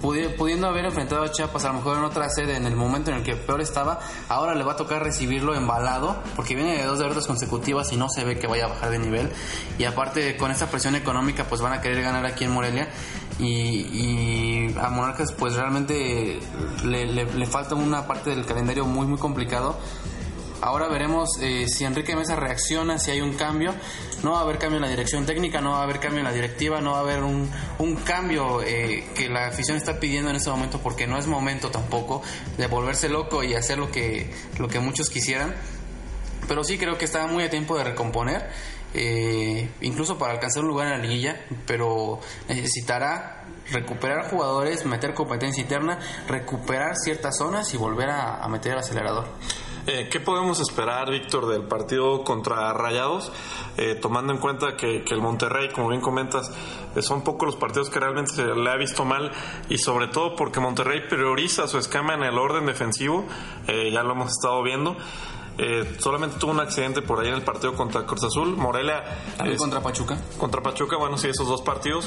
pudiendo 0.00 0.66
haber 0.66 0.84
enfrentado 0.84 1.22
a 1.22 1.30
Chiapas 1.30 1.64
a 1.64 1.68
lo 1.68 1.74
mejor 1.74 1.98
en 1.98 2.04
otra 2.04 2.28
sede 2.28 2.56
en 2.56 2.66
el 2.66 2.76
momento 2.76 3.10
en 3.10 3.18
el 3.18 3.22
que 3.22 3.36
peor 3.36 3.60
estaba, 3.60 4.00
ahora 4.28 4.54
le 4.54 4.64
va 4.64 4.72
a 4.72 4.76
tocar 4.76 5.02
recibirlo 5.02 5.54
embalado 5.54 6.16
porque 6.36 6.54
viene 6.54 6.78
de 6.78 6.84
dos 6.84 6.98
derrotas 6.98 7.26
consecutivas 7.26 7.92
y 7.92 7.96
no 7.96 8.08
se 8.08 8.24
ve 8.24 8.38
que 8.38 8.46
vaya 8.46 8.66
a 8.66 8.68
bajar 8.68 8.90
de 8.90 8.98
nivel. 8.98 9.30
Y 9.78 9.84
aparte 9.84 10.36
con 10.36 10.50
esta 10.50 10.66
presión 10.66 10.94
económica 10.94 11.44
pues 11.44 11.60
van 11.60 11.72
a 11.72 11.80
querer 11.80 12.02
ganar 12.02 12.24
aquí 12.26 12.44
en 12.44 12.52
Morelia. 12.52 12.88
Y, 13.40 14.76
a 14.78 14.90
Monarcas 14.90 15.32
pues 15.32 15.54
realmente 15.54 16.40
le, 16.84 17.06
le 17.06 17.46
falta 17.46 17.76
una 17.76 18.06
parte 18.06 18.30
del 18.30 18.44
calendario 18.44 18.84
muy 18.84 19.06
muy 19.06 19.18
complicado 19.18 19.78
Ahora 20.60 20.88
veremos 20.88 21.38
eh, 21.40 21.68
si 21.68 21.84
Enrique 21.84 22.16
Mesa 22.16 22.34
reacciona, 22.34 22.98
si 22.98 23.12
hay 23.12 23.20
un 23.20 23.34
cambio. 23.34 23.74
No 24.24 24.32
va 24.32 24.40
a 24.40 24.42
haber 24.42 24.58
cambio 24.58 24.78
en 24.78 24.82
la 24.82 24.88
dirección 24.88 25.24
técnica, 25.24 25.60
no 25.60 25.72
va 25.72 25.80
a 25.80 25.82
haber 25.84 26.00
cambio 26.00 26.18
en 26.18 26.24
la 26.24 26.32
directiva, 26.32 26.80
no 26.80 26.92
va 26.92 26.98
a 26.98 27.00
haber 27.02 27.22
un, 27.22 27.48
cambio 28.04 28.62
eh, 28.62 29.04
que 29.14 29.28
la 29.28 29.46
afición 29.46 29.76
está 29.76 30.00
pidiendo 30.00 30.30
en 30.30 30.36
este 30.36 30.50
momento 30.50 30.80
porque 30.80 31.06
no 31.06 31.18
es 31.18 31.26
momento 31.26 31.70
tampoco 31.70 32.22
de 32.56 32.66
volverse 32.66 33.08
loco 33.08 33.44
y 33.44 33.54
hacer 33.54 33.78
lo 33.78 33.90
que, 33.92 34.32
lo 34.58 34.66
que 34.66 34.80
muchos 34.80 35.10
quisieran. 35.10 35.54
Pero 36.48 36.64
sí 36.64 36.76
creo 36.76 36.98
que 36.98 37.04
está 37.04 37.26
muy 37.26 37.44
a 37.44 37.50
tiempo 37.50 37.76
de 37.78 37.84
recomponer, 37.84 38.48
eh, 38.94 39.68
incluso 39.82 40.18
para 40.18 40.32
alcanzar 40.32 40.62
un 40.62 40.70
lugar 40.70 40.88
en 40.88 40.94
la 40.94 40.98
liguilla, 40.98 41.40
pero 41.66 42.18
necesitará 42.48 43.44
recuperar 43.70 44.30
jugadores, 44.30 44.86
meter 44.86 45.14
competencia 45.14 45.62
interna, 45.62 46.00
recuperar 46.26 46.96
ciertas 46.96 47.36
zonas 47.36 47.72
y 47.74 47.76
volver 47.76 48.08
a 48.10 48.48
meter 48.48 48.72
el 48.72 48.78
acelerador. 48.78 49.28
Eh, 49.90 50.06
¿Qué 50.10 50.20
podemos 50.20 50.60
esperar, 50.60 51.10
Víctor, 51.10 51.46
del 51.46 51.62
partido 51.62 52.22
contra 52.22 52.74
Rayados? 52.74 53.32
Eh, 53.78 53.94
tomando 53.94 54.34
en 54.34 54.38
cuenta 54.38 54.76
que, 54.76 55.02
el 55.08 55.22
Monterrey, 55.22 55.70
como 55.70 55.88
bien 55.88 56.02
comentas, 56.02 56.52
eh, 56.94 57.00
son 57.00 57.24
pocos 57.24 57.46
los 57.46 57.56
partidos 57.56 57.88
que 57.88 57.98
realmente 57.98 58.34
se 58.34 58.44
le 58.44 58.70
ha 58.70 58.76
visto 58.76 59.06
mal 59.06 59.32
y 59.70 59.78
sobre 59.78 60.08
todo 60.08 60.36
porque 60.36 60.60
Monterrey 60.60 61.08
prioriza 61.08 61.66
su 61.68 61.78
escama 61.78 62.12
en 62.12 62.22
el 62.22 62.36
orden 62.36 62.66
defensivo, 62.66 63.24
ya 63.66 64.02
lo 64.02 64.12
hemos 64.12 64.32
estado 64.32 64.62
viendo. 64.62 64.94
solamente 66.00 66.38
tuvo 66.38 66.50
un 66.50 66.60
accidente 66.60 67.00
por 67.00 67.20
ahí 67.20 67.28
en 67.28 67.34
el 67.34 67.42
partido 67.42 67.74
contra 67.74 68.04
Cruz 68.04 68.24
Azul. 68.24 68.58
Morelia. 68.58 69.02
contra 69.56 69.80
Pachuca? 69.80 70.18
Contra 70.36 70.60
Pachuca, 70.62 70.98
bueno, 70.98 71.16
sí, 71.16 71.28
esos 71.28 71.48
dos 71.48 71.62
partidos. 71.62 72.06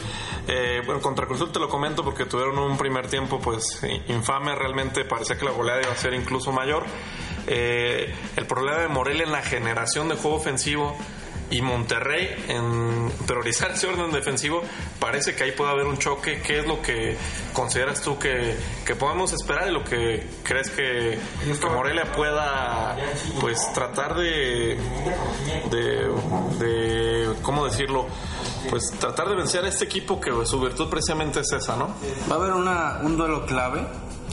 bueno, 0.86 1.02
contra 1.02 1.26
Cruz 1.26 1.42
Azul 1.42 1.52
te 1.52 1.60
lo 1.60 1.68
comento 1.68 2.04
porque 2.04 2.26
tuvieron 2.26 2.60
un 2.60 2.78
primer 2.78 3.08
tiempo, 3.08 3.40
pues, 3.40 3.82
infame. 4.08 4.54
Realmente 4.54 5.04
parecía 5.04 5.36
que 5.36 5.46
la 5.46 5.52
goleada 5.52 5.82
iba 5.82 5.92
a 5.92 5.96
ser 5.96 6.14
incluso 6.14 6.52
mayor. 6.52 6.86
Eh, 7.48 8.14
el 8.36 8.46
problema 8.46 8.80
de 8.80 8.88
Morelia 8.88 9.24
en 9.24 9.32
la 9.32 9.42
generación 9.42 10.10
de 10.10 10.16
juego 10.16 10.38
ofensivo 10.38 10.96
y 11.52 11.62
Monterrey 11.62 12.34
en 12.48 13.12
priorizar 13.28 13.72
ese 13.72 13.88
orden 13.88 14.12
defensivo, 14.12 14.64
parece 15.00 15.36
que 15.36 15.44
ahí 15.44 15.52
puede 15.52 15.72
haber 15.72 15.86
un 15.86 15.98
choque. 15.98 16.42
¿Qué 16.42 16.60
es 16.60 16.68
lo 16.68 16.82
que 16.82 17.18
consideras 17.54 18.02
tú 18.02 18.18
que, 18.18 18.56
podemos 18.98 19.32
esperar 19.34 19.70
y 19.70 19.72
lo 19.72 19.84
que 19.84 20.28
crees 20.44 20.70
que, 20.72 21.20
Morelia 21.62 22.12
pueda 22.12 22.98
pues 23.40 23.72
tratar 23.74 24.16
de, 24.16 24.78
de, 25.70 27.34
¿cómo 27.42 27.66
decirlo? 27.66 28.08
Pues 28.70 28.92
tratar 29.00 29.30
de 29.30 29.36
vencer 29.36 29.66
a 29.66 29.70
este 29.70 29.86
equipo 29.86 30.20
que 30.20 30.32
su 30.46 30.60
virtud 30.60 30.90
precisamente 30.90 31.40
es 31.42 31.52
esa, 31.52 31.76
¿no? 31.76 31.96
Va 32.30 32.36
a 32.36 32.40
haber 32.40 32.54
una, 32.54 33.00
un 33.04 33.18
duelo 33.18 33.46
clave 33.46 33.86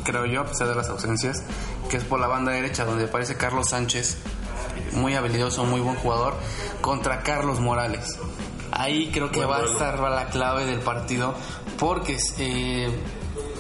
creo 0.05 0.25
yo, 0.25 0.41
a 0.41 0.47
pesar 0.47 0.69
de 0.69 0.75
las 0.75 0.89
ausencias, 0.89 1.43
que 1.91 1.99
es 1.99 2.05
por 2.05 2.19
la 2.19 2.27
banda 2.27 2.53
derecha, 2.53 2.87
donde 2.87 3.05
aparece 3.05 3.37
Carlos 3.37 3.69
Sánchez, 3.69 4.17
muy 4.99 5.15
habilidoso, 5.15 5.65
muy 5.65 5.81
buen 5.81 5.97
jugador, 5.97 6.35
contra 6.81 7.23
Carlos 7.23 7.61
Morales. 7.61 8.19
Ahí 8.71 9.11
creo 9.13 9.31
que 9.31 9.45
va 9.45 9.59
a 9.59 9.65
estar 9.65 9.99
la 9.99 10.27
clave 10.27 10.67
del 10.67 10.81
partido, 10.81 11.35
porque, 11.79 12.19
eh, 12.39 12.91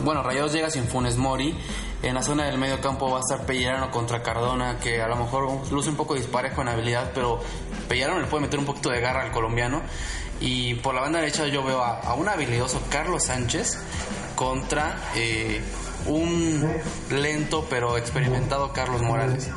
bueno, 0.02 0.22
Rayados 0.22 0.52
llega 0.52 0.70
sin 0.70 0.84
Funes 0.84 1.16
Mori. 1.16 1.56
En 2.02 2.14
la 2.14 2.22
zona 2.22 2.44
del 2.44 2.58
medio 2.58 2.80
campo 2.80 3.10
va 3.10 3.18
a 3.18 3.20
estar 3.20 3.44
Pellerano 3.44 3.90
contra 3.90 4.22
Cardona, 4.22 4.78
que 4.78 5.02
a 5.02 5.08
lo 5.08 5.16
mejor 5.16 5.72
luce 5.72 5.90
un 5.90 5.96
poco 5.96 6.14
disparejo 6.14 6.62
en 6.62 6.68
habilidad, 6.68 7.10
pero 7.12 7.40
Pellerano 7.88 8.20
le 8.20 8.26
puede 8.26 8.42
meter 8.42 8.58
un 8.58 8.66
poquito 8.66 8.90
de 8.90 9.00
garra 9.00 9.22
al 9.22 9.32
colombiano. 9.32 9.82
Y 10.40 10.74
por 10.74 10.94
la 10.94 11.00
banda 11.00 11.18
derecha 11.18 11.46
yo 11.48 11.64
veo 11.64 11.82
a, 11.82 12.14
un 12.14 12.28
habilidoso 12.28 12.80
Carlos 12.88 13.24
Sánchez 13.24 13.78
contra 14.36 14.96
eh, 15.16 15.60
un 16.06 16.64
lento 17.10 17.66
pero 17.68 17.96
experimentado 17.96 18.72
Carlos 18.72 19.02
Morales. 19.02 19.50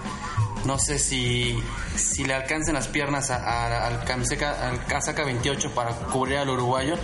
No 0.65 0.77
sé 0.77 0.99
si, 0.99 1.57
si 1.95 2.23
le 2.23 2.33
alcancen 2.33 2.73
las 2.73 2.87
piernas 2.87 3.31
al, 3.31 4.03
casaca 4.05 5.23
28 5.25 5.71
para 5.73 5.91
cubrir 5.91 6.37
al 6.37 6.49
uruguayo. 6.49 6.95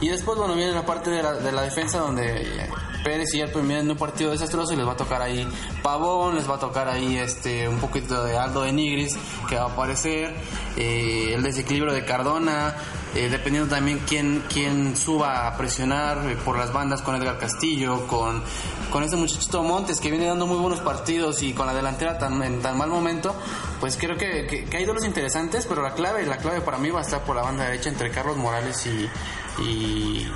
Y 0.00 0.08
después, 0.08 0.38
bueno, 0.38 0.54
viene 0.54 0.72
la 0.72 0.84
parte 0.84 1.10
de 1.10 1.22
la, 1.22 1.32
de 1.34 1.52
la 1.52 1.62
defensa 1.62 1.98
donde 1.98 2.68
Pérez 3.06 3.32
y 3.34 3.38
Yerto 3.38 3.62
vienen 3.62 3.88
un 3.88 3.96
partido 3.96 4.32
desastroso 4.32 4.72
y 4.72 4.76
les 4.76 4.84
va 4.84 4.92
a 4.92 4.96
tocar 4.96 5.22
ahí 5.22 5.46
Pavón, 5.80 6.34
les 6.34 6.50
va 6.50 6.56
a 6.56 6.58
tocar 6.58 6.88
ahí 6.88 7.16
este 7.16 7.68
un 7.68 7.78
poquito 7.78 8.24
de 8.24 8.36
Aldo 8.36 8.62
de 8.62 8.72
Nigris 8.72 9.16
que 9.48 9.54
va 9.54 9.62
a 9.62 9.66
aparecer, 9.66 10.34
eh, 10.76 11.30
el 11.32 11.40
desequilibrio 11.44 11.94
de 11.94 12.04
Cardona, 12.04 12.74
eh, 13.14 13.28
dependiendo 13.30 13.72
también 13.72 14.00
quién, 14.08 14.42
quién 14.52 14.96
suba 14.96 15.46
a 15.46 15.56
presionar 15.56 16.28
eh, 16.28 16.36
por 16.44 16.58
las 16.58 16.72
bandas 16.72 17.00
con 17.00 17.14
Edgar 17.14 17.38
Castillo, 17.38 18.08
con, 18.08 18.42
con 18.90 19.04
este 19.04 19.16
muchachito 19.16 19.62
Montes 19.62 20.00
que 20.00 20.10
viene 20.10 20.26
dando 20.26 20.46
muy 20.48 20.58
buenos 20.58 20.80
partidos 20.80 21.44
y 21.44 21.52
con 21.52 21.66
la 21.66 21.74
delantera 21.74 22.18
tan, 22.18 22.42
en 22.42 22.60
tan 22.60 22.76
mal 22.76 22.90
momento, 22.90 23.36
pues 23.80 23.96
creo 23.96 24.16
que, 24.16 24.46
que, 24.46 24.76
hay 24.76 24.84
dos 24.84 25.04
interesantes, 25.04 25.66
pero 25.66 25.82
la 25.82 25.94
clave, 25.94 26.24
la 26.26 26.38
clave 26.38 26.60
para 26.60 26.78
mí 26.78 26.90
va 26.90 27.00
a 27.00 27.02
estar 27.02 27.24
por 27.24 27.36
la 27.36 27.42
banda 27.42 27.64
derecha 27.64 27.88
entre 27.88 28.10
Carlos 28.10 28.36
Morales 28.36 28.86
y 28.86 30.26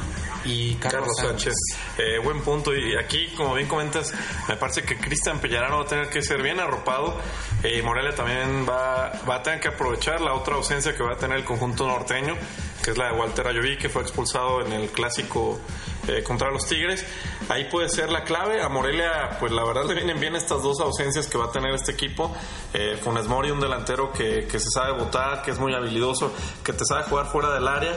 y 0.44 0.74
Carlos, 0.76 1.16
Sánchez. 1.16 1.54
Eh, 1.98 2.18
buen 2.22 2.40
punto. 2.42 2.74
Y 2.74 2.96
aquí, 2.96 3.28
como 3.36 3.54
bien 3.54 3.68
comentas, 3.68 4.12
me 4.48 4.56
parece 4.56 4.82
que 4.82 4.96
Cristian 4.96 5.38
Pellarano 5.38 5.78
va 5.78 5.82
a 5.84 5.86
tener 5.86 6.08
que 6.08 6.22
ser 6.22 6.42
bien 6.42 6.60
arropado. 6.60 7.18
Y 7.62 7.78
eh, 7.78 7.82
Morelia 7.82 8.14
también 8.14 8.66
va, 8.68 9.12
va 9.28 9.36
a 9.36 9.42
tener 9.42 9.60
que 9.60 9.68
aprovechar 9.68 10.20
la 10.20 10.34
otra 10.34 10.56
ausencia 10.56 10.94
que 10.94 11.02
va 11.02 11.12
a 11.12 11.16
tener 11.16 11.38
el 11.38 11.44
conjunto 11.44 11.86
norteño, 11.86 12.36
que 12.82 12.92
es 12.92 12.98
la 12.98 13.12
de 13.12 13.18
Walter 13.18 13.46
Ayoví, 13.46 13.76
que 13.76 13.88
fue 13.88 14.02
expulsado 14.02 14.64
en 14.64 14.72
el 14.72 14.90
clásico 14.90 15.60
eh, 16.10 16.22
contra 16.22 16.50
los 16.50 16.66
Tigres. 16.66 17.04
Ahí 17.48 17.64
puede 17.70 17.88
ser 17.88 18.10
la 18.10 18.24
clave. 18.24 18.62
A 18.62 18.68
Morelia, 18.68 19.36
pues 19.38 19.52
la 19.52 19.64
verdad 19.64 19.84
le 19.84 19.94
vienen 19.94 20.18
bien 20.18 20.34
estas 20.34 20.62
dos 20.62 20.80
ausencias 20.80 21.26
que 21.26 21.38
va 21.38 21.46
a 21.46 21.52
tener 21.52 21.72
este 21.74 21.92
equipo. 21.92 22.34
Eh, 22.74 22.98
Funes 23.00 23.26
Mori, 23.26 23.50
un 23.50 23.60
delantero 23.60 24.12
que, 24.12 24.46
que 24.46 24.58
se 24.58 24.70
sabe 24.70 24.98
votar, 24.98 25.42
que 25.42 25.52
es 25.52 25.58
muy 25.58 25.74
habilidoso, 25.74 26.32
que 26.64 26.72
te 26.72 26.84
sabe 26.84 27.04
jugar 27.04 27.26
fuera 27.26 27.52
del 27.52 27.68
área. 27.68 27.92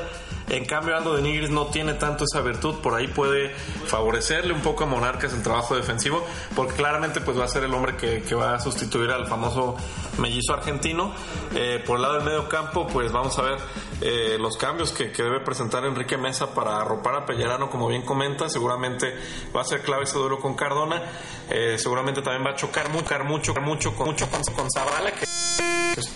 En 0.53 0.65
cambio, 0.65 0.95
Aldo 0.95 1.15
de 1.15 1.23
Nigris 1.23 1.49
no 1.49 1.65
tiene 1.65 1.95
tanto 1.95 2.25
esa 2.25 2.39
virtud, 2.41 2.75
por 2.75 2.93
ahí 2.93 3.07
puede 3.07 3.49
favorecerle 3.87 4.53
un 4.53 4.61
poco 4.61 4.83
a 4.83 4.85
Monarcas 4.87 5.33
el 5.33 5.41
trabajo 5.41 5.75
defensivo, 5.75 6.23
porque 6.55 6.75
claramente 6.75 7.21
pues 7.21 7.39
va 7.39 7.45
a 7.45 7.47
ser 7.47 7.63
el 7.63 7.73
hombre 7.73 7.97
que, 7.97 8.35
va 8.35 8.53
a 8.53 8.59
sustituir 8.59 9.09
al 9.09 9.25
famoso 9.25 9.75
mellizo 10.19 10.53
argentino. 10.53 11.11
Eh, 11.55 11.83
por 11.83 11.95
el 11.95 12.03
lado 12.03 12.15
del 12.15 12.23
medio 12.25 12.47
campo, 12.49 12.85
pues 12.85 13.11
vamos 13.11 13.35
a 13.39 13.41
ver 13.41 13.57
eh, 14.01 14.37
los 14.39 14.55
cambios 14.55 14.91
que, 14.91 15.09
debe 15.09 15.39
presentar 15.39 15.85
Enrique 15.85 16.17
Mesa 16.19 16.53
para 16.53 16.81
arropar 16.81 17.15
a 17.15 17.25
Pellerano, 17.25 17.71
como 17.71 17.87
bien 17.87 18.03
comenta, 18.03 18.47
seguramente 18.47 19.11
va 19.55 19.61
a 19.61 19.65
ser 19.65 19.81
clave 19.81 20.03
ese 20.03 20.19
duelo 20.19 20.37
con 20.37 20.53
Cardona, 20.53 21.01
eh, 21.49 21.77
seguramente 21.79 22.21
también 22.21 22.45
va 22.45 22.51
a 22.51 22.55
chocar 22.55 22.89
mucho, 22.89 23.17
mucho, 23.23 23.55
mucho, 23.55 23.91
mucho 23.93 24.29
con, 24.29 24.43
con 24.55 24.67
Zavala, 24.69 25.13
que 25.13 25.25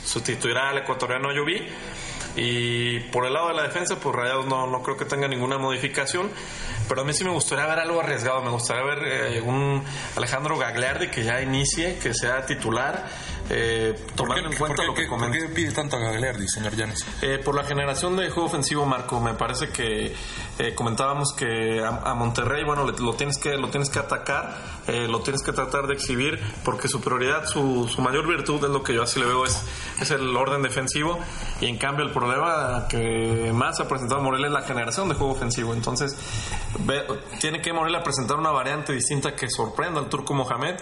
sustituirá 0.05 0.69
al 0.69 0.77
ecuatoriano 0.77 1.31
Lloví. 1.31 1.65
Y 2.37 2.99
por 3.11 3.25
el 3.25 3.33
lado 3.33 3.49
de 3.49 3.55
la 3.55 3.63
defensa, 3.63 3.99
pues 3.99 4.15
Rayados 4.15 4.45
no, 4.45 4.67
no 4.67 4.83
creo 4.83 4.95
que 4.95 5.05
tenga 5.05 5.27
ninguna 5.27 5.57
modificación. 5.57 6.29
Pero 6.87 7.01
a 7.01 7.03
mí 7.03 7.13
sí 7.13 7.23
me 7.23 7.31
gustaría 7.31 7.65
ver 7.65 7.79
algo 7.79 7.99
arriesgado. 7.99 8.41
Me 8.41 8.51
gustaría 8.51 8.83
ver 8.83 8.99
eh, 9.03 9.41
un 9.41 9.83
Alejandro 10.15 10.57
Gagliardi 10.57 11.09
que 11.09 11.23
ya 11.23 11.41
inicie, 11.41 11.97
que 11.97 12.13
sea 12.13 12.45
titular. 12.45 13.05
Eh, 13.49 13.95
tomando 14.15 14.49
en 14.49 14.57
cuenta 14.57 14.83
lo 14.83 14.93
que 14.93 15.07
¿Por 15.07 15.31
qué 15.31 15.47
pide 15.47 15.71
tanto 15.71 15.95
a 15.95 15.99
Gagliardi, 15.99 16.47
señor 16.47 16.75
Llanes? 16.75 17.05
Eh, 17.21 17.39
por 17.43 17.55
la 17.55 17.63
generación 17.63 18.17
de 18.17 18.29
juego 18.29 18.47
ofensivo, 18.47 18.85
Marco. 18.85 19.21
Me 19.21 19.33
parece 19.33 19.69
que 19.69 20.13
eh, 20.59 20.75
comentábamos 20.75 21.33
que 21.33 21.81
a, 21.83 22.13
Monterrey, 22.13 22.63
bueno, 22.65 22.85
lo 22.85 23.13
tienes 23.13 23.37
que 23.37 23.57
lo 23.57 23.69
tienes 23.69 23.89
que 23.89 23.99
atacar, 23.99 24.57
lo 24.87 25.21
tienes 25.21 25.43
que 25.43 25.51
tratar 25.51 25.87
de 25.87 25.93
exhibir, 25.93 26.39
porque 26.65 26.87
su 26.87 26.99
prioridad, 26.99 27.45
su, 27.45 27.87
su 27.87 28.01
mayor 28.01 28.27
virtud 28.27 28.63
es 28.63 28.69
lo 28.69 28.81
que 28.81 28.93
yo 28.93 29.03
así 29.03 29.19
le 29.19 29.27
veo 29.27 29.45
es 29.45 29.61
es 29.99 30.11
el 30.11 30.35
orden 30.35 30.61
defensivo 30.61 31.19
y 31.59 31.67
en 31.67 31.77
cambio 31.77 32.05
el 32.05 32.11
problema 32.11 32.87
que 32.89 33.51
más 33.53 33.79
ha 33.79 33.87
presentado 33.87 34.21
Morelia 34.21 34.47
es 34.47 34.53
la 34.53 34.61
generación 34.61 35.09
de 35.09 35.15
juego 35.15 35.33
ofensivo. 35.33 35.73
Entonces 35.73 36.15
tiene 37.39 37.61
que 37.61 37.73
Morelia 37.73 38.03
presentar 38.03 38.37
una 38.37 38.51
variante 38.51 38.93
distinta 38.93 39.35
que 39.35 39.49
sorprenda 39.49 39.99
al 39.99 40.09
turco 40.09 40.33
Mohamed. 40.33 40.75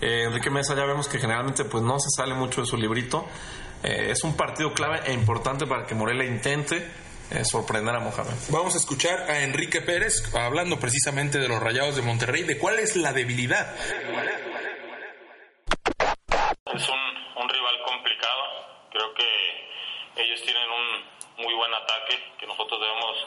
Eh, 0.00 0.24
Enrique 0.24 0.50
Mesa 0.50 0.74
ya 0.74 0.84
vemos 0.84 1.08
que 1.08 1.18
generalmente 1.18 1.64
pues 1.64 1.82
no 1.82 1.98
se 1.98 2.08
sale 2.14 2.34
mucho 2.34 2.60
de 2.60 2.66
su 2.66 2.76
librito. 2.76 3.26
Eh, 3.82 4.10
es 4.10 4.24
un 4.24 4.34
partido 4.36 4.72
clave 4.72 5.00
e 5.04 5.12
importante 5.12 5.66
para 5.66 5.84
que 5.84 5.94
Morelia 5.94 6.24
intente 6.24 6.86
eh, 7.30 7.44
sorprender 7.44 7.94
a 7.94 8.00
Mohamed. 8.00 8.34
Vamos 8.50 8.74
a 8.74 8.78
escuchar 8.78 9.30
a 9.30 9.42
Enrique 9.42 9.80
Pérez 9.80 10.34
hablando 10.34 10.78
precisamente 10.78 11.38
de 11.38 11.48
los 11.48 11.60
Rayados 11.60 11.96
de 11.96 12.02
Monterrey, 12.02 12.44
de 12.44 12.58
cuál 12.58 12.78
es 12.78 12.96
la 12.96 13.12
debilidad. 13.12 13.74
Ellos 20.16 20.42
tienen 20.42 20.70
un 20.70 21.04
muy 21.38 21.54
buen 21.54 21.72
ataque, 21.74 22.32
que 22.38 22.46
nosotros 22.46 22.80
debemos 22.80 23.26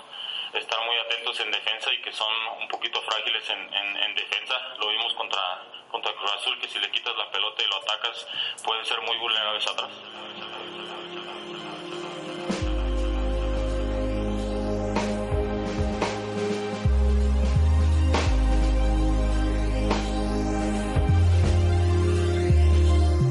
estar 0.54 0.84
muy 0.86 0.98
atentos 0.98 1.40
en 1.42 1.52
defensa 1.52 1.94
y 1.94 2.02
que 2.02 2.12
son 2.12 2.34
un 2.60 2.68
poquito 2.68 3.02
frágiles 3.02 3.48
en, 3.50 3.74
en, 3.74 3.98
en, 3.98 4.16
defensa. 4.16 4.56
Lo 4.80 4.88
vimos 4.90 5.14
contra, 5.14 5.62
contra 5.92 6.12
Cruz 6.14 6.32
Azul, 6.32 6.60
que 6.60 6.68
si 6.68 6.80
le 6.80 6.90
quitas 6.90 7.16
la 7.16 7.30
pelota 7.32 7.64
y 7.64 7.68
lo 7.68 7.76
atacas, 7.78 8.28
pueden 8.64 8.86
ser 8.86 9.00
muy 9.02 9.18
vulnerables 9.18 9.68
atrás. 9.68 9.92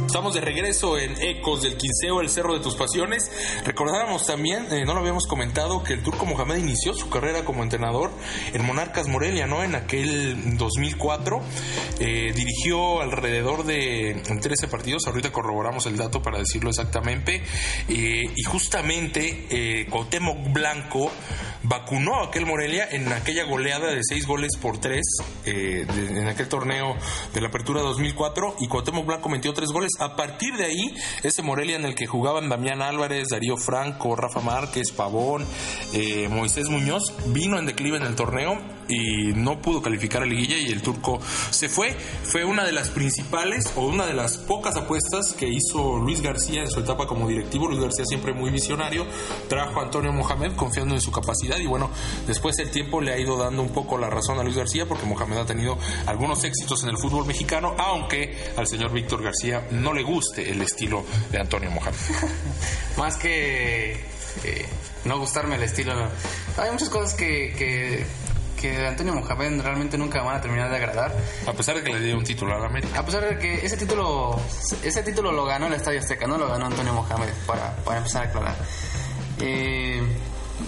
Estamos 0.09 0.33
de 0.33 0.41
regreso 0.41 0.97
en 0.97 1.21
Ecos 1.21 1.61
del 1.61 1.77
Quinceo, 1.77 2.23
el 2.23 2.31
Cerro 2.31 2.55
de 2.55 2.61
tus 2.61 2.77
Pasiones. 2.77 3.31
Recordáramos 3.67 4.25
también, 4.25 4.67
eh, 4.73 4.87
no 4.87 4.95
lo 4.95 5.01
habíamos 5.01 5.27
comentado, 5.27 5.85
que 5.85 5.93
el 5.93 6.03
turco 6.03 6.25
Mohamed 6.25 6.57
inició 6.57 6.95
su 6.95 7.11
carrera 7.11 7.45
como 7.45 7.63
entrenador 7.63 8.11
en 8.55 8.65
Monarcas 8.65 9.07
Morelia, 9.07 9.47
¿no? 9.47 9.63
En 9.63 9.75
aquel 9.75 10.57
2004. 10.57 11.43
Eh, 12.01 12.33
dirigió 12.35 13.03
alrededor 13.03 13.65
de 13.65 14.23
13 14.41 14.69
partidos, 14.69 15.07
ahorita 15.07 15.31
corroboramos 15.31 15.85
el 15.87 15.97
dato 15.97 16.23
para 16.23 16.39
decirlo 16.39 16.71
exactamente. 16.71 17.43
Eh, 17.89 18.33
y 18.35 18.43
justamente 18.45 19.47
eh, 19.51 19.87
Cuauhtémoc 19.91 20.53
Blanco 20.53 21.11
vacunó 21.65 22.21
a 22.21 22.29
aquel 22.29 22.47
Morelia 22.47 22.89
en 22.91 23.13
aquella 23.13 23.45
goleada 23.45 23.93
de 23.93 24.01
6 24.03 24.27
goles 24.27 24.57
por 24.57 24.79
3 24.79 25.05
de, 25.45 25.81
en 25.83 26.29
aquel 26.29 26.49
torneo 26.49 26.97
de 27.35 27.41
la 27.41 27.49
Apertura 27.49 27.83
2004 27.83 28.57
y 28.61 28.69
Cuauhtémoc 28.69 29.05
Blanco 29.05 29.29
metió 29.29 29.53
3 29.53 29.69
goles. 29.71 29.91
A 29.99 30.15
partir 30.15 30.55
de 30.57 30.65
ahí, 30.65 30.95
ese 31.23 31.43
Morelia 31.43 31.77
en 31.77 31.85
el 31.85 31.95
que 31.95 32.07
jugaban 32.07 32.49
Damián 32.49 32.83
Álvarez, 32.83 33.29
Darío 33.31 33.57
Franco, 33.57 34.15
Rafa 34.15 34.41
Márquez, 34.41 34.93
Pavón, 34.93 35.45
eh, 35.93 36.29
Moisés 36.29 36.69
Muñoz, 36.69 37.03
vino 37.27 37.59
en 37.59 37.67
declive 37.67 37.97
en 37.97 38.05
el 38.05 38.15
torneo 38.15 38.78
y 38.89 39.33
no 39.35 39.61
pudo 39.61 39.83
calificar 39.83 40.23
a 40.23 40.27
liguilla 40.27 40.57
y 40.57 40.73
el 40.73 40.83
turco 40.83 41.21
se 41.51 41.69
fue. 41.69 41.95
Fue 42.25 42.45
una 42.45 42.65
de 42.65 42.73
las 42.73 42.91
principales 42.91 43.73
o 43.77 43.87
una 43.87 44.07
de 44.07 44.15
las 44.15 44.39
pocas 44.39 44.77
apuestas 44.77 45.33
que 45.33 45.49
hizo 45.49 45.99
Luis 45.99 46.23
García 46.23 46.63
en 46.63 46.71
su 46.71 46.81
etapa 46.81 47.07
como 47.07 47.29
directivo. 47.29 47.69
Luis 47.69 47.81
García 47.81 48.05
siempre 48.07 48.33
muy 48.33 48.51
visionario, 48.51 49.07
trajo 49.49 49.81
a 49.81 49.85
Antonio 49.85 50.13
Mohamed 50.13 50.57
confiando 50.57 50.95
en 50.95 51.01
su 51.01 51.13
capacidad 51.13 51.59
y 51.59 51.67
bueno, 51.67 51.91
después 52.27 52.59
el 52.59 52.71
tiempo 52.71 53.01
le 53.01 53.13
ha 53.13 53.19
ido 53.19 53.37
dando 53.37 53.63
un 53.63 53.71
poco 53.71 53.99
la 53.99 54.09
razón 54.09 54.39
a 54.39 54.43
Luis 54.43 54.57
García 54.57 54.87
porque 54.87 55.07
Mohamed 55.07 55.39
ha 55.39 55.47
tenido 55.47 55.79
algunos 56.07 56.43
éxitos 56.45 56.83
en 56.83 56.91
el 56.91 56.99
fútbol 56.99 57.27
mexicano, 57.27 57.75
aunque 57.79 58.53
al 58.57 58.67
señor 58.67 58.93
Víctor 58.93 59.23
García 59.23 59.67
no 59.71 59.93
le 59.93 60.03
guste 60.03 60.51
el 60.51 60.63
estilo 60.63 61.05
de 61.31 61.41
Antonio 61.41 61.71
Mohamed. 61.71 61.99
Más 62.97 63.17
que 63.17 63.93
eh, 64.45 64.67
no 65.05 65.19
gustarme 65.19 65.57
el 65.57 65.63
estilo, 65.63 65.93
hay 66.57 66.71
muchas 66.71 66.89
cosas 66.89 67.15
que 67.15 68.05
que 68.61 68.87
Antonio 68.87 69.15
Mohamed 69.15 69.61
realmente 69.61 69.97
nunca 69.97 70.23
van 70.23 70.37
a 70.37 70.41
terminar 70.41 70.71
de 70.71 70.77
agradar. 70.77 71.15
A 71.47 71.53
pesar 71.53 71.77
de 71.77 71.83
que 71.83 71.93
le 71.93 72.01
dio 72.01 72.17
un 72.17 72.25
título 72.25 72.55
a 72.55 72.59
la 72.59 72.67
América. 72.67 72.99
A 72.99 73.05
pesar 73.05 73.25
de 73.25 73.39
que 73.39 73.65
ese 73.65 73.77
título, 73.77 74.41
ese 74.83 75.03
título 75.03 75.33
lo 75.33 75.45
ganó 75.45 75.67
el 75.67 75.75
Estadio 75.75 76.01
Azteca, 76.01 76.27
no 76.27 76.37
lo 76.39 76.49
ganó 76.49 76.67
Antonio 76.67 76.93
Mohamed, 76.93 77.29
para, 77.47 77.77
para 77.77 77.99
empezar 77.99 78.27
a 78.27 78.29
aclarar. 78.29 78.57
Eh, 79.41 80.03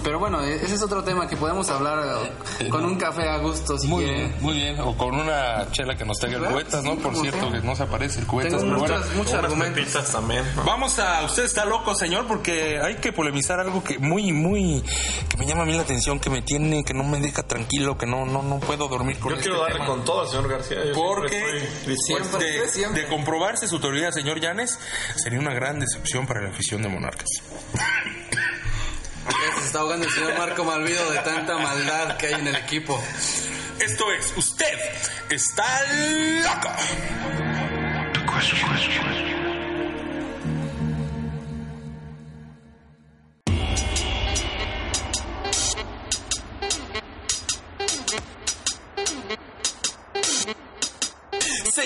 pero 0.05 0.19
bueno, 0.19 0.41
ese 0.43 0.75
es 0.75 0.83
otro 0.83 1.03
tema 1.05 1.27
que 1.27 1.37
podemos 1.37 1.69
hablar 1.71 2.31
con 2.71 2.85
un 2.85 2.97
café 2.97 3.29
a 3.29 3.39
gusto 3.39 3.79
si 3.79 3.89
muy 3.89 4.05
quieren. 4.05 4.29
bien, 4.29 4.43
muy 4.43 4.55
bien. 4.55 4.81
O 4.81 4.97
con 4.97 5.15
una 5.15 5.71
chela 5.73 5.97
que 5.97 6.05
nos 6.05 6.19
traiga 6.19 6.39
el 6.39 6.45
cubetas, 6.45 6.85
¿no? 6.85 6.97
Por 6.97 7.15
cierto, 7.17 7.51
que 7.51 7.59
no 7.61 7.75
se 7.77 7.83
aparece 7.83 8.21
el 8.21 8.27
cubetas. 8.27 8.61
Tengo 8.61 8.65
pero 8.65 8.79
bueno. 8.81 8.97
muchos 9.17 9.33
Unas 9.33 9.45
argumentos. 9.45 9.75
pepitas 9.81 10.13
también. 10.13 10.45
¿no? 10.57 10.65
Vamos 10.65 10.99
a, 10.99 11.23
usted 11.25 11.45
está 11.45 11.65
loco, 11.65 11.95
señor, 11.95 12.27
porque 12.27 12.79
hay 12.83 12.97
que 12.97 13.13
polemizar 13.13 13.61
algo 13.61 13.83
que 13.85 13.99
muy, 13.99 14.33
muy, 14.33 14.83
que 15.29 15.37
me 15.37 15.47
llama 15.47 15.63
a 15.63 15.67
mí 15.67 15.73
la 15.75 15.83
atención, 15.83 16.19
que 16.21 16.31
me 16.31 16.43
tiene, 16.43 16.85
que 16.85 16.95
no 16.95 17.05
me 17.05 17.19
deja 17.21 17.43
tranquilo, 17.43 17.99
que 17.99 18.07
no, 18.07 18.25
no, 18.27 18.43
no 18.43 18.59
puedo 18.61 18.89
dormir 18.89 19.19
con 19.19 19.31
Yo 19.31 19.37
este 19.37 19.49
quiero 19.49 19.63
darle 19.63 19.75
tema. 19.79 19.87
con 19.87 20.05
todo 20.05 20.23
al 20.23 20.29
señor 20.29 20.49
García. 20.49 20.79
Yo 20.87 20.93
Porque 20.95 21.39
siempre. 21.39 21.97
Siempre. 21.97 22.45
de, 22.61 22.69
siempre. 22.69 23.03
de 23.03 23.09
comprobarse 23.09 23.67
su 23.69 23.79
teoría, 23.81 24.11
señor 24.13 24.41
Llanes, 24.41 24.79
sería 25.17 25.39
una 25.41 25.53
gran 25.53 25.79
decepción 25.81 26.27
para 26.27 26.41
la 26.43 26.51
afición 26.51 26.83
de 26.83 26.89
Monarcas. 26.89 27.29
Se 29.59 29.67
está 29.67 29.81
ahogando 29.81 30.07
el 30.07 30.13
señor 30.13 30.39
Marco 30.39 30.65
Malvido 30.65 31.11
de 31.11 31.19
tanta 31.19 31.59
maldad 31.59 32.17
que 32.17 32.29
hay 32.29 32.35
en 32.35 32.47
el 32.47 32.57
equipo. 32.57 33.03
Esto 33.79 34.13
es, 34.13 34.33
usted 34.37 34.79
está 35.31 35.65
loco. 36.43 36.71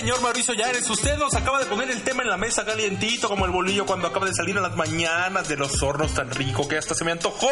Señor 0.05 0.21
Mauricio 0.21 0.53
Llanes, 0.53 0.87
usted 0.87 1.17
nos 1.17 1.33
acaba 1.33 1.57
de 1.57 1.65
poner 1.65 1.89
el 1.89 2.03
tema 2.03 2.21
en 2.21 2.29
la 2.29 2.37
mesa 2.37 2.63
calientito 2.63 3.27
como 3.27 3.45
el 3.45 3.49
bolillo 3.49 3.87
cuando 3.87 4.05
acaba 4.05 4.27
de 4.27 4.35
salir 4.35 4.55
a 4.55 4.61
las 4.61 4.75
mañanas 4.75 5.47
de 5.47 5.57
los 5.57 5.81
hornos 5.81 6.13
tan 6.13 6.29
rico 6.29 6.67
que 6.67 6.77
hasta 6.77 6.93
se 6.93 7.03
me 7.03 7.11
antojó. 7.11 7.49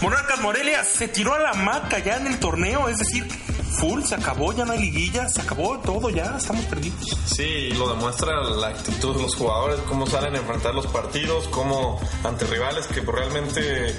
Monarcas 0.00 0.40
Morelia 0.40 0.82
se 0.82 1.06
tiró 1.06 1.34
a 1.34 1.38
la 1.38 1.54
maca 1.54 2.00
ya 2.00 2.16
en 2.16 2.26
el 2.26 2.40
torneo, 2.40 2.88
es 2.88 2.98
decir, 2.98 3.24
full, 3.28 4.02
se 4.02 4.16
acabó, 4.16 4.52
ya 4.52 4.64
no 4.64 4.72
hay 4.72 4.80
liguilla, 4.80 5.28
se 5.28 5.42
acabó 5.42 5.78
todo 5.78 6.10
ya, 6.10 6.34
estamos 6.36 6.64
perdidos. 6.64 7.06
Sí, 7.24 7.70
lo 7.74 7.88
demuestra 7.90 8.42
la 8.50 8.66
actitud 8.66 9.14
de 9.14 9.22
los 9.22 9.36
jugadores, 9.36 9.78
cómo 9.82 10.04
salen 10.04 10.34
a 10.34 10.38
enfrentar 10.38 10.74
los 10.74 10.88
partidos, 10.88 11.46
cómo 11.52 12.00
ante 12.24 12.46
rivales 12.46 12.88
que 12.88 13.00
realmente 13.00 13.96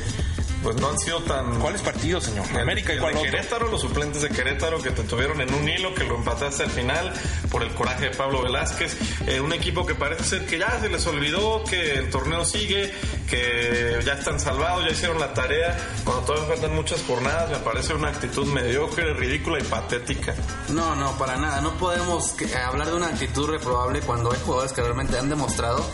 pues 0.64 0.76
no 0.78 0.90
han 0.90 0.98
sido 1.00 1.22
tan... 1.24 1.60
¿Cuáles 1.60 1.82
partidos, 1.82 2.24
señor? 2.24 2.46
América 2.60 2.94
y 2.94 2.98
cuál 3.00 3.14
de 3.14 3.20
otro? 3.20 3.32
Querétaro, 3.32 3.68
los 3.70 3.82
suplentes 3.82 4.22
de 4.22 4.30
Querétaro 4.30 4.82
que 4.82 4.92
te 4.92 5.04
tuvieron 5.04 5.42
en 5.42 5.54
un 5.54 5.68
hilo, 5.68 5.94
que 5.94 6.04
lo 6.06 6.16
empataste 6.16 6.64
al 6.64 6.70
final 6.72 7.14
por 7.52 7.62
el 7.64 7.74
coraje 7.74 8.10
de 8.10 8.16
Pablo 8.16 8.42
Velázquez. 8.42 8.96
Eh, 9.28 9.40
un 9.42 9.52
equipo 9.54 9.86
que 9.86 9.96
parece 9.96 10.24
ser 10.24 10.46
que 10.46 10.58
ya 10.58 10.80
se 10.80 10.90
les 10.90 11.06
olvidó 11.06 11.64
que 11.66 11.94
el 11.96 12.10
torneo 12.10 12.46
sigue, 12.46 12.94
que 13.30 14.00
ya 14.06 14.14
están 14.14 14.40
salvados, 14.40 14.86
ya 14.86 14.92
hicieron 14.92 15.20
la 15.20 15.34
tarea. 15.34 15.78
Cuando 16.04 16.24
todavía 16.24 16.48
faltan 16.50 16.76
muchas 16.76 17.02
jornadas, 17.04 17.50
me 17.50 17.58
parece 17.58 17.94
una 17.94 18.10
actitud 18.10 18.46
mediocre, 18.48 19.14
ridícula 19.14 19.60
y 19.60 19.64
patética. 19.64 20.34
No, 20.70 20.96
no, 20.96 21.18
para 21.18 21.36
nada. 21.38 21.62
No 21.62 21.74
podemos 21.78 22.32
que- 22.34 22.54
hablar 22.56 22.88
de 22.88 22.94
una 22.94 23.08
actitud 23.08 23.50
reprobable 23.50 24.00
cuando 24.02 24.32
hay 24.32 24.40
jugadores 24.46 24.72
que 24.74 24.82
realmente 24.82 25.18
han 25.18 25.30
demostrado 25.30 25.86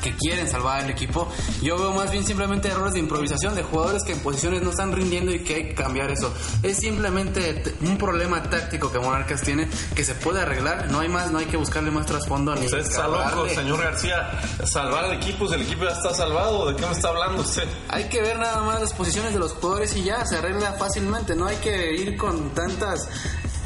que 0.00 0.14
quieren 0.16 0.48
salvar 0.48 0.80
al 0.80 0.90
equipo. 0.90 1.28
Yo 1.62 1.78
veo 1.78 1.92
más 1.92 2.10
bien 2.10 2.24
simplemente 2.24 2.68
errores 2.68 2.94
de 2.94 3.00
improvisación 3.00 3.54
de 3.54 3.62
jugadores 3.62 4.02
que 4.04 4.12
en 4.12 4.20
posiciones 4.20 4.62
no 4.62 4.70
están 4.70 4.92
rindiendo 4.92 5.32
y 5.32 5.40
que 5.40 5.54
hay 5.54 5.68
que 5.68 5.74
cambiar 5.74 6.10
eso. 6.10 6.32
Es 6.62 6.78
simplemente 6.78 7.62
un 7.80 7.98
problema 7.98 8.42
táctico 8.42 8.90
que 8.90 8.98
Monarcas 8.98 9.42
tiene 9.42 9.68
que 9.94 10.04
se 10.04 10.14
puede 10.14 10.40
arreglar. 10.40 10.90
No 10.90 11.00
hay 11.00 11.08
más, 11.08 11.30
no 11.30 11.38
hay 11.38 11.46
que 11.46 11.56
buscarle 11.56 11.90
más 11.90 12.06
trasfondo 12.06 12.54
ni 12.54 12.66
Usted 12.66 12.78
está 12.78 13.08
loco, 13.08 13.48
señor 13.48 13.82
García. 13.82 14.40
Salvar 14.64 15.04
al 15.04 15.12
equipo, 15.14 15.48
si 15.48 15.54
el 15.54 15.62
equipo 15.62 15.84
ya 15.84 15.92
está 15.92 16.14
salvado, 16.14 16.70
¿de 16.70 16.76
qué 16.76 16.86
me 16.86 16.92
está 16.92 17.08
hablando 17.08 17.42
usted? 17.42 17.68
Hay 17.88 18.04
que 18.04 18.20
ver 18.20 18.38
nada 18.38 18.62
más 18.62 18.80
las 18.80 18.92
posiciones 18.92 19.32
de 19.32 19.38
los 19.38 19.52
jugadores 19.52 19.96
y 19.96 20.04
ya 20.04 20.24
se 20.24 20.36
arregla 20.36 20.72
fácilmente. 20.74 21.34
No 21.34 21.46
hay 21.46 21.56
que 21.56 21.94
ir 21.94 22.16
con 22.16 22.50
tantas 22.50 23.08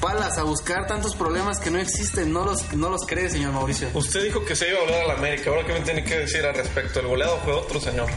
palas 0.03 0.37
a 0.37 0.43
buscar 0.43 0.87
tantos 0.89 1.15
problemas 1.15 1.61
que 1.61 1.71
no 1.71 1.79
existen. 1.79 2.33
No 2.33 2.45
los, 2.45 2.73
no 2.75 2.91
los 2.91 3.07
cree, 3.07 3.31
señor 3.31 3.53
Mauricio. 3.53 3.89
Usted 3.95 4.25
dijo 4.25 4.45
que 4.45 4.57
se 4.57 4.69
iba 4.69 4.81
a 4.81 4.83
hablar 4.83 5.03
a 5.03 5.07
la 5.07 5.15
América. 5.15 5.51
Ahora, 5.51 5.65
¿qué 5.65 5.73
me 5.73 5.81
tiene 5.81 6.05
que 6.05 6.19
decir 6.19 6.45
al 6.45 6.55
respecto? 6.55 7.01
El 7.01 7.07
goleado 7.07 7.39
fue 7.45 7.55
otro, 7.55 7.81
señor. 7.81 8.09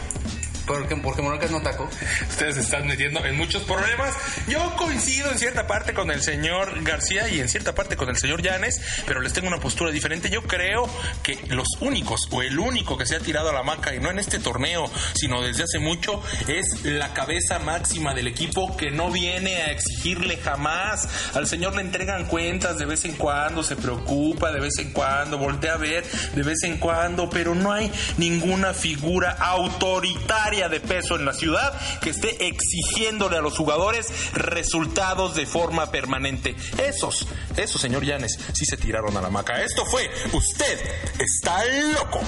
Porque, 0.66 0.96
porque 0.96 1.22
Monarcas 1.22 1.50
no 1.50 1.58
atacó. 1.58 1.88
Ustedes 2.28 2.56
se 2.56 2.60
están 2.62 2.86
metiendo 2.86 3.24
en 3.24 3.36
muchos 3.36 3.62
problemas. 3.62 4.14
Yo 4.48 4.74
coincido 4.76 5.30
en 5.30 5.38
cierta 5.38 5.66
parte 5.66 5.94
con 5.94 6.10
el 6.10 6.22
señor 6.22 6.82
García 6.82 7.28
y 7.28 7.40
en 7.40 7.48
cierta 7.48 7.74
parte 7.74 7.96
con 7.96 8.08
el 8.08 8.16
señor 8.16 8.42
Llanes, 8.42 8.80
pero 9.06 9.20
les 9.20 9.32
tengo 9.32 9.48
una 9.48 9.60
postura 9.60 9.90
diferente. 9.90 10.30
Yo 10.30 10.42
creo 10.42 10.88
que 11.22 11.38
los 11.48 11.68
únicos 11.80 12.28
o 12.30 12.42
el 12.42 12.58
único 12.58 12.96
que 12.98 13.06
se 13.06 13.16
ha 13.16 13.20
tirado 13.20 13.50
a 13.50 13.52
la 13.52 13.62
maca 13.62 13.94
y 13.94 14.00
no 14.00 14.10
en 14.10 14.18
este 14.18 14.38
torneo, 14.38 14.90
sino 15.14 15.42
desde 15.42 15.64
hace 15.64 15.78
mucho, 15.78 16.22
es 16.48 16.84
la 16.84 17.12
cabeza 17.14 17.58
máxima 17.58 18.14
del 18.14 18.26
equipo 18.26 18.76
que 18.76 18.90
no 18.90 19.10
viene 19.10 19.56
a 19.62 19.70
exigirle 19.70 20.36
jamás. 20.38 21.08
Al 21.34 21.46
señor 21.46 21.74
le 21.74 21.82
entregan 21.82 22.26
cuentas 22.26 22.78
de 22.78 22.86
vez 22.86 23.04
en 23.04 23.12
cuando, 23.12 23.62
se 23.62 23.76
preocupa 23.76 24.52
de 24.52 24.60
vez 24.60 24.78
en 24.78 24.92
cuando, 24.92 25.38
voltea 25.38 25.74
a 25.74 25.76
ver 25.76 26.04
de 26.34 26.42
vez 26.42 26.62
en 26.64 26.78
cuando, 26.78 27.30
pero 27.30 27.54
no 27.54 27.72
hay 27.72 27.90
ninguna 28.16 28.74
figura 28.74 29.32
autoritaria 29.32 30.55
de 30.56 30.80
peso 30.80 31.16
en 31.16 31.26
la 31.26 31.34
ciudad 31.34 31.78
que 32.00 32.10
esté 32.10 32.46
exigiéndole 32.46 33.36
a 33.36 33.42
los 33.42 33.58
jugadores 33.58 34.06
resultados 34.32 35.34
de 35.34 35.44
forma 35.44 35.90
permanente. 35.90 36.56
Esos, 36.78 37.26
esos, 37.56 37.80
señor 37.80 38.04
Llanes, 38.04 38.38
sí 38.54 38.64
se 38.64 38.78
tiraron 38.78 39.14
a 39.18 39.20
la 39.20 39.28
maca. 39.28 39.62
Esto 39.62 39.84
fue, 39.84 40.10
usted 40.32 40.80
está 41.18 41.62
loco. 41.92 42.20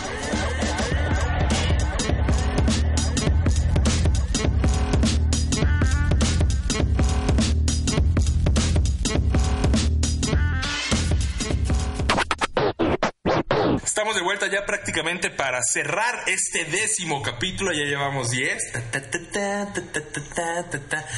Estamos 13.99 14.15
de 14.15 14.23
vuelta 14.23 14.47
ya 14.47 14.65
prácticamente 14.65 15.29
para 15.29 15.61
cerrar 15.61 16.15
este 16.29 16.65
décimo 16.67 17.21
capítulo. 17.21 17.73
Ya 17.73 17.85
llevamos 17.85 18.31
10. 18.31 18.57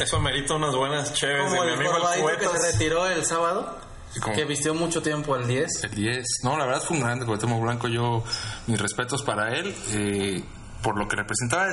Eso 0.01 0.17
amerita 0.17 0.55
unas 0.55 0.75
buenas 0.75 1.13
chéves 1.13 1.51
de 1.51 1.59
Como 1.59 1.63
mi 1.65 1.73
el 1.73 1.75
amigo 1.75 2.31
el 2.31 2.39
que 2.39 2.47
se 2.47 2.73
retiró 2.73 3.07
el 3.07 3.27
sábado, 3.27 3.79
¿Cómo? 4.23 4.35
que 4.35 4.47
vistió 4.47 4.73
mucho 4.73 5.03
tiempo 5.03 5.37
el 5.37 5.47
10. 5.47 5.85
El 5.85 5.91
10. 5.91 6.27
No, 6.45 6.57
la 6.57 6.65
verdad 6.65 6.81
fue 6.81 6.97
un 6.97 7.03
grande 7.03 7.27
Cuauhtémoc 7.27 7.61
Blanco. 7.61 7.87
Yo, 7.87 8.25
mis 8.67 8.81
respetos 8.81 9.23
para 9.25 9.55
él. 9.59 9.77
eh, 9.93 10.43
por 10.83 10.99
lo 10.99 11.09
que 11.09 11.17
representaba 11.17 11.67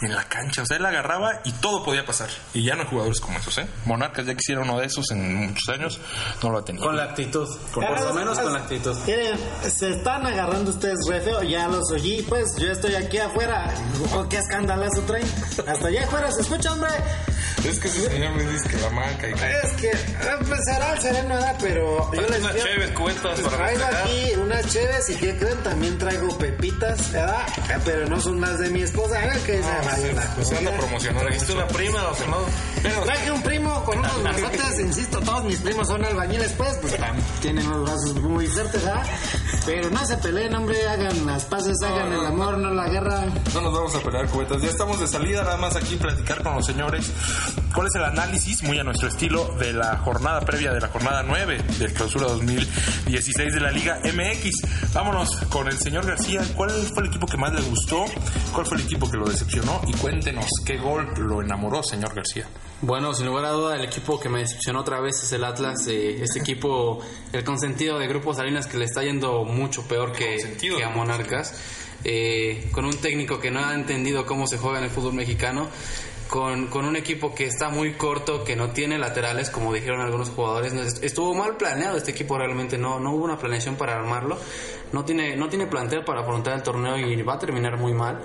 en 0.00 0.14
la 0.14 0.24
cancha. 0.24 0.62
O 0.62 0.66
sea, 0.66 0.76
él 0.76 0.86
agarraba 0.86 1.40
y 1.44 1.52
todo 1.52 1.84
podía 1.84 2.04
pasar. 2.04 2.28
Y 2.52 2.64
ya 2.64 2.74
no 2.74 2.82
hay 2.82 2.88
jugadores 2.88 3.20
como 3.20 3.38
esos, 3.38 3.58
¿eh? 3.58 3.66
Monarcas 3.84 4.26
ya 4.26 4.34
quisiera 4.34 4.62
uno 4.62 4.78
de 4.78 4.86
esos 4.86 5.10
en 5.10 5.34
muchos 5.34 5.68
años. 5.68 6.00
No 6.42 6.50
lo 6.50 6.58
ha 6.58 6.64
tenido. 6.64 6.84
Con 6.84 6.96
la 6.96 7.04
actitud, 7.04 7.48
por 7.72 8.00
lo 8.00 8.14
menos 8.14 8.38
con 8.38 8.52
la 8.52 8.60
actitud. 8.60 8.96
Miren, 9.06 9.38
se 9.62 9.90
están 9.90 10.26
agarrando 10.26 10.70
ustedes 10.70 10.98
re 11.08 11.20
feo, 11.20 11.42
ya 11.42 11.68
los 11.68 11.90
oí, 11.90 12.24
pues 12.28 12.56
yo 12.58 12.70
estoy 12.70 12.94
aquí 12.94 13.18
afuera. 13.18 13.72
Oh, 14.14 14.28
¿Qué 14.28 14.38
escandalazo 14.38 15.02
traen? 15.02 15.26
Hasta 15.66 15.88
allá 15.88 16.04
afuera 16.04 16.30
se 16.30 16.42
escucha, 16.42 16.72
hombre. 16.72 16.90
Es 17.64 17.78
que 17.78 17.88
ese 17.88 18.10
señor 18.10 18.34
me 18.34 18.44
dice 18.44 18.68
que 18.68 18.76
la 18.78 18.90
marca 18.90 19.28
y 19.28 19.32
que... 19.34 19.50
Es 19.62 19.72
que 19.72 19.90
pues 20.46 20.60
será 20.66 20.92
el 20.92 21.00
sereno, 21.00 21.28
¿verdad? 21.34 21.56
Pero 21.60 22.12
yo 22.12 22.20
les 22.20 22.40
unas 22.40 22.52
pues, 22.52 23.40
para 23.40 23.56
traigo 23.56 23.84
aquí 23.84 24.32
unas 24.36 24.66
cheves 24.68 25.10
y 25.10 25.14
¿qué 25.16 25.36
creen? 25.36 25.62
También 25.62 25.98
traigo 25.98 26.36
pepitas, 26.38 27.12
¿verdad? 27.12 27.46
Eh, 27.70 27.78
Pero 27.84 28.06
no 28.06 28.20
son 28.20 28.40
las 28.40 28.58
de 28.58 28.70
mi 28.70 28.82
esposa, 28.82 29.24
¿eh? 29.24 29.40
Que 29.46 29.58
esa 29.60 29.80
vaya 29.82 30.12
una 30.12 30.22
Se 30.22 30.28
cosa. 30.40 30.58
anda 30.58 30.70
promocionando. 30.76 31.24
¿Trajiste 31.24 31.52
una 31.52 31.66
prima 31.68 32.08
o? 32.08 32.14
Pero 32.82 33.00
traje 33.02 33.30
un 33.30 33.42
primo 33.42 33.84
con 33.84 33.98
unos 33.98 34.22
brazotes, 34.22 34.80
insisto, 34.80 35.20
todos 35.20 35.44
mis 35.44 35.58
primos 35.60 35.86
son 35.88 36.04
albañiles, 36.04 36.52
pues, 36.52 36.76
pues 36.80 36.94
tienen 37.40 37.68
los 37.70 37.82
brazos 37.82 38.14
muy 38.20 38.46
fuertes, 38.46 38.84
¿verdad? 38.84 39.02
Pero 39.66 39.90
no 39.90 40.06
se 40.06 40.16
peleen, 40.18 40.54
hombre, 40.54 40.86
hagan 40.88 41.26
las 41.26 41.44
paces, 41.44 41.76
hagan 41.82 42.12
el 42.12 42.26
amor, 42.26 42.58
no 42.58 42.70
la 42.70 42.88
guerra. 42.88 43.24
No 43.54 43.60
nos 43.62 43.72
vamos 43.72 43.94
a 43.94 44.00
pelear 44.00 44.26
cubetas. 44.28 44.60
Ya 44.62 44.68
estamos 44.68 45.00
de 45.00 45.06
salida, 45.06 45.42
nada 45.42 45.56
más 45.56 45.76
aquí 45.76 45.96
platicar 45.96 46.42
con 46.42 46.56
los 46.56 46.66
señores. 46.66 47.10
¿Cuál 47.74 47.88
es 47.88 47.94
el 47.96 48.04
análisis, 48.04 48.62
muy 48.62 48.78
a 48.78 48.84
nuestro 48.84 49.08
estilo, 49.08 49.54
de 49.58 49.72
la 49.72 49.96
jornada 49.98 50.40
previa 50.42 50.72
de 50.72 50.80
la 50.80 50.88
jornada 50.88 51.22
9 51.24 51.58
del 51.78 51.92
clausura 51.92 52.26
2016 52.26 53.52
de 53.52 53.60
la 53.60 53.70
Liga 53.72 53.98
MX? 54.04 54.92
Vámonos 54.94 55.36
con 55.50 55.66
el 55.66 55.76
señor 55.78 56.06
García. 56.06 56.42
¿Cuál 56.54 56.70
fue 56.70 57.02
el 57.02 57.08
equipo 57.08 57.26
que 57.26 57.36
más 57.36 57.52
le 57.52 57.62
gustó? 57.62 58.04
¿Cuál 58.52 58.66
fue 58.66 58.76
el 58.78 58.84
equipo 58.84 59.10
que 59.10 59.16
lo 59.16 59.26
decepcionó? 59.26 59.80
Y 59.88 59.92
cuéntenos 59.94 60.46
qué 60.64 60.76
gol 60.76 61.12
lo 61.18 61.42
enamoró, 61.42 61.82
señor 61.82 62.14
García. 62.14 62.46
Bueno, 62.80 63.12
sin 63.12 63.26
lugar 63.26 63.46
a 63.46 63.50
duda, 63.50 63.74
el 63.76 63.84
equipo 63.84 64.20
que 64.20 64.28
me 64.28 64.38
decepcionó 64.40 64.80
otra 64.80 65.00
vez 65.00 65.22
es 65.22 65.32
el 65.32 65.42
Atlas. 65.42 65.86
eh, 65.88 66.22
este 66.22 66.38
equipo, 66.40 67.00
el 67.32 67.42
consentido 67.42 67.98
de 67.98 68.06
Grupo 68.06 68.34
Salinas, 68.34 68.66
que 68.66 68.76
le 68.78 68.84
está 68.84 69.02
yendo 69.02 69.44
mucho 69.44 69.82
peor 69.88 70.12
que, 70.12 70.36
que 70.60 70.84
a 70.84 70.90
Monarcas. 70.90 71.54
eh, 72.04 72.68
con 72.70 72.84
un 72.84 72.96
técnico 72.98 73.40
que 73.40 73.50
no 73.50 73.60
ha 73.64 73.74
entendido 73.74 74.26
cómo 74.26 74.46
se 74.46 74.58
juega 74.58 74.78
en 74.78 74.84
el 74.84 74.90
fútbol 74.90 75.14
mexicano. 75.14 75.68
Con, 76.34 76.66
con 76.66 76.84
un 76.84 76.96
equipo 76.96 77.32
que 77.32 77.44
está 77.44 77.68
muy 77.68 77.92
corto, 77.92 78.42
que 78.42 78.56
no 78.56 78.70
tiene 78.70 78.98
laterales, 78.98 79.50
como 79.50 79.72
dijeron 79.72 80.00
algunos 80.00 80.30
jugadores. 80.30 80.72
Estuvo 81.00 81.32
mal 81.32 81.56
planeado 81.56 81.96
este 81.96 82.10
equipo 82.10 82.36
realmente, 82.36 82.76
no, 82.76 82.98
no 82.98 83.12
hubo 83.12 83.22
una 83.22 83.38
planeación 83.38 83.76
para 83.76 83.94
armarlo. 83.94 84.36
No 84.92 85.04
tiene, 85.04 85.36
no 85.36 85.48
tiene 85.48 85.68
plantel 85.68 86.02
para 86.04 86.22
afrontar 86.22 86.54
el 86.54 86.64
torneo 86.64 86.98
y 86.98 87.22
va 87.22 87.34
a 87.34 87.38
terminar 87.38 87.78
muy 87.78 87.94
mal. 87.94 88.20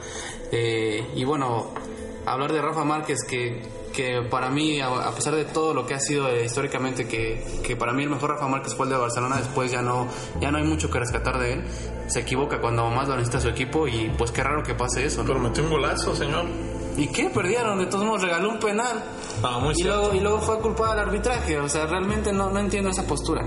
Eh, 0.51 1.05
y 1.14 1.24
bueno, 1.24 1.68
hablar 2.26 2.51
de 2.51 2.60
Rafa 2.60 2.84
Márquez, 2.84 3.20
que, 3.30 3.62
que 3.93 4.24
para 4.28 4.49
mí, 4.49 4.82
a, 4.82 4.88
a 4.88 5.12
pesar 5.14 5.36
de 5.36 5.45
todo 5.45 5.76
lo 5.76 5.86
que 5.86 5.93
ha 5.93 5.99
sido 5.99 6.30
eh, 6.30 6.45
históricamente, 6.45 7.07
que, 7.07 7.62
que 7.64 7.76
para 7.76 7.93
mí 7.93 8.01
el 8.01 8.10
mejor 8.10 8.32
Rafa 8.32 8.47
Márquez 8.47 8.74
fue 8.74 8.88
el 8.88 8.91
de 8.91 8.97
Barcelona, 8.97 9.38
después 9.38 9.72
ya 9.72 9.84
no, 9.84 10.07
ya 10.41 10.49
no 10.49 10.57
hay 10.57 10.64
mucho 10.64 10.89
que 10.89 10.97
rescatar 10.97 11.38
de 11.38 11.53
él. 11.53 11.64
Se 12.07 12.22
equivoca 12.22 12.60
cuando 12.60 12.89
más 12.89 13.07
lo 13.07 13.18
necesita 13.18 13.39
su 13.39 13.49
equipo 13.49 13.88
y 13.88 14.12
pues 14.18 14.32
qué 14.32 14.41
raro 14.41 14.64
que 14.64 14.74
pase 14.74 15.05
eso, 15.05 15.22
¿no? 15.22 15.28
Pero 15.28 15.39
metió 15.39 15.64
un 15.64 15.70
golazo, 15.70 16.16
señor. 16.16 16.47
¿Y 17.00 17.08
qué? 17.08 17.30
Perdieron, 17.30 17.80
de 17.80 17.86
todos 17.86 18.04
modos 18.06 18.22
regaló 18.22 18.50
un 18.50 18.60
penal. 18.60 19.04
Ah, 19.41 19.60
muy 19.60 19.72
y, 19.72 19.76
cierto. 19.76 19.97
luego, 20.02 20.16
y 20.16 20.20
luego 20.20 20.39
fue 20.41 20.60
culpado 20.60 20.91
al 20.91 21.00
arbitraje, 21.00 21.58
o 21.58 21.70
sea, 21.70 21.86
realmente 21.86 22.34
no, 22.34 22.50
no 22.50 22.60
entiendo 22.60 22.89
esa 22.89 23.08
postura. 23.08 23.45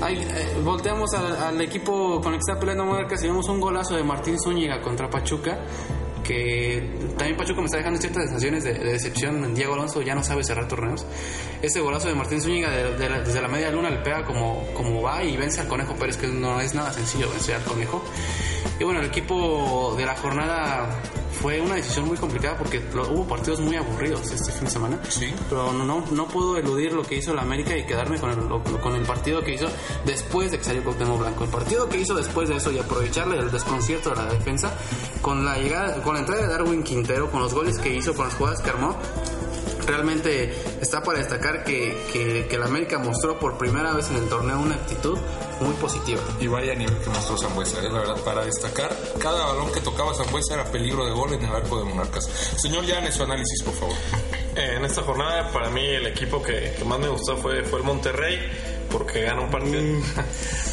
Hay, 0.00 0.16
eh, 0.16 0.56
volteamos 0.64 1.12
al, 1.14 1.36
al 1.36 1.60
equipo 1.60 2.20
con 2.22 2.32
el 2.32 2.38
que 2.40 2.50
está 2.50 2.58
peleando 2.58 2.86
Monarcas 2.86 3.22
y 3.22 3.26
vemos 3.26 3.46
un 3.50 3.60
golazo 3.60 3.94
de 3.96 4.02
Martín 4.02 4.36
Zúñiga 4.42 4.80
contra 4.80 5.10
Pachuca, 5.10 5.58
que 6.24 7.10
también 7.18 7.36
Pachuca 7.36 7.60
me 7.60 7.66
está 7.66 7.76
dejando 7.78 8.00
ciertas 8.00 8.24
sensaciones 8.24 8.64
de, 8.64 8.72
de 8.74 8.92
decepción. 8.92 9.54
Diego 9.54 9.74
Alonso 9.74 10.00
ya 10.00 10.14
no 10.14 10.22
sabe 10.22 10.42
cerrar 10.44 10.66
torneos. 10.68 11.04
Ese 11.60 11.80
golazo 11.80 12.08
de 12.08 12.14
Martín 12.14 12.40
Zúñiga 12.40 12.70
de- 12.70 12.96
de 12.96 13.10
la- 13.10 13.20
desde 13.20 13.42
la 13.42 13.48
media 13.48 13.70
luna 13.70 13.90
le 13.90 13.98
pega 13.98 14.24
como, 14.24 14.64
como 14.74 15.02
va 15.02 15.22
y 15.22 15.36
vence 15.36 15.60
al 15.60 15.68
Conejo 15.68 15.94
Pérez, 15.96 16.16
que 16.16 16.28
no 16.28 16.60
es 16.60 16.74
nada 16.74 16.92
sencillo 16.94 17.28
vencer 17.30 17.56
al 17.56 17.64
Conejo. 17.64 18.02
Y 18.78 18.84
bueno, 18.84 19.00
el 19.00 19.06
equipo 19.06 19.94
de 19.98 20.06
la 20.06 20.14
jornada 20.16 20.88
fue 21.40 21.60
una 21.60 21.76
decisión 21.76 22.06
muy 22.06 22.16
complicada 22.16 22.56
porque 22.58 22.80
lo- 22.94 23.10
hubo 23.10 23.26
partidos 23.26 23.60
muy 23.60 23.76
aburridos 23.76 24.30
este 24.30 24.52
fin 24.52 24.64
de 24.64 24.70
semana. 24.70 24.98
Sí. 25.08 25.32
Pero 25.48 25.72
no, 25.72 26.04
no 26.10 26.28
puedo 26.28 26.56
eludir 26.56 26.92
lo 26.92 27.02
que 27.02 27.16
hizo 27.16 27.32
la 27.34 27.42
América 27.42 27.76
y 27.76 27.84
quedarme 27.86 28.18
con 28.20 28.30
el, 28.30 28.48
lo- 28.48 28.62
con 28.62 28.94
el 28.94 29.02
partido 29.02 29.42
que 29.42 29.54
hizo 29.54 29.66
después 30.04 30.50
de 30.50 30.58
que 30.58 30.64
salió 30.64 30.82
Cuauhtémoc 30.84 31.18
Blanco. 31.20 31.44
El 31.44 31.50
partido 31.50 31.88
que 31.88 31.98
hizo 31.98 32.14
después 32.14 32.48
de 32.48 32.56
eso 32.56 32.70
y 32.72 32.78
aprovecharle 32.78 33.38
el 33.38 33.50
desconcierto 33.50 34.10
de 34.10 34.16
la 34.16 34.26
defensa 34.26 34.72
con 35.22 35.44
la 35.44 35.56
llegada, 35.58 36.02
con 36.02 36.14
la 36.14 36.20
entrada 36.20 36.42
de 36.42 36.48
Darwin 36.48 36.82
Quintero, 36.82 37.30
con 37.30 37.40
los 37.42 37.54
goles 37.54 37.78
que 37.78 37.94
hizo, 37.94 38.14
con 38.14 38.26
las 38.26 38.34
jugadas 38.34 38.60
que 38.60 38.70
armó. 38.70 38.96
Realmente 39.86 40.54
está 40.80 41.02
para 41.02 41.18
destacar 41.18 41.64
que, 41.64 41.96
que, 42.12 42.46
que 42.48 42.58
la 42.58 42.66
América 42.66 42.98
mostró 42.98 43.38
por 43.38 43.56
primera 43.58 43.92
vez 43.92 44.08
en 44.10 44.16
el 44.16 44.28
torneo 44.28 44.60
una 44.60 44.74
actitud 44.76 45.18
muy 45.60 45.74
positiva. 45.74 46.20
Y 46.40 46.46
vaya 46.46 46.74
nivel 46.74 46.96
que 46.98 47.10
mostró 47.10 47.36
Zambuesa, 47.36 47.80
¿eh? 47.80 47.90
la 47.90 48.00
verdad, 48.00 48.16
para 48.24 48.44
destacar, 48.44 48.96
cada 49.18 49.46
balón 49.46 49.72
que 49.72 49.80
tocaba 49.80 50.14
Zambuesa 50.14 50.54
era 50.54 50.64
peligro 50.64 51.04
de 51.04 51.12
gol 51.12 51.32
en 51.34 51.44
el 51.44 51.54
arco 51.54 51.78
de 51.78 51.84
Monarcas. 51.84 52.24
Señor 52.56 52.84
Llanes, 52.84 53.14
su 53.14 53.22
análisis, 53.22 53.62
por 53.62 53.74
favor. 53.74 53.96
Eh, 54.56 54.74
en 54.76 54.84
esta 54.84 55.02
jornada, 55.02 55.50
para 55.52 55.70
mí, 55.70 55.86
el 55.86 56.06
equipo 56.06 56.42
que, 56.42 56.74
que 56.76 56.84
más 56.84 56.98
me 56.98 57.08
gustó 57.08 57.36
fue, 57.36 57.62
fue 57.64 57.78
el 57.80 57.84
Monterrey, 57.84 58.38
porque 58.90 59.22
gana 59.22 59.42
un 59.42 59.50
partido, 59.50 59.82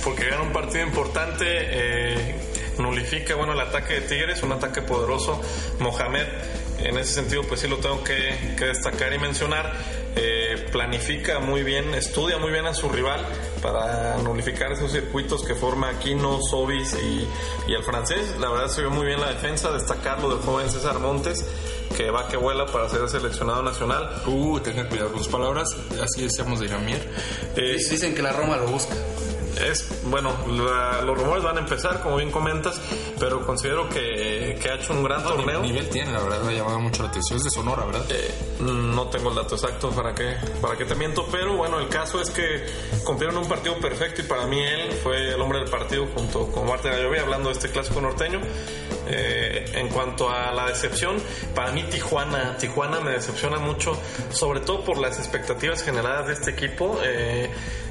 porque 0.04 0.30
gana 0.30 0.42
un 0.44 0.54
partido 0.54 0.86
importante, 0.86 1.46
eh, 1.46 2.36
nulifica 2.80 3.36
bueno 3.36 3.54
el 3.54 3.60
ataque 3.60 3.96
de 3.96 4.02
Tigres, 4.02 4.44
un 4.44 4.52
ataque 4.52 4.82
poderoso. 4.82 5.42
Mohamed, 5.80 6.28
en 6.80 6.98
ese 6.98 7.14
sentido, 7.14 7.44
pues 7.44 7.62
sí 7.62 7.68
lo 7.68 7.78
tengo 7.78 8.04
que, 8.04 8.56
que 8.58 8.66
destacar 8.66 9.14
y 9.14 9.20
mencionar. 9.20 9.74
eh, 10.18 10.68
planifica 10.72 11.40
muy 11.40 11.64
bien, 11.64 11.94
estudia 11.94 12.38
muy 12.38 12.52
bien 12.52 12.66
a 12.66 12.74
su 12.74 12.90
rival 12.90 13.24
para 13.62 14.18
nulificar 14.18 14.72
esos 14.72 14.92
circuitos 14.92 15.44
que 15.44 15.54
forma 15.54 15.90
Aquino, 15.90 16.40
Sobis 16.42 16.96
y, 16.96 17.28
y 17.68 17.74
el 17.74 17.84
francés. 17.84 18.36
La 18.40 18.50
verdad 18.50 18.68
se 18.68 18.82
vio 18.82 18.90
muy 18.90 19.06
bien 19.06 19.22
la 19.22 19.28
defensa, 19.30 19.72
destacarlo 19.72 20.30
del 20.30 20.40
joven 20.40 20.70
César 20.70 21.00
Montes, 21.00 21.46
que 21.96 22.10
va 22.10 22.28
que 22.28 22.38
vuela 22.38 22.66
para 22.66 22.90
ser 22.90 23.08
seleccionado 23.10 23.62
nacional. 23.62 24.22
Uh, 24.26 24.60
tengan 24.60 24.88
cuidado 24.88 25.12
con 25.12 25.20
sus 25.24 25.32
palabras, 25.32 25.76
así 26.02 26.24
decíamos 26.24 26.60
de 26.60 26.66
Iramier. 26.66 27.08
Eh, 27.56 27.78
Dicen 27.78 28.14
que 28.16 28.22
la 28.22 28.32
Roma 28.32 28.58
lo 28.58 28.68
busca. 28.68 28.96
Es, 29.62 29.88
bueno, 30.06 30.34
la- 30.48 31.02
los 31.02 31.18
rumores 31.18 31.44
van 31.44 31.58
a 31.58 31.60
empezar, 31.62 32.02
como 32.02 32.18
bien 32.18 32.32
comentas, 32.32 32.80
pero 33.20 33.46
considero 33.46 33.90
que, 33.90 34.58
que 34.62 34.70
ha 34.70 34.76
hecho 34.76 34.94
un 34.94 35.04
gran 35.04 35.24
torneo. 35.24 35.62
nivel 35.62 35.88
tiene, 35.90 36.12
la 36.12 36.22
verdad, 36.22 36.42
me 36.44 36.54
ha 36.54 36.58
llamado 36.58 36.80
mucho 36.80 37.04
la 37.04 37.10
atención. 37.10 37.38
Es 37.38 37.44
de 37.44 37.50
Sonora, 37.50 37.86
¿verdad? 37.86 38.06
Eh, 38.10 38.32
no 38.62 39.08
tengo 39.10 39.30
el 39.30 39.36
dato 39.36 39.56
exacto 39.56 39.90
para 39.92 40.14
que, 40.14 40.36
para 40.62 40.76
que 40.78 40.86
te 40.86 40.96
miento, 40.96 41.28
pero 41.32 41.56
bueno, 41.56 41.80
el 41.80 41.88
caso 41.90 42.22
es 42.22 42.30
que 42.30 42.66
cumplieron 43.04 43.38
un 43.38 43.48
partido 43.48 43.78
perfecto 43.78 44.22
y 44.22 44.26
para 44.26 44.46
mí 44.48 44.60
él 44.62 44.92
fue 45.04 45.34
el 45.34 45.42
hombre 45.42 45.60
del 45.60 45.70
partido 45.70 46.08
junto 46.16 46.48
con 46.52 46.68
Marta 46.68 46.90
Gallovía, 46.90 47.22
hablando 47.22 47.50
de 47.50 47.54
este 47.56 47.70
clásico 47.70 48.02
norteño. 48.02 48.40
Eh, 49.10 49.66
en 49.74 49.90
cuanto 49.90 50.30
a 50.30 50.52
la 50.52 50.68
decepción, 50.68 51.18
para 51.56 51.72
mí 51.72 51.84
Tijuana, 51.84 52.58
Tijuana 52.58 53.00
me 53.00 53.12
decepciona 53.12 53.58
mucho, 53.58 53.98
sobre 54.30 54.60
todo 54.62 54.84
por 54.84 54.98
las 54.98 55.18
expectativas 55.20 55.84
generadas 55.84 56.28
de 56.28 56.34
este 56.34 56.52
equipo, 56.52 57.00
eh, 57.04 57.50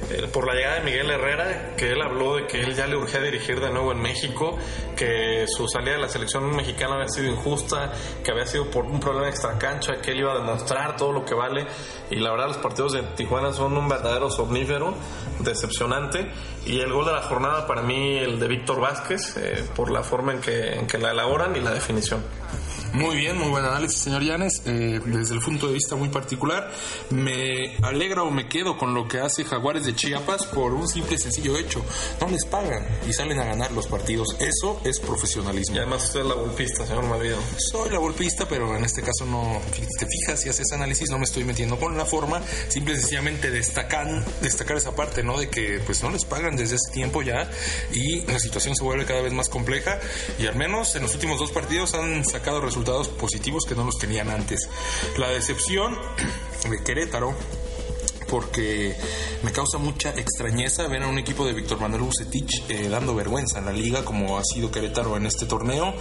eh, 0.09 0.27
por 0.31 0.45
la 0.45 0.53
llegada 0.53 0.75
de 0.75 0.81
Miguel 0.81 1.09
Herrera, 1.09 1.75
que 1.75 1.91
él 1.91 2.01
habló 2.01 2.35
de 2.35 2.47
que 2.47 2.61
él 2.61 2.75
ya 2.75 2.87
le 2.87 2.95
urgía 2.95 3.19
dirigir 3.21 3.59
de 3.59 3.69
nuevo 3.71 3.91
en 3.91 4.01
México, 4.01 4.57
que 4.95 5.45
su 5.47 5.67
salida 5.67 5.93
de 5.93 6.01
la 6.01 6.09
selección 6.09 6.55
mexicana 6.55 6.95
había 6.95 7.09
sido 7.09 7.27
injusta, 7.27 7.91
que 8.23 8.31
había 8.31 8.45
sido 8.45 8.69
por 8.69 8.85
un 8.85 8.99
problema 8.99 9.29
extra 9.29 9.57
cancha, 9.57 10.01
que 10.01 10.11
él 10.11 10.19
iba 10.19 10.33
a 10.33 10.37
demostrar 10.37 10.95
todo 10.97 11.11
lo 11.11 11.25
que 11.25 11.33
vale, 11.33 11.65
y 12.09 12.15
la 12.17 12.31
verdad 12.31 12.47
los 12.47 12.57
partidos 12.57 12.93
de 12.93 13.01
Tijuana 13.15 13.53
son 13.53 13.75
un 13.75 13.89
verdadero 13.89 14.29
somnífero, 14.29 14.93
decepcionante, 15.39 16.31
y 16.65 16.79
el 16.79 16.91
gol 16.91 17.05
de 17.05 17.13
la 17.13 17.21
jornada 17.21 17.65
para 17.65 17.81
mí 17.81 18.17
el 18.17 18.39
de 18.39 18.47
Víctor 18.47 18.79
Vázquez, 18.79 19.37
eh, 19.37 19.63
por 19.75 19.91
la 19.91 20.03
forma 20.03 20.33
en 20.33 20.41
que, 20.41 20.73
en 20.73 20.87
que 20.87 20.97
la 20.97 21.06
elaboran 21.11 21.55
y 21.55 21.61
la 21.61 21.71
definición. 21.71 22.21
Muy 22.97 23.15
bien, 23.15 23.37
muy 23.37 23.49
buen 23.49 23.63
análisis, 23.63 23.99
señor 23.99 24.23
Llanes. 24.23 24.63
Eh, 24.65 24.99
desde 25.05 25.35
el 25.35 25.39
punto 25.39 25.67
de 25.67 25.73
vista 25.73 25.95
muy 25.95 26.09
particular, 26.09 26.71
me 27.11 27.77
alegra 27.83 28.23
o 28.23 28.31
me 28.31 28.49
quedo 28.49 28.75
con 28.75 28.95
lo 28.95 29.07
que 29.07 29.19
hace 29.19 29.45
Jaguares 29.45 29.85
de 29.85 29.93
Chiapas 29.93 30.47
por 30.47 30.73
un 30.73 30.87
simple 30.87 31.13
y 31.13 31.19
sencillo 31.19 31.59
hecho. 31.59 31.85
No 32.19 32.27
les 32.27 32.43
pagan 32.45 32.83
y 33.07 33.13
salen 33.13 33.39
a 33.39 33.45
ganar 33.45 33.71
los 33.71 33.85
partidos. 33.85 34.35
Eso 34.39 34.81
es 34.83 34.99
profesionalismo. 34.99 35.75
Y 35.75 35.77
además 35.77 36.05
usted 36.05 36.21
es 36.21 36.25
la 36.25 36.33
golpista, 36.33 36.87
señor 36.87 37.05
Mavido. 37.05 37.37
Soy 37.71 37.91
la 37.91 37.99
golpista, 37.99 38.47
pero 38.47 38.75
en 38.75 38.83
este 38.83 39.03
caso 39.03 39.27
no 39.27 39.61
te 39.99 40.07
fijas 40.07 40.43
y 40.47 40.49
haces 40.49 40.71
análisis, 40.71 41.11
no 41.11 41.19
me 41.19 41.25
estoy 41.25 41.43
metiendo 41.43 41.77
con 41.77 41.95
la 41.95 42.05
forma, 42.05 42.41
simple 42.67 42.95
y 42.95 42.97
sencillamente 42.97 43.51
destacan, 43.51 44.25
destacar 44.41 44.75
esa 44.75 44.95
parte, 44.95 45.21
¿no? 45.21 45.37
De 45.37 45.51
que 45.51 45.79
pues 45.85 46.01
no 46.01 46.09
les 46.09 46.25
pagan 46.25 46.55
desde 46.55 46.77
hace 46.77 46.91
tiempo 46.93 47.21
ya 47.21 47.47
y 47.93 48.21
la 48.21 48.39
situación 48.39 48.75
se 48.75 48.83
vuelve 48.83 49.05
cada 49.05 49.21
vez 49.21 49.33
más 49.33 49.49
compleja 49.49 49.99
y 50.39 50.47
al 50.47 50.55
menos 50.55 50.95
en 50.95 51.03
los 51.03 51.13
últimos 51.13 51.37
dos 51.37 51.51
partidos 51.51 51.93
han 51.93 52.25
sacado 52.25 52.59
resultados 52.59 52.86
positivos 53.19 53.65
que 53.65 53.75
no 53.75 53.83
los 53.83 53.97
tenían 53.97 54.29
antes. 54.29 54.69
La 55.17 55.29
decepción 55.29 55.97
de 56.69 56.83
Querétaro 56.83 57.35
porque 58.29 58.95
me 59.43 59.51
causa 59.51 59.77
mucha 59.77 60.09
extrañeza 60.11 60.87
ver 60.87 61.03
a 61.03 61.07
un 61.07 61.19
equipo 61.19 61.45
de 61.45 61.53
Víctor 61.53 61.79
Manuel 61.79 62.03
Bucetich 62.03 62.63
eh, 62.69 62.89
dando 62.89 63.15
vergüenza 63.15 63.59
en 63.59 63.65
la 63.65 63.71
liga 63.71 64.03
como 64.03 64.37
ha 64.37 64.43
sido 64.43 64.71
Querétaro 64.71 65.17
en 65.17 65.25
este 65.25 65.45
torneo. 65.45 65.93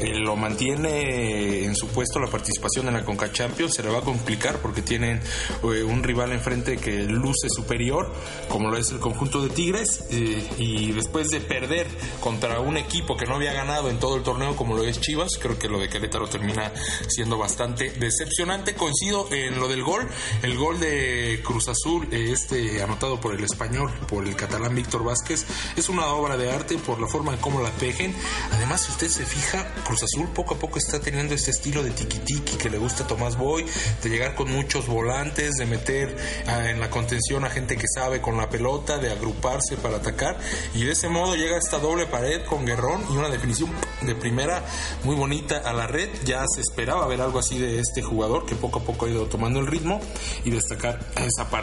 Eh, 0.00 0.18
lo 0.18 0.36
mantiene 0.36 1.64
en 1.64 1.76
su 1.76 1.88
puesto 1.88 2.18
la 2.18 2.28
participación 2.28 2.88
en 2.88 2.94
la 2.94 3.04
Conca 3.04 3.32
Champions. 3.32 3.74
Se 3.74 3.82
le 3.82 3.90
va 3.90 3.98
a 3.98 4.02
complicar 4.02 4.58
porque 4.58 4.82
tienen 4.82 5.20
eh, 5.62 5.82
un 5.82 6.02
rival 6.02 6.32
enfrente 6.32 6.76
que 6.76 7.04
luce 7.04 7.48
superior, 7.48 8.12
como 8.48 8.70
lo 8.70 8.76
es 8.76 8.90
el 8.90 8.98
conjunto 8.98 9.42
de 9.42 9.50
Tigres. 9.50 10.04
eh, 10.10 10.46
y 10.58 10.92
después 10.92 11.28
de 11.28 11.40
perder 11.40 11.86
contra 12.20 12.60
un 12.60 12.76
equipo 12.76 13.16
que 13.16 13.26
no 13.26 13.34
había 13.34 13.52
ganado 13.52 13.90
en 13.90 13.98
todo 13.98 14.16
el 14.16 14.22
torneo 14.22 14.56
como 14.56 14.74
lo 14.74 14.84
es 14.84 15.00
Chivas, 15.00 15.30
creo 15.40 15.58
que 15.58 15.68
lo 15.68 15.78
de 15.78 15.88
Querétaro 15.88 16.28
termina 16.28 16.72
siendo 17.08 17.38
bastante 17.38 17.90
decepcionante. 17.90 18.74
Coincido 18.74 19.28
en 19.32 19.58
lo 19.58 19.68
del 19.68 19.82
gol. 19.82 20.08
El 20.42 20.56
gol 20.56 20.80
de 20.80 21.40
Cruz 21.44 21.65
Azul, 21.68 22.08
eh, 22.12 22.30
este 22.32 22.82
anotado 22.82 23.20
por 23.20 23.34
el 23.34 23.42
español, 23.44 23.90
por 24.08 24.26
el 24.26 24.36
catalán 24.36 24.74
Víctor 24.74 25.04
Vázquez, 25.04 25.46
es 25.76 25.88
una 25.88 26.06
obra 26.06 26.36
de 26.36 26.50
arte 26.50 26.78
por 26.78 27.00
la 27.00 27.06
forma 27.06 27.32
en 27.32 27.38
cómo 27.40 27.60
la 27.60 27.70
tejen. 27.70 28.14
Además, 28.52 28.82
si 28.82 28.92
usted 28.92 29.08
se 29.08 29.26
fija, 29.26 29.66
Cruz 29.84 30.02
Azul 30.02 30.28
poco 30.28 30.54
a 30.54 30.58
poco 30.58 30.78
está 30.78 31.00
teniendo 31.00 31.34
este 31.34 31.50
estilo 31.50 31.82
de 31.82 31.90
tiki-tiki 31.90 32.56
que 32.56 32.70
le 32.70 32.78
gusta 32.78 33.04
a 33.04 33.06
Tomás 33.06 33.36
Boy, 33.36 33.66
de 34.02 34.08
llegar 34.08 34.34
con 34.34 34.50
muchos 34.50 34.86
volantes, 34.86 35.54
de 35.56 35.66
meter 35.66 36.16
ah, 36.46 36.70
en 36.70 36.80
la 36.80 36.90
contención 36.90 37.44
a 37.44 37.50
gente 37.50 37.76
que 37.76 37.86
sabe 37.92 38.20
con 38.20 38.36
la 38.36 38.48
pelota, 38.48 38.98
de 38.98 39.10
agruparse 39.10 39.76
para 39.76 39.96
atacar. 39.96 40.38
Y 40.74 40.84
de 40.84 40.92
ese 40.92 41.08
modo 41.08 41.34
llega 41.34 41.58
esta 41.58 41.78
doble 41.78 42.06
pared 42.06 42.44
con 42.44 42.64
Guerrón 42.64 43.04
y 43.10 43.16
una 43.16 43.28
definición 43.28 43.70
de 44.02 44.14
primera 44.14 44.64
muy 45.04 45.16
bonita 45.16 45.58
a 45.58 45.72
la 45.72 45.86
red. 45.86 46.08
Ya 46.24 46.44
se 46.54 46.60
esperaba 46.60 47.06
ver 47.06 47.20
algo 47.20 47.38
así 47.38 47.58
de 47.58 47.80
este 47.80 48.02
jugador 48.02 48.46
que 48.46 48.54
poco 48.54 48.78
a 48.78 48.82
poco 48.82 49.06
ha 49.06 49.10
ido 49.10 49.26
tomando 49.26 49.60
el 49.60 49.66
ritmo 49.66 50.00
y 50.44 50.50
destacar 50.50 51.00
esa 51.16 51.48
parte. 51.50 51.55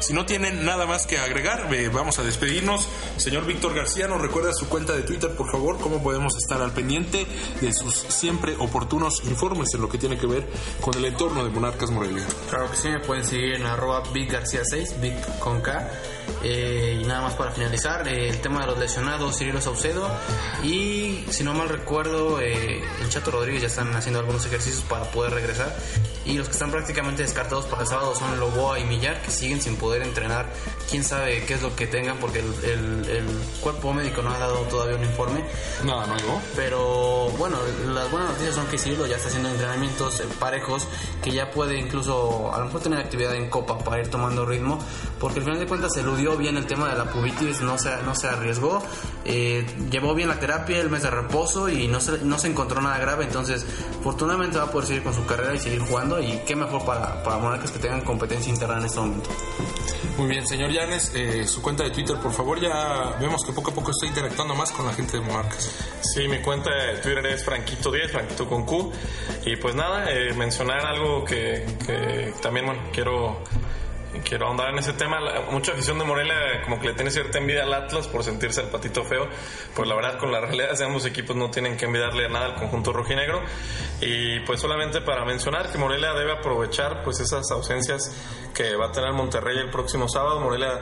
Si 0.00 0.12
no 0.12 0.26
tienen 0.26 0.64
nada 0.64 0.86
más 0.86 1.06
que 1.06 1.18
agregar, 1.18 1.68
vamos 1.92 2.18
a 2.18 2.22
despedirnos. 2.22 2.88
Señor 3.16 3.46
Víctor 3.46 3.74
García, 3.74 4.06
nos 4.08 4.20
recuerda 4.20 4.52
su 4.52 4.68
cuenta 4.68 4.92
de 4.92 5.02
Twitter, 5.02 5.30
por 5.30 5.50
favor, 5.50 5.78
cómo 5.78 6.02
podemos 6.02 6.36
estar 6.36 6.62
al 6.62 6.72
pendiente 6.72 7.26
de 7.60 7.72
sus 7.72 7.94
siempre 7.94 8.54
oportunos 8.58 9.22
informes 9.24 9.74
en 9.74 9.80
lo 9.80 9.88
que 9.88 9.98
tiene 9.98 10.18
que 10.18 10.26
ver 10.26 10.46
con 10.80 10.94
el 10.94 11.04
entorno 11.04 11.44
de 11.44 11.50
Monarcas 11.50 11.90
Morelia. 11.90 12.24
Claro 12.50 12.70
que 12.70 12.76
sí, 12.76 12.88
me 12.88 13.00
pueden 13.00 13.24
seguir 13.24 13.54
en 13.54 13.66
arroba 13.66 14.02
BigGarcía6, 14.04 15.00
Big 15.00 15.14
con 15.38 15.60
K. 15.60 15.90
Eh, 16.42 16.98
y 17.02 17.04
nada 17.06 17.22
más 17.22 17.34
para 17.34 17.50
finalizar, 17.52 18.06
eh, 18.06 18.28
el 18.28 18.40
tema 18.40 18.60
de 18.60 18.66
los 18.66 18.78
lesionados, 18.78 19.38
Cirilo 19.38 19.60
Saucedo. 19.60 20.08
Y 20.62 21.24
si 21.30 21.42
no 21.44 21.54
mal 21.54 21.68
recuerdo, 21.68 22.40
eh, 22.40 22.82
el 23.02 23.08
Chato 23.08 23.30
Rodríguez 23.30 23.62
ya 23.62 23.68
están 23.68 23.94
haciendo 23.96 24.20
algunos 24.20 24.44
ejercicios 24.46 24.82
para 24.84 25.04
poder 25.10 25.32
regresar. 25.32 25.74
Y 26.26 26.34
los 26.38 26.46
que 26.46 26.52
están 26.52 26.70
prácticamente 26.70 27.22
descartados 27.22 27.66
para 27.66 27.82
el 27.82 27.88
sábado 27.88 28.14
son 28.14 28.38
Loboa 28.40 28.78
y 28.78 28.84
Millar, 28.84 29.20
que 29.22 29.30
siguen 29.30 29.60
sin 29.60 29.76
poder 29.76 30.02
entrenar. 30.02 30.50
Quién 30.90 31.04
sabe 31.04 31.44
qué 31.46 31.54
es 31.54 31.62
lo 31.62 31.74
que 31.76 31.86
tengan, 31.86 32.16
porque 32.18 32.38
el, 32.40 32.54
el- 32.64 33.08
el 33.10 33.26
cuerpo 33.60 33.92
médico 33.92 34.22
no 34.22 34.30
ha 34.30 34.38
dado 34.38 34.56
todavía 34.62 34.96
un 34.96 35.04
informe. 35.04 35.44
Nada 35.84 36.06
nuevo. 36.06 36.40
Pero 36.56 37.28
bueno, 37.38 37.56
las 37.92 38.10
buenas 38.10 38.30
noticias 38.30 38.54
son 38.54 38.66
que 38.68 38.78
Cirilo 38.78 39.06
ya 39.06 39.16
está 39.16 39.28
haciendo 39.28 39.50
entrenamientos 39.50 40.20
eh, 40.20 40.24
parejos, 40.38 40.86
que 41.22 41.30
ya 41.30 41.50
puede 41.50 41.78
incluso 41.78 42.52
a 42.54 42.58
lo 42.58 42.66
mejor 42.66 42.80
tener 42.80 42.98
actividad 43.00 43.34
en 43.34 43.50
copa 43.50 43.78
para 43.78 44.00
ir 44.00 44.08
tomando 44.08 44.46
ritmo, 44.46 44.78
porque 45.20 45.40
al 45.40 45.44
final 45.44 45.58
de 45.58 45.66
cuentas 45.66 45.92
eludió 46.14 46.36
bien 46.36 46.56
el 46.56 46.66
tema 46.66 46.88
de 46.88 46.96
la 46.96 47.04
pubitis, 47.06 47.60
no 47.60 47.78
se, 47.78 47.90
no 48.02 48.14
se 48.14 48.28
arriesgó, 48.28 48.82
eh, 49.24 49.66
llevó 49.90 50.14
bien 50.14 50.28
la 50.28 50.38
terapia, 50.38 50.78
el 50.78 50.90
mes 50.90 51.02
de 51.02 51.10
reposo 51.10 51.68
y 51.68 51.88
no 51.88 52.00
se, 52.00 52.24
no 52.24 52.38
se 52.38 52.48
encontró 52.48 52.80
nada 52.80 52.98
grave, 52.98 53.24
entonces 53.24 53.66
afortunadamente 54.00 54.58
va 54.58 54.64
a 54.64 54.70
poder 54.70 54.86
seguir 54.86 55.02
con 55.02 55.14
su 55.14 55.26
carrera 55.26 55.54
y 55.54 55.58
seguir 55.58 55.80
jugando 55.80 56.20
y 56.20 56.38
qué 56.46 56.54
mejor 56.54 56.84
para, 56.84 57.22
para 57.22 57.38
Monarcas 57.38 57.72
que 57.72 57.78
tengan 57.78 58.02
competencia 58.02 58.52
interna 58.52 58.78
en 58.78 58.84
este 58.84 59.00
momento. 59.00 59.30
Muy 60.16 60.28
bien, 60.28 60.46
señor 60.46 60.70
Llanes, 60.70 61.12
eh, 61.16 61.44
su 61.44 61.60
cuenta 61.60 61.82
de 61.82 61.90
Twitter, 61.90 62.16
por 62.18 62.32
favor. 62.32 62.60
Ya 62.60 63.16
vemos 63.20 63.44
que 63.44 63.52
poco 63.52 63.72
a 63.72 63.74
poco 63.74 63.90
está 63.90 64.06
interactuando 64.06 64.54
más 64.54 64.70
con 64.70 64.86
la 64.86 64.92
gente 64.92 65.18
de 65.18 65.24
Monarcas. 65.24 65.70
Sí, 66.02 66.28
mi 66.28 66.40
cuenta 66.40 66.70
de 66.70 66.98
Twitter 66.98 67.26
es 67.26 67.44
Franquito10, 67.44 68.10
Franquito 68.10 68.48
con 68.48 68.64
Q. 68.64 68.92
Y 69.44 69.56
pues 69.56 69.74
nada, 69.74 70.08
eh, 70.12 70.32
mencionar 70.34 70.86
algo 70.86 71.24
que, 71.24 71.66
que 71.84 72.32
también, 72.40 72.66
bueno, 72.66 72.82
quiero, 72.92 73.42
quiero 74.24 74.46
ahondar 74.46 74.70
en 74.70 74.78
ese 74.78 74.94
tema. 74.94 75.20
La- 75.20 75.42
mucha 75.50 75.72
afición 75.72 75.98
de 75.98 76.04
Morelia 76.04 76.34
como 76.64 76.80
que 76.80 76.88
le 76.88 76.94
tiene 76.94 77.10
cierta 77.10 77.38
envidia 77.38 77.62
al 77.62 77.72
Atlas 77.74 78.08
por 78.08 78.24
sentirse 78.24 78.62
el 78.62 78.68
patito 78.68 79.04
feo. 79.04 79.28
Pues 79.76 79.88
la 79.88 79.94
verdad, 79.94 80.18
con 80.18 80.32
las 80.32 80.40
realidades 80.42 80.78
de 80.80 80.86
ambos 80.86 81.04
equipos 81.06 81.36
no 81.36 81.50
tienen 81.50 81.76
que 81.76 81.84
envidiarle 81.84 82.28
nada 82.28 82.46
al 82.46 82.54
conjunto 82.54 82.92
rojinegro. 82.92 83.42
Y 84.00 84.40
pues 84.40 84.60
solamente 84.60 85.00
para 85.02 85.24
mencionar 85.24 85.70
que 85.70 85.78
Morelia 85.78 86.12
debe 86.14 86.32
aprovechar 86.32 87.02
pues 87.04 87.20
esas 87.20 87.48
ausencias 87.50 88.10
que 88.54 88.74
va 88.76 88.86
a 88.86 88.92
tener 88.92 89.12
Monterrey 89.12 89.58
el 89.58 89.70
próximo 89.70 90.08
sábado. 90.08 90.40
Morelia 90.40 90.80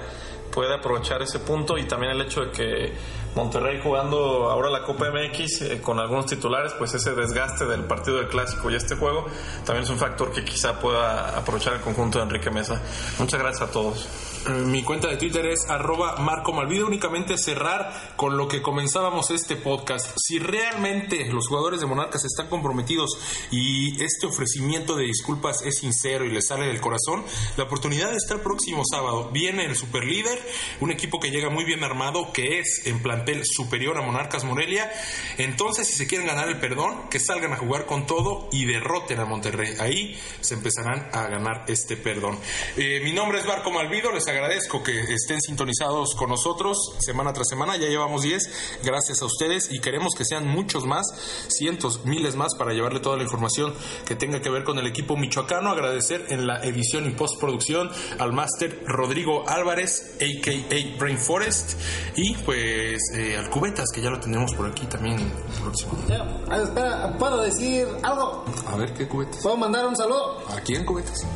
puede 0.53 0.74
aprovechar 0.74 1.22
ese 1.22 1.38
punto 1.40 1.78
y 1.78 1.84
también 1.84 2.12
el 2.12 2.20
hecho 2.22 2.43
de 2.45 2.51
que 2.51 2.93
Monterrey 3.35 3.80
jugando 3.83 4.51
ahora 4.51 4.68
la 4.68 4.83
Copa 4.83 5.07
MX 5.11 5.62
eh, 5.62 5.80
con 5.80 5.99
algunos 5.99 6.26
titulares, 6.26 6.72
pues 6.74 6.93
ese 6.95 7.14
desgaste 7.14 7.64
del 7.64 7.85
partido 7.85 8.18
del 8.18 8.28
clásico 8.28 8.70
y 8.70 8.74
este 8.74 8.97
juego 8.97 9.26
también 9.64 9.85
es 9.85 9.91
un 9.91 9.99
factor 9.99 10.33
que 10.33 10.45
quizá 10.45 10.78
pueda 10.78 11.37
aprovechar 11.37 11.74
el 11.74 11.80
conjunto 11.80 12.18
de 12.18 12.24
Enrique 12.24 12.51
Mesa. 12.51 12.80
Muchas 13.18 13.41
gracias 13.41 13.68
a 13.68 13.72
todos. 13.72 14.07
Mi 14.49 14.82
cuenta 14.82 15.07
de 15.07 15.18
Twitter 15.18 15.47
es 15.47 15.70
arroba 15.70 16.16
Marco 16.16 16.53
Malvido. 16.53 16.88
Únicamente 16.88 17.38
cerrar 17.38 18.14
con 18.16 18.36
lo 18.36 18.49
que 18.49 18.61
comenzábamos 18.61 19.30
este 19.30 19.55
podcast. 19.55 20.16
Si 20.16 20.40
realmente 20.40 21.26
los 21.26 21.47
jugadores 21.47 21.78
de 21.78 21.86
Monarcas 21.86 22.24
están 22.24 22.49
comprometidos 22.49 23.11
y 23.53 24.03
este 24.03 24.26
ofrecimiento 24.26 24.97
de 24.97 25.05
disculpas 25.05 25.62
es 25.62 25.78
sincero 25.78 26.24
y 26.24 26.32
les 26.32 26.49
sale 26.49 26.66
del 26.66 26.80
corazón, 26.80 27.24
la 27.57 27.64
oportunidad 27.64 28.12
está 28.16 28.34
el 28.34 28.40
próximo 28.40 28.82
sábado. 28.84 29.30
Viene 29.32 29.64
el 29.64 29.76
superlíder, 29.76 30.40
un 30.80 30.90
equipo 30.90 31.20
que 31.20 31.30
llega 31.30 31.49
muy 31.49 31.64
bien 31.64 31.84
armado, 31.84 32.32
que 32.32 32.59
es 32.59 32.86
en 32.86 33.01
plantel 33.01 33.43
superior 33.45 33.97
a 33.97 34.03
Monarcas 34.03 34.43
Morelia. 34.43 34.90
Entonces, 35.38 35.86
si 35.86 35.95
se 35.95 36.09
quieren 36.09 36.26
ganar 36.26 36.49
el 36.49 36.59
perdón, 36.59 37.09
que 37.11 37.20
salgan 37.20 37.53
a 37.53 37.59
jugar 37.59 37.86
con 37.86 38.07
todo 38.07 38.49
y 38.51 38.64
derroten 38.64 39.20
a 39.20 39.24
Monterrey. 39.24 39.76
Ahí 39.78 40.18
se 40.40 40.55
empezarán 40.55 41.11
a 41.12 41.28
ganar 41.28 41.64
este 41.68 41.97
perdón. 41.97 42.40
Eh, 42.76 43.01
mi 43.05 43.12
nombre 43.12 43.38
es 43.38 43.47
Marco 43.47 43.70
Malvido, 43.70 44.11
les 44.11 44.32
agradezco 44.33 44.83
que 44.83 44.99
estén 45.12 45.41
sintonizados 45.41 46.14
con 46.14 46.30
nosotros 46.30 46.76
semana 46.99 47.33
tras 47.33 47.49
semana. 47.49 47.76
Ya 47.76 47.89
llevamos 47.89 48.22
10. 48.22 48.80
Gracias 48.83 49.22
a 49.22 49.26
ustedes 49.26 49.70
y 49.70 49.80
queremos 49.80 50.14
que 50.16 50.24
sean 50.24 50.47
muchos 50.49 50.85
más, 50.85 51.07
cientos, 51.49 52.05
miles 52.05 52.35
más 52.35 52.55
para 52.55 52.72
llevarle 52.72 53.01
toda 53.01 53.16
la 53.16 53.22
información 53.22 53.74
que 54.07 54.16
tenga 54.16 54.41
que 54.41 54.51
ver 54.51 54.64
con 54.64 54.78
el 54.78 54.87
equipo 54.87 55.16
michoacano. 55.16 55.70
Agradecer 55.70 56.26
en 56.30 56.47
la 56.47 56.62
edición 56.64 57.07
y 57.07 57.11
postproducción 57.11 57.91
al 58.18 58.33
máster 58.33 58.83
Rodrigo 58.87 59.49
Álvarez, 59.49 60.16
a.k.a. 60.16 60.99
Brain 60.99 61.18
Forest, 61.18 61.78
y 62.16 62.35
pues 62.37 63.01
eh, 63.14 63.37
al 63.37 63.51
Cubetas, 63.51 63.91
que 63.95 64.01
ya 64.01 64.11
lo 64.11 64.20
tenemos 64.20 64.55
por 64.55 64.66
aquí 64.66 64.87
también 64.87 65.33
próximo. 65.61 65.99
espera, 66.09 67.16
¿puedo 67.18 67.43
decir 67.43 67.87
algo? 68.03 68.45
A 68.66 68.76
ver, 68.76 68.95
¿qué 68.95 69.07
cubetas? 69.07 69.43
¿Puedo 69.43 69.57
mandar 69.57 69.87
un 69.87 69.97
saludo? 69.97 70.39
¿A 70.49 70.61
quién 70.61 70.85
cubetas? 70.85 71.26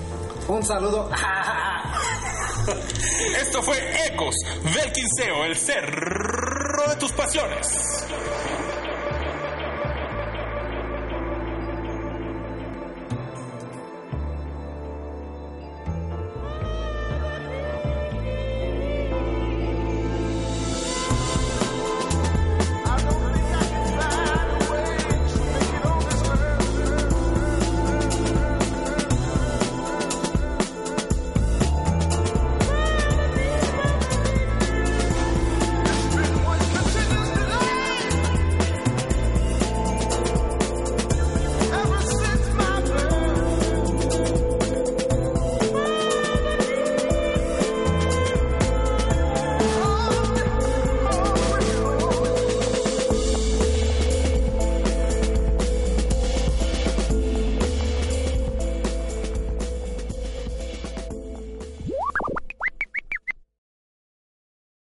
Un 0.48 0.62
saludo. 0.62 1.10
Esto 3.40 3.62
fue 3.62 3.76
Ecos 4.06 4.34
del 4.62 4.92
Quinceo, 4.92 5.44
el 5.44 5.56
cerro 5.56 6.88
de 6.88 6.96
tus 6.96 7.12
pasiones. 7.12 8.06